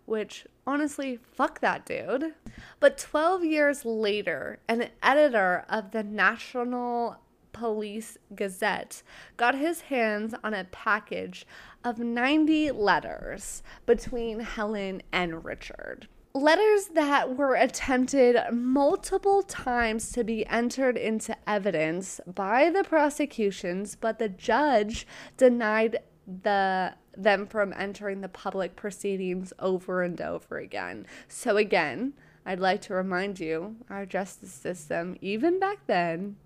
which 0.05 0.45
honestly, 0.67 1.17
fuck 1.17 1.61
that 1.61 1.85
dude. 1.85 2.33
But 2.79 2.97
12 2.97 3.45
years 3.45 3.85
later, 3.85 4.59
an 4.67 4.89
editor 5.01 5.65
of 5.69 5.91
the 5.91 6.03
National 6.03 7.17
Police 7.53 8.17
Gazette 8.33 9.03
got 9.37 9.55
his 9.55 9.81
hands 9.81 10.33
on 10.43 10.53
a 10.53 10.65
package 10.65 11.45
of 11.83 11.99
90 11.99 12.71
letters 12.71 13.63
between 13.85 14.39
Helen 14.39 15.01
and 15.11 15.43
Richard. 15.43 16.07
Letters 16.33 16.87
that 16.93 17.35
were 17.35 17.55
attempted 17.55 18.37
multiple 18.53 19.43
times 19.43 20.11
to 20.13 20.23
be 20.23 20.45
entered 20.45 20.97
into 20.97 21.35
evidence 21.47 22.21
by 22.25 22.69
the 22.69 22.83
prosecutions, 22.83 23.97
but 23.99 24.17
the 24.17 24.29
judge 24.29 25.05
denied 25.35 25.99
the 26.43 26.93
them 27.17 27.45
from 27.45 27.73
entering 27.75 28.21
the 28.21 28.29
public 28.29 28.75
proceedings 28.75 29.51
over 29.59 30.01
and 30.01 30.21
over 30.21 30.57
again. 30.57 31.05
So 31.27 31.57
again, 31.57 32.13
I'd 32.45 32.59
like 32.59 32.81
to 32.83 32.93
remind 32.93 33.39
you, 33.39 33.75
our 33.89 34.05
justice 34.05 34.53
system 34.53 35.17
even 35.21 35.59
back 35.59 35.85
then 35.87 36.37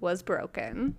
was 0.00 0.22
broken. 0.22 0.96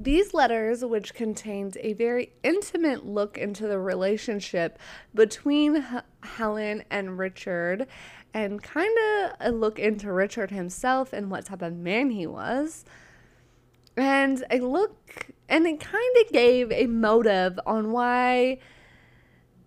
These 0.00 0.32
letters, 0.32 0.84
which 0.84 1.12
contained 1.12 1.76
a 1.80 1.92
very 1.92 2.32
intimate 2.44 3.04
look 3.04 3.36
into 3.36 3.66
the 3.66 3.80
relationship 3.80 4.78
between 5.12 5.78
H- 5.78 6.02
Helen 6.22 6.84
and 6.88 7.18
Richard, 7.18 7.88
and 8.32 8.62
kind 8.62 8.96
of 8.96 9.32
a 9.40 9.50
look 9.50 9.80
into 9.80 10.12
Richard 10.12 10.52
himself 10.52 11.12
and 11.12 11.32
what 11.32 11.46
type 11.46 11.62
of 11.62 11.74
man 11.74 12.10
he 12.10 12.28
was, 12.28 12.84
and 13.96 14.44
a 14.52 14.60
look, 14.60 15.26
and 15.48 15.66
it 15.66 15.80
kind 15.80 16.16
of 16.24 16.32
gave 16.32 16.70
a 16.70 16.86
motive 16.86 17.58
on 17.66 17.90
why 17.90 18.60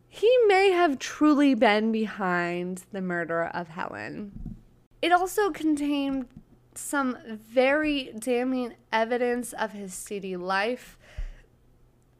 he 0.08 0.34
may 0.48 0.72
have 0.72 0.98
truly 0.98 1.56
been 1.56 1.92
behind 1.92 2.86
the 2.94 3.02
murder 3.02 3.44
of 3.44 3.68
Helen. 3.68 4.56
It 5.02 5.12
also 5.12 5.52
contained 5.52 6.28
some 6.76 7.18
very 7.26 8.14
damning 8.18 8.76
evidence 8.92 9.54
of 9.54 9.72
his 9.74 9.94
seedy 9.94 10.38
life 10.38 10.98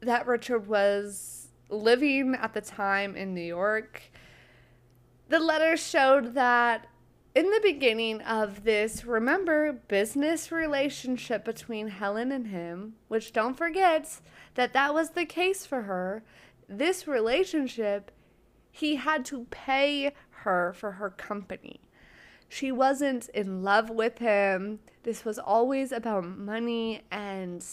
that 0.02 0.28
Richard 0.28 0.68
was 0.68 1.50
living 1.70 2.36
at 2.36 2.54
the 2.54 2.62
time 2.62 3.16
in 3.16 3.34
New 3.34 3.42
York. 3.42 4.02
The 5.30 5.40
letters 5.40 5.86
showed 5.86 6.34
that 6.34 6.88
in 7.34 7.50
the 7.50 7.62
beginning 7.64 8.22
of 8.22 8.66
this, 8.66 9.06
remember, 9.06 9.72
business 9.88 10.52
relationship 10.52 11.46
between 11.46 11.88
Helen 11.88 12.32
and 12.32 12.48
him, 12.48 12.96
which 13.08 13.32
don't 13.32 13.56
forget 13.56 14.20
that 14.56 14.74
that 14.74 14.94
was 14.94 15.12
the 15.12 15.26
case 15.26 15.66
for 15.66 15.84
her, 15.84 16.24
this 16.68 17.08
relationship, 17.08 18.12
he 18.70 18.96
had 18.98 19.24
to 19.26 19.46
pay 19.50 20.12
her 20.30 20.74
for 20.74 20.94
her 20.94 21.10
company. 21.10 21.80
She 22.52 22.70
wasn't 22.70 23.30
in 23.30 23.64
love 23.64 23.90
with 23.90 24.18
him. 24.18 24.80
This 25.04 25.24
was 25.24 25.40
always 25.40 25.94
about 25.94 26.26
money 26.26 27.02
and 27.10 27.66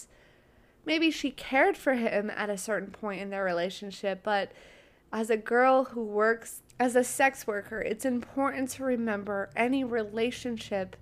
maybe 0.87 1.11
she 1.11 1.33
cared 1.33 1.77
for 1.77 1.95
him 1.95 2.31
at 2.31 2.49
a 2.49 2.57
certain 2.57 2.93
point 2.93 3.21
in 3.21 3.31
their 3.31 3.43
relationship, 3.43 4.21
but 4.23 4.53
as 5.13 5.31
a 5.31 5.37
girl 5.37 5.87
who 5.87 6.05
works 6.05 6.63
as 6.79 6.95
a 6.95 7.03
sex 7.03 7.45
worker, 7.45 7.81
it's 7.81 8.05
important 8.05 8.71
to 8.71 8.85
remember 8.85 9.51
any 9.57 9.83
relationship 9.83 10.95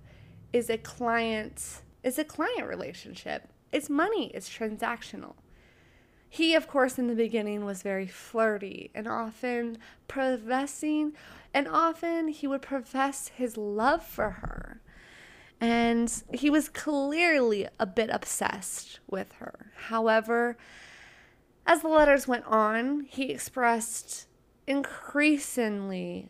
is 0.51 0.71
a 0.71 0.79
client 0.79 1.83
is 2.01 2.17
a 2.17 2.23
client 2.23 2.67
relationship. 2.67 3.47
It's 3.71 3.91
money, 3.91 4.31
it's 4.33 4.49
transactional. 4.49 5.35
He, 6.27 6.55
of 6.55 6.67
course, 6.67 6.97
in 6.97 7.05
the 7.05 7.15
beginning 7.15 7.63
was 7.63 7.83
very 7.83 8.07
flirty 8.07 8.89
and 8.95 9.07
often 9.07 9.77
professing, 10.07 11.13
and 11.53 11.67
often 11.67 12.27
he 12.27 12.47
would 12.47 12.61
profess 12.61 13.29
his 13.29 13.57
love 13.57 14.03
for 14.03 14.29
her. 14.31 14.81
And 15.59 16.11
he 16.31 16.49
was 16.49 16.69
clearly 16.69 17.67
a 17.79 17.85
bit 17.85 18.09
obsessed 18.11 18.99
with 19.09 19.33
her. 19.33 19.71
However, 19.87 20.57
as 21.65 21.81
the 21.81 21.87
letters 21.87 22.27
went 22.27 22.45
on, 22.45 23.01
he 23.09 23.31
expressed 23.31 24.27
increasingly 24.67 26.29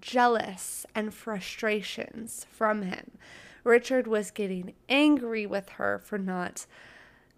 jealous 0.00 0.86
and 0.94 1.14
frustrations 1.14 2.46
from 2.50 2.82
him. 2.82 3.12
Richard 3.62 4.06
was 4.06 4.30
getting 4.30 4.74
angry 4.88 5.46
with 5.46 5.70
her 5.70 5.98
for 5.98 6.18
not 6.18 6.66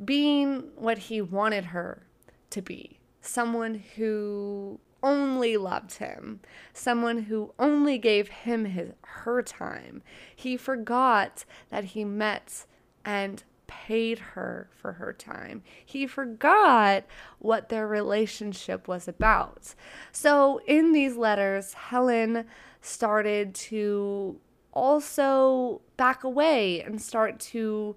being 0.03 0.71
what 0.75 0.99
he 0.99 1.21
wanted 1.21 1.67
her 1.67 2.07
to 2.51 2.63
be 2.63 2.99
someone 3.21 3.83
who 3.97 4.79
only 5.07 5.57
loved 5.57 5.95
him, 5.95 6.41
someone 6.73 7.23
who 7.23 7.55
only 7.61 7.97
gave 7.97 8.29
him 8.29 8.65
his 8.65 8.91
her 9.03 9.41
time. 9.41 10.03
He 10.35 10.57
forgot 10.57 11.45
that 11.71 11.85
he 11.85 12.05
met 12.05 12.67
and 13.05 13.45
paid 13.69 14.19
her 14.19 14.69
for 14.73 14.95
her 14.95 15.13
time. 15.13 15.63
He 15.85 16.07
forgot 16.09 17.05
what 17.39 17.69
their 17.69 17.87
relationship 17.87 18.89
was 18.89 19.07
about. 19.07 19.75
So 20.11 20.61
in 20.67 20.93
these 20.93 21.17
letters, 21.17 21.75
Helen 21.75 22.45
started 22.81 23.55
to 23.55 24.41
also 24.73 25.83
back 25.97 26.25
away 26.25 26.83
and 26.83 27.01
start 27.01 27.39
to 27.41 27.95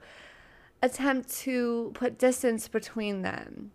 attempt 0.82 1.30
to 1.30 1.92
put 1.94 2.20
distance 2.20 2.68
between 2.68 3.24
them. 3.24 3.72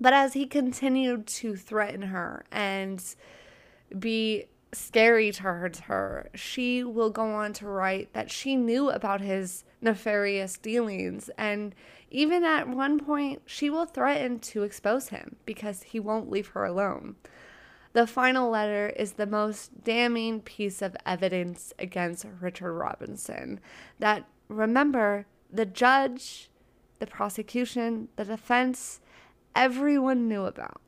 But 0.00 0.12
as 0.12 0.34
he 0.34 0.46
continued 0.46 1.26
to 1.28 1.56
threaten 1.56 2.02
her 2.02 2.44
and 2.50 3.02
be 3.98 4.46
scary 4.72 5.32
towards 5.32 5.80
her, 5.80 6.28
she 6.34 6.84
will 6.84 7.10
go 7.10 7.34
on 7.34 7.52
to 7.54 7.66
write 7.66 8.12
that 8.12 8.30
she 8.30 8.56
knew 8.56 8.90
about 8.90 9.20
his 9.20 9.64
nefarious 9.80 10.58
dealings. 10.58 11.30
And 11.38 11.74
even 12.10 12.44
at 12.44 12.68
one 12.68 12.98
point, 12.98 13.42
she 13.46 13.70
will 13.70 13.86
threaten 13.86 14.38
to 14.40 14.64
expose 14.64 15.08
him 15.08 15.36
because 15.46 15.82
he 15.82 16.00
won't 16.00 16.30
leave 16.30 16.48
her 16.48 16.64
alone. 16.64 17.16
The 17.94 18.06
final 18.06 18.50
letter 18.50 18.90
is 18.90 19.12
the 19.12 19.26
most 19.26 19.82
damning 19.82 20.42
piece 20.42 20.82
of 20.82 20.96
evidence 21.06 21.72
against 21.78 22.26
Richard 22.40 22.74
Robinson. 22.74 23.60
That, 23.98 24.26
remember, 24.48 25.24
the 25.50 25.64
judge, 25.64 26.50
the 26.98 27.06
prosecution, 27.06 28.08
the 28.16 28.26
defense, 28.26 29.00
everyone 29.56 30.28
knew 30.28 30.44
about. 30.44 30.80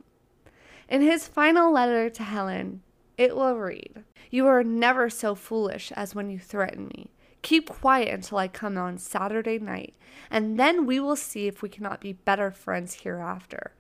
In 0.88 1.02
his 1.02 1.26
final 1.26 1.72
letter 1.72 2.08
to 2.08 2.22
Helen, 2.22 2.82
it 3.16 3.34
will 3.34 3.56
read 3.56 4.04
You 4.30 4.46
are 4.46 4.62
never 4.62 5.10
so 5.10 5.34
foolish 5.34 5.90
as 5.92 6.14
when 6.14 6.30
you 6.30 6.38
threaten 6.38 6.86
me. 6.88 7.10
Keep 7.42 7.68
quiet 7.68 8.12
until 8.12 8.38
I 8.38 8.48
come 8.48 8.76
on 8.76 8.98
Saturday 8.98 9.58
night, 9.58 9.94
and 10.30 10.58
then 10.58 10.86
we 10.86 11.00
will 11.00 11.16
see 11.16 11.46
if 11.46 11.62
we 11.62 11.68
cannot 11.68 12.00
be 12.00 12.12
better 12.12 12.50
friends 12.50 12.94
hereafter. 13.02 13.72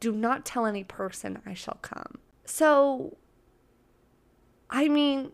Do 0.00 0.12
not 0.12 0.44
tell 0.44 0.66
any 0.66 0.84
person 0.84 1.40
I 1.46 1.54
shall 1.54 1.78
come. 1.82 2.18
So, 2.44 3.16
I 4.70 4.88
mean, 4.88 5.32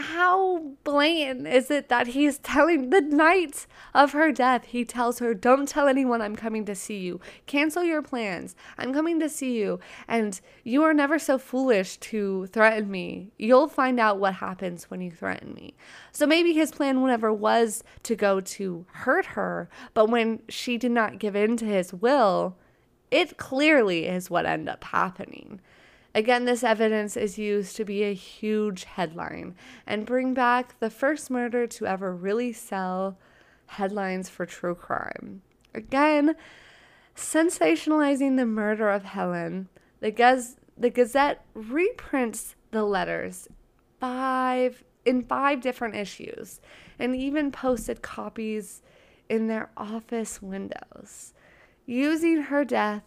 how 0.00 0.74
blatant 0.84 1.46
is 1.46 1.70
it 1.70 1.88
that 1.88 2.08
he's 2.08 2.38
telling 2.38 2.90
the 2.90 3.00
night 3.00 3.66
of 3.94 4.12
her 4.12 4.30
death 4.30 4.64
he 4.66 4.84
tells 4.84 5.18
her 5.18 5.34
don't 5.34 5.68
tell 5.68 5.88
anyone 5.88 6.22
i'm 6.22 6.36
coming 6.36 6.64
to 6.64 6.74
see 6.74 6.98
you. 6.98 7.20
Cancel 7.46 7.82
your 7.82 8.02
plans. 8.02 8.54
I'm 8.78 8.92
coming 8.92 9.20
to 9.20 9.28
see 9.28 9.58
you 9.58 9.80
and 10.06 10.40
you 10.64 10.82
are 10.82 10.94
never 10.94 11.18
so 11.18 11.38
foolish 11.38 11.96
to 11.98 12.46
threaten 12.46 12.90
me. 12.90 13.32
You'll 13.38 13.68
find 13.68 13.98
out 13.98 14.18
what 14.18 14.34
happens 14.34 14.90
when 14.90 15.00
you 15.00 15.10
threaten 15.10 15.54
me. 15.54 15.74
So 16.12 16.26
maybe 16.26 16.52
his 16.52 16.70
plan 16.70 17.02
whenever 17.02 17.32
was 17.32 17.82
to 18.04 18.14
go 18.14 18.40
to 18.40 18.86
hurt 18.92 19.26
her 19.26 19.68
but 19.94 20.08
when 20.08 20.40
she 20.48 20.78
did 20.78 20.92
not 20.92 21.18
give 21.18 21.36
in 21.36 21.56
to 21.58 21.64
his 21.64 21.92
will 21.92 22.56
it 23.10 23.36
clearly 23.36 24.06
is 24.06 24.30
what 24.30 24.46
ended 24.46 24.68
up 24.68 24.84
happening 24.84 25.60
Again, 26.14 26.44
this 26.44 26.64
evidence 26.64 27.16
is 27.16 27.38
used 27.38 27.76
to 27.76 27.84
be 27.84 28.02
a 28.02 28.14
huge 28.14 28.84
headline 28.84 29.54
and 29.86 30.06
bring 30.06 30.34
back 30.34 30.78
the 30.80 30.90
first 30.90 31.30
murder 31.30 31.66
to 31.66 31.86
ever 31.86 32.14
really 32.14 32.52
sell 32.52 33.18
headlines 33.66 34.28
for 34.28 34.46
true 34.46 34.74
crime. 34.74 35.42
Again, 35.74 36.34
sensationalizing 37.14 38.36
the 38.36 38.46
murder 38.46 38.88
of 38.88 39.04
Helen, 39.04 39.68
the, 40.00 40.10
Gaz- 40.10 40.56
the 40.76 40.90
Gazette 40.90 41.44
reprints 41.54 42.56
the 42.70 42.84
letters 42.84 43.48
five 44.00 44.84
in 45.04 45.22
five 45.22 45.60
different 45.60 45.96
issues 45.96 46.60
and 46.98 47.16
even 47.16 47.50
posted 47.50 48.02
copies 48.02 48.82
in 49.28 49.46
their 49.46 49.70
office 49.76 50.42
windows. 50.42 51.32
Using 51.86 52.42
her 52.42 52.64
death 52.64 53.02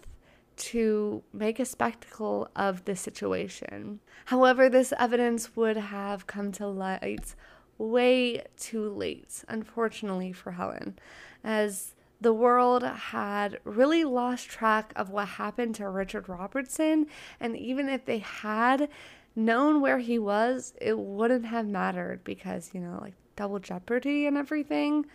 to 0.61 1.23
make 1.33 1.59
a 1.59 1.65
spectacle 1.65 2.47
of 2.55 2.85
the 2.85 2.95
situation. 2.95 3.99
However, 4.25 4.69
this 4.69 4.93
evidence 4.99 5.55
would 5.55 5.77
have 5.77 6.27
come 6.27 6.51
to 6.53 6.67
light 6.67 7.35
way 7.77 8.43
too 8.57 8.89
late, 8.89 9.43
unfortunately 9.47 10.31
for 10.31 10.51
Helen, 10.51 10.99
as 11.43 11.95
the 12.19 12.33
world 12.33 12.83
had 12.83 13.59
really 13.63 14.03
lost 14.03 14.47
track 14.47 14.93
of 14.95 15.09
what 15.09 15.27
happened 15.27 15.73
to 15.75 15.89
Richard 15.89 16.29
Robertson, 16.29 17.07
and 17.39 17.57
even 17.57 17.89
if 17.89 18.05
they 18.05 18.19
had 18.19 18.87
known 19.35 19.81
where 19.81 19.97
he 19.97 20.19
was, 20.19 20.75
it 20.79 20.99
wouldn't 20.99 21.45
have 21.45 21.65
mattered 21.65 22.23
because, 22.23 22.69
you 22.73 22.81
know, 22.81 22.99
like 23.01 23.15
double 23.35 23.57
jeopardy 23.57 24.27
and 24.27 24.37
everything. 24.37 25.07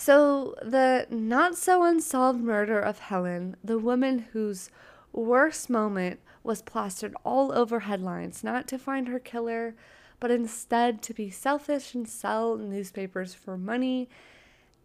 So, 0.00 0.54
the 0.62 1.08
not 1.10 1.56
so 1.56 1.82
unsolved 1.82 2.40
murder 2.40 2.78
of 2.78 3.00
Helen, 3.00 3.56
the 3.64 3.80
woman 3.80 4.20
whose 4.32 4.70
worst 5.12 5.68
moment 5.68 6.20
was 6.44 6.62
plastered 6.62 7.16
all 7.24 7.50
over 7.50 7.80
headlines, 7.80 8.44
not 8.44 8.68
to 8.68 8.78
find 8.78 9.08
her 9.08 9.18
killer, 9.18 9.74
but 10.20 10.30
instead 10.30 11.02
to 11.02 11.12
be 11.12 11.30
selfish 11.30 11.96
and 11.96 12.08
sell 12.08 12.56
newspapers 12.56 13.34
for 13.34 13.58
money 13.58 14.08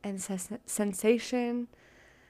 and 0.04 0.20
ses- 0.20 0.50
sensation. 0.66 1.68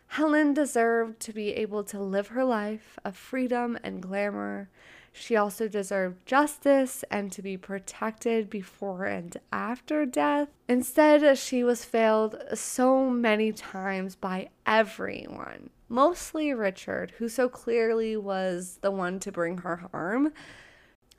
Helen 0.07 0.53
deserved 0.53 1.21
to 1.21 1.31
be 1.31 1.51
able 1.51 1.86
to 1.86 2.01
live 2.01 2.27
her 2.27 2.43
life 2.43 2.99
of 3.05 3.15
freedom 3.15 3.79
and 3.81 4.01
glamour 4.01 4.69
she 5.14 5.36
also 5.36 5.68
deserved 5.68 6.26
justice 6.26 7.05
and 7.11 7.32
to 7.32 7.43
be 7.43 7.55
protected 7.55 8.49
before 8.49 9.05
and 9.05 9.38
after 9.51 10.05
death. 10.07 10.49
Instead, 10.68 11.38
she 11.38 11.64
was 11.64 11.86
failed 11.86 12.36
so 12.55 13.09
many 13.09 13.51
times 13.51 14.16
by 14.16 14.49
everyone, 14.66 15.70
mostly 15.88 16.51
Richard, 16.51 17.14
who 17.20 17.30
so 17.30 17.47
clearly 17.47 18.18
was 18.18 18.80
the 18.82 18.89
one 18.89 19.20
to 19.20 19.32
bring 19.32 19.59
her 19.59 19.88
harm. 19.91 20.34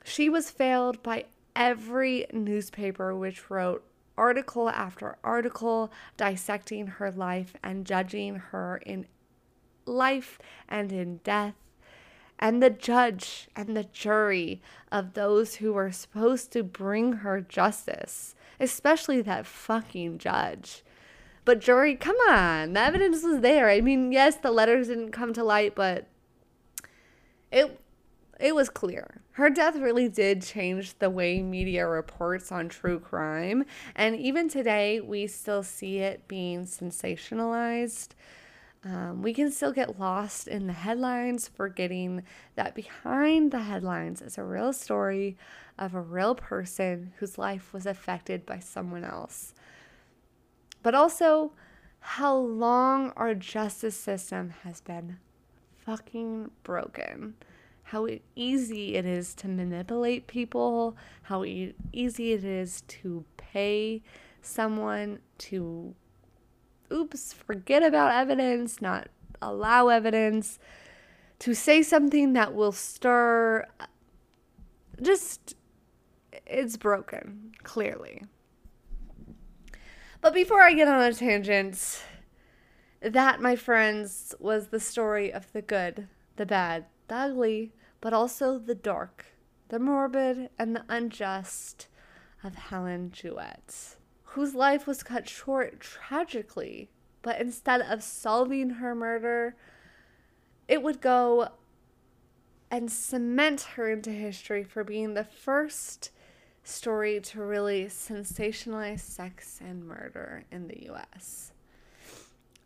She 0.03 0.29
was 0.29 0.51
failed 0.51 1.01
by 1.01 1.25
every 1.55 2.25
newspaper 2.33 3.15
which 3.15 3.49
wrote 3.49 3.83
article 4.17 4.69
after 4.69 5.17
article 5.23 5.91
dissecting 6.17 6.87
her 6.87 7.11
life 7.11 7.55
and 7.63 7.85
judging 7.85 8.35
her 8.35 8.77
in 8.85 9.07
life 9.85 10.39
and 10.67 10.91
in 10.91 11.17
death 11.23 11.55
and 12.39 12.61
the 12.61 12.69
judge 12.69 13.47
and 13.55 13.75
the 13.75 13.85
jury 13.85 14.61
of 14.91 15.13
those 15.13 15.55
who 15.55 15.73
were 15.73 15.91
supposed 15.91 16.51
to 16.51 16.63
bring 16.63 17.13
her 17.13 17.41
justice, 17.41 18.35
especially 18.59 19.21
that 19.21 19.45
fucking 19.45 20.17
judge. 20.17 20.83
But 21.45 21.61
jury, 21.61 21.95
come 21.95 22.17
on, 22.27 22.73
the 22.73 22.81
evidence 22.81 23.23
was 23.23 23.41
there. 23.41 23.69
I 23.69 23.79
mean, 23.81 24.11
yes, 24.11 24.35
the 24.35 24.51
letters 24.51 24.87
didn't 24.87 25.11
come 25.11 25.31
to 25.33 25.43
light, 25.43 25.75
but 25.75 26.07
it 27.51 27.79
it 28.39 28.53
was 28.53 28.69
clear. 28.69 29.21
Her 29.31 29.49
death 29.49 29.75
really 29.77 30.09
did 30.09 30.41
change 30.41 30.97
the 30.99 31.09
way 31.09 31.41
media 31.41 31.87
reports 31.87 32.51
on 32.51 32.67
true 32.67 32.99
crime, 32.99 33.65
and 33.95 34.15
even 34.15 34.49
today 34.49 34.99
we 34.99 35.27
still 35.27 35.63
see 35.63 35.99
it 35.99 36.27
being 36.27 36.65
sensationalized. 36.65 38.09
Um, 38.85 39.23
we 39.23 39.33
can 39.33 39.51
still 39.51 39.71
get 39.71 39.99
lost 39.99 40.47
in 40.47 40.67
the 40.67 40.73
headlines, 40.73 41.47
forgetting 41.47 42.21
that 42.55 42.75
behind 42.75 43.51
the 43.51 43.61
headlines 43.61 44.21
is 44.21 44.37
a 44.37 44.43
real 44.43 44.71
story 44.73 45.37
of 45.79 45.95
a 45.95 46.01
real 46.01 46.35
person 46.35 47.11
whose 47.17 47.39
life 47.39 47.73
was 47.73 47.87
affected 47.87 48.45
by 48.45 48.59
someone 48.59 49.03
else. 49.03 49.55
But 50.83 50.93
also, 50.93 51.53
how 51.99 52.35
long 52.35 53.11
our 53.17 53.33
justice 53.33 53.97
system 53.97 54.51
has 54.63 54.81
been 54.81 55.17
fucking 55.85 56.51
broken. 56.63 57.35
How 57.83 58.07
easy 58.35 58.95
it 58.95 59.05
is 59.05 59.33
to 59.35 59.47
manipulate 59.47 60.27
people, 60.27 60.95
how 61.23 61.43
e- 61.43 61.75
easy 61.91 62.33
it 62.33 62.43
is 62.43 62.81
to 62.81 63.25
pay 63.37 64.01
someone 64.41 65.19
to 65.39 65.95
oops, 66.91 67.33
forget 67.33 67.83
about 67.83 68.13
evidence, 68.13 68.81
not 68.81 69.07
allow 69.41 69.89
evidence, 69.89 70.59
to 71.39 71.53
say 71.53 71.81
something 71.81 72.33
that 72.33 72.53
will 72.53 72.71
stir. 72.71 73.67
Just, 75.01 75.55
it's 76.45 76.77
broken, 76.77 77.53
clearly. 77.63 78.23
But 80.21 80.33
before 80.33 80.61
I 80.61 80.73
get 80.73 80.87
on 80.87 81.01
a 81.01 81.13
tangent, 81.13 82.03
that, 83.01 83.41
my 83.41 83.55
friends, 83.55 84.33
was 84.39 84.67
the 84.67 84.79
story 84.79 85.31
of 85.31 85.51
the 85.51 85.61
good, 85.61 86.07
the 86.37 86.45
bad, 86.45 86.85
the 87.07 87.15
ugly, 87.15 87.73
but 88.01 88.13
also 88.13 88.57
the 88.57 88.75
dark, 88.75 89.25
the 89.69 89.79
morbid, 89.79 90.49
and 90.57 90.75
the 90.75 90.85
unjust 90.89 91.87
of 92.43 92.55
Helen 92.55 93.11
Jewett 93.11 93.97
whose 94.35 94.53
life 94.53 94.85
was 94.85 95.01
cut 95.01 95.29
short 95.29 95.79
tragically. 95.79 96.89
But 97.21 97.39
instead 97.39 97.79
of 97.79 98.03
solving 98.03 98.69
her 98.71 98.93
murder, 98.93 99.55
it 100.67 100.83
would 100.83 100.99
go 100.99 101.47
and 102.69 102.91
cement 102.91 103.61
her 103.75 103.89
into 103.89 104.11
history 104.11 104.61
for 104.61 104.83
being 104.83 105.13
the 105.13 105.23
first 105.23 106.11
story 106.63 107.21
to 107.21 107.41
really 107.41 107.85
sensationalize 107.85 108.99
sex 108.99 109.61
and 109.65 109.87
murder 109.87 110.43
in 110.51 110.67
the 110.67 110.89
US. 110.91 111.53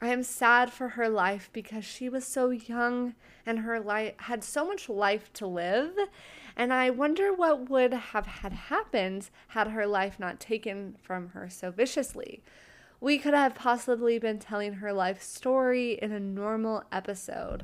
I 0.01 0.07
am 0.07 0.23
sad 0.23 0.71
for 0.71 0.89
her 0.89 1.07
life 1.07 1.51
because 1.53 1.85
she 1.85 2.09
was 2.09 2.25
so 2.25 2.49
young 2.49 3.13
and 3.45 3.59
her 3.59 3.79
life 3.79 4.13
had 4.17 4.43
so 4.43 4.65
much 4.65 4.89
life 4.89 5.31
to 5.33 5.45
live. 5.45 5.91
And 6.59 6.73
I 6.73 6.89
wonder 6.89 7.31
what 7.31 7.69
would 7.69 7.93
have 7.93 8.25
had 8.25 8.51
happened 8.51 9.29
had 9.47 9.69
her 9.69 9.87
life 9.87 10.19
not 10.19 10.41
taken 10.41 10.97
from 11.01 11.29
her 11.29 11.49
so 11.49 11.71
viciously. 11.71 12.43
We 12.99 13.17
could 13.17 13.33
have 13.33 13.55
possibly 13.55 14.19
been 14.19 14.39
telling 14.39 14.73
her 14.73 14.91
life 14.91 15.23
story 15.23 15.93
in 15.93 16.11
a 16.11 16.19
normal 16.19 16.83
episode. 16.91 17.63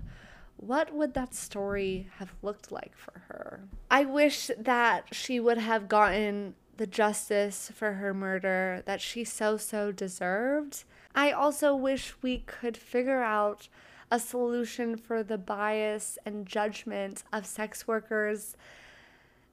what 0.56 0.94
would 0.94 1.14
that 1.14 1.36
story 1.36 2.08
have 2.20 2.34
looked 2.42 2.72
like 2.72 2.96
for 2.96 3.20
her? 3.28 3.68
I 3.92 4.06
wish 4.06 4.50
that 4.58 5.14
she 5.14 5.42
would 5.42 5.58
have 5.58 5.90
gotten 5.90 6.56
the 6.78 6.88
justice 6.88 7.70
for 7.76 7.96
her 7.96 8.14
murder 8.14 8.82
that 8.86 9.02
she 9.02 9.26
so, 9.26 9.58
so 9.58 9.92
deserved. 9.92 10.86
I 11.14 11.32
also 11.32 11.76
wish 11.76 12.16
we 12.22 12.38
could 12.38 12.78
figure 12.78 13.22
out 13.22 13.68
a 14.10 14.22
solution 14.22 14.96
for 14.96 15.22
the 15.22 15.38
bias 15.38 16.18
and 16.26 16.46
judgment 16.46 17.24
of 17.34 17.46
sex 17.46 17.86
workers 17.86 18.56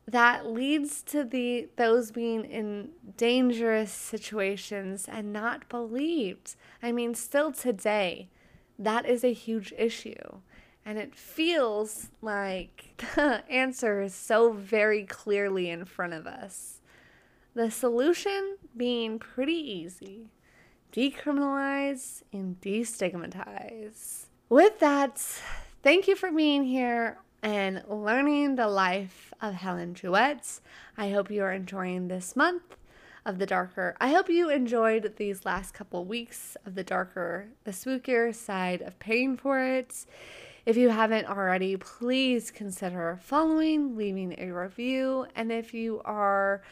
that 0.06 0.46
leads 0.46 1.02
to 1.02 1.24
the 1.24 1.68
those 1.76 2.10
being 2.10 2.44
in 2.44 2.90
dangerous 3.16 3.92
situations 3.92 5.06
and 5.08 5.32
not 5.32 5.68
believed. 5.68 6.56
I 6.82 6.92
mean, 6.92 7.14
still 7.14 7.52
today, 7.52 8.28
that 8.78 9.06
is 9.06 9.22
a 9.22 9.32
huge 9.32 9.72
issue. 9.78 10.40
And 10.84 10.98
it 10.98 11.14
feels 11.14 12.08
like 12.20 13.04
the 13.14 13.44
answer 13.48 14.02
is 14.02 14.14
so 14.14 14.52
very 14.52 15.04
clearly 15.04 15.70
in 15.70 15.84
front 15.84 16.14
of 16.14 16.26
us. 16.26 16.80
The 17.54 17.70
solution 17.70 18.56
being 18.76 19.18
pretty 19.18 19.52
easy 19.52 20.30
decriminalize 20.92 22.22
and 22.32 22.60
destigmatize. 22.60 24.26
With 24.48 24.78
that, 24.80 25.18
thank 25.82 26.06
you 26.06 26.16
for 26.16 26.30
being 26.30 26.64
here 26.64 27.18
and 27.42 27.82
learning 27.88 28.54
the 28.54 28.68
life 28.68 29.34
of 29.40 29.54
Helen 29.54 29.94
Jewett. 29.94 30.60
I 30.96 31.10
hope 31.10 31.30
you 31.30 31.42
are 31.42 31.52
enjoying 31.52 32.08
this 32.08 32.36
month 32.36 32.76
of 33.26 33.38
the 33.38 33.46
darker. 33.46 33.96
I 34.00 34.10
hope 34.12 34.28
you 34.28 34.48
enjoyed 34.48 35.14
these 35.16 35.44
last 35.44 35.74
couple 35.74 36.04
weeks 36.04 36.56
of 36.64 36.74
the 36.74 36.84
darker, 36.84 37.48
the 37.64 37.72
spookier 37.72 38.34
side 38.34 38.82
of 38.82 38.98
paying 38.98 39.36
for 39.36 39.60
it. 39.60 40.06
If 40.64 40.76
you 40.76 40.90
haven't 40.90 41.26
already, 41.26 41.76
please 41.76 42.52
consider 42.52 43.18
following, 43.20 43.96
leaving 43.96 44.36
a 44.38 44.52
review, 44.52 45.26
and 45.34 45.50
if 45.50 45.74
you 45.74 46.00
are 46.04 46.62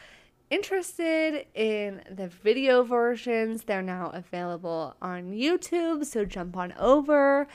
interested 0.49 1.45
in 1.55 2.01
the 2.09 2.27
video 2.27 2.83
versions, 2.83 3.63
they're 3.63 3.81
now 3.81 4.11
available 4.13 4.95
on 5.01 5.31
YouTube. 5.31 6.05
So 6.05 6.23
jump 6.25 6.55
on 6.55 6.73
over 6.73 7.47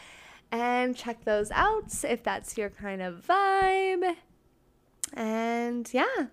and 0.51 0.97
check 0.97 1.25
those 1.25 1.51
out 1.51 2.05
if 2.05 2.23
that's 2.23 2.57
your 2.57 2.71
kind 2.71 3.03
of 3.03 3.27
vibe. 3.27 4.17
And 5.13 5.89
yeah, 5.93 6.27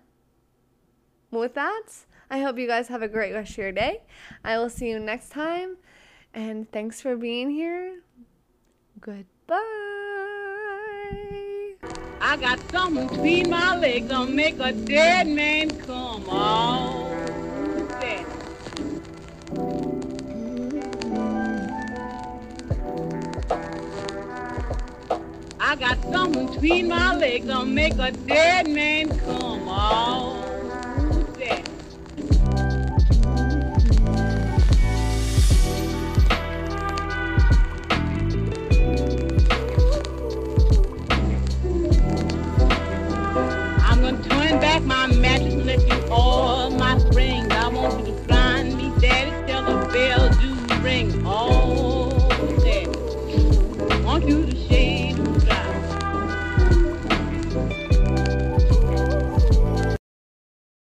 with 1.30 1.54
that, 1.54 1.82
I 2.30 2.40
hope 2.40 2.58
you 2.58 2.66
guys 2.66 2.88
have 2.88 3.02
a 3.02 3.08
great 3.08 3.32
rest 3.32 3.52
of 3.52 3.58
your 3.58 3.72
day. 3.72 4.02
I 4.44 4.58
will 4.58 4.70
see 4.70 4.88
you 4.88 4.98
next 4.98 5.30
time. 5.30 5.76
And 6.32 6.70
thanks 6.72 7.00
for 7.00 7.16
being 7.16 7.50
here. 7.50 8.00
Goodbye. 9.00 9.60
I 12.20 12.36
got 12.40 12.58
something 12.70 13.06
between 13.06 13.50
my 13.50 13.76
legs 13.76 14.08
gonna 14.08 14.30
make 14.30 14.58
a 14.58 14.72
dead 14.72 15.28
man 15.28 15.70
come 15.82 16.28
out. 16.30 17.10
That. 18.00 18.24
I 25.74 25.76
got 25.76 26.00
something 26.12 26.46
between 26.46 26.86
my 26.86 27.16
legs 27.16 27.46
gonna 27.46 27.66
make 27.66 27.94
a 27.98 28.12
dead 28.12 28.70
man 28.70 29.08
come 29.08 29.68
out. 29.68 30.43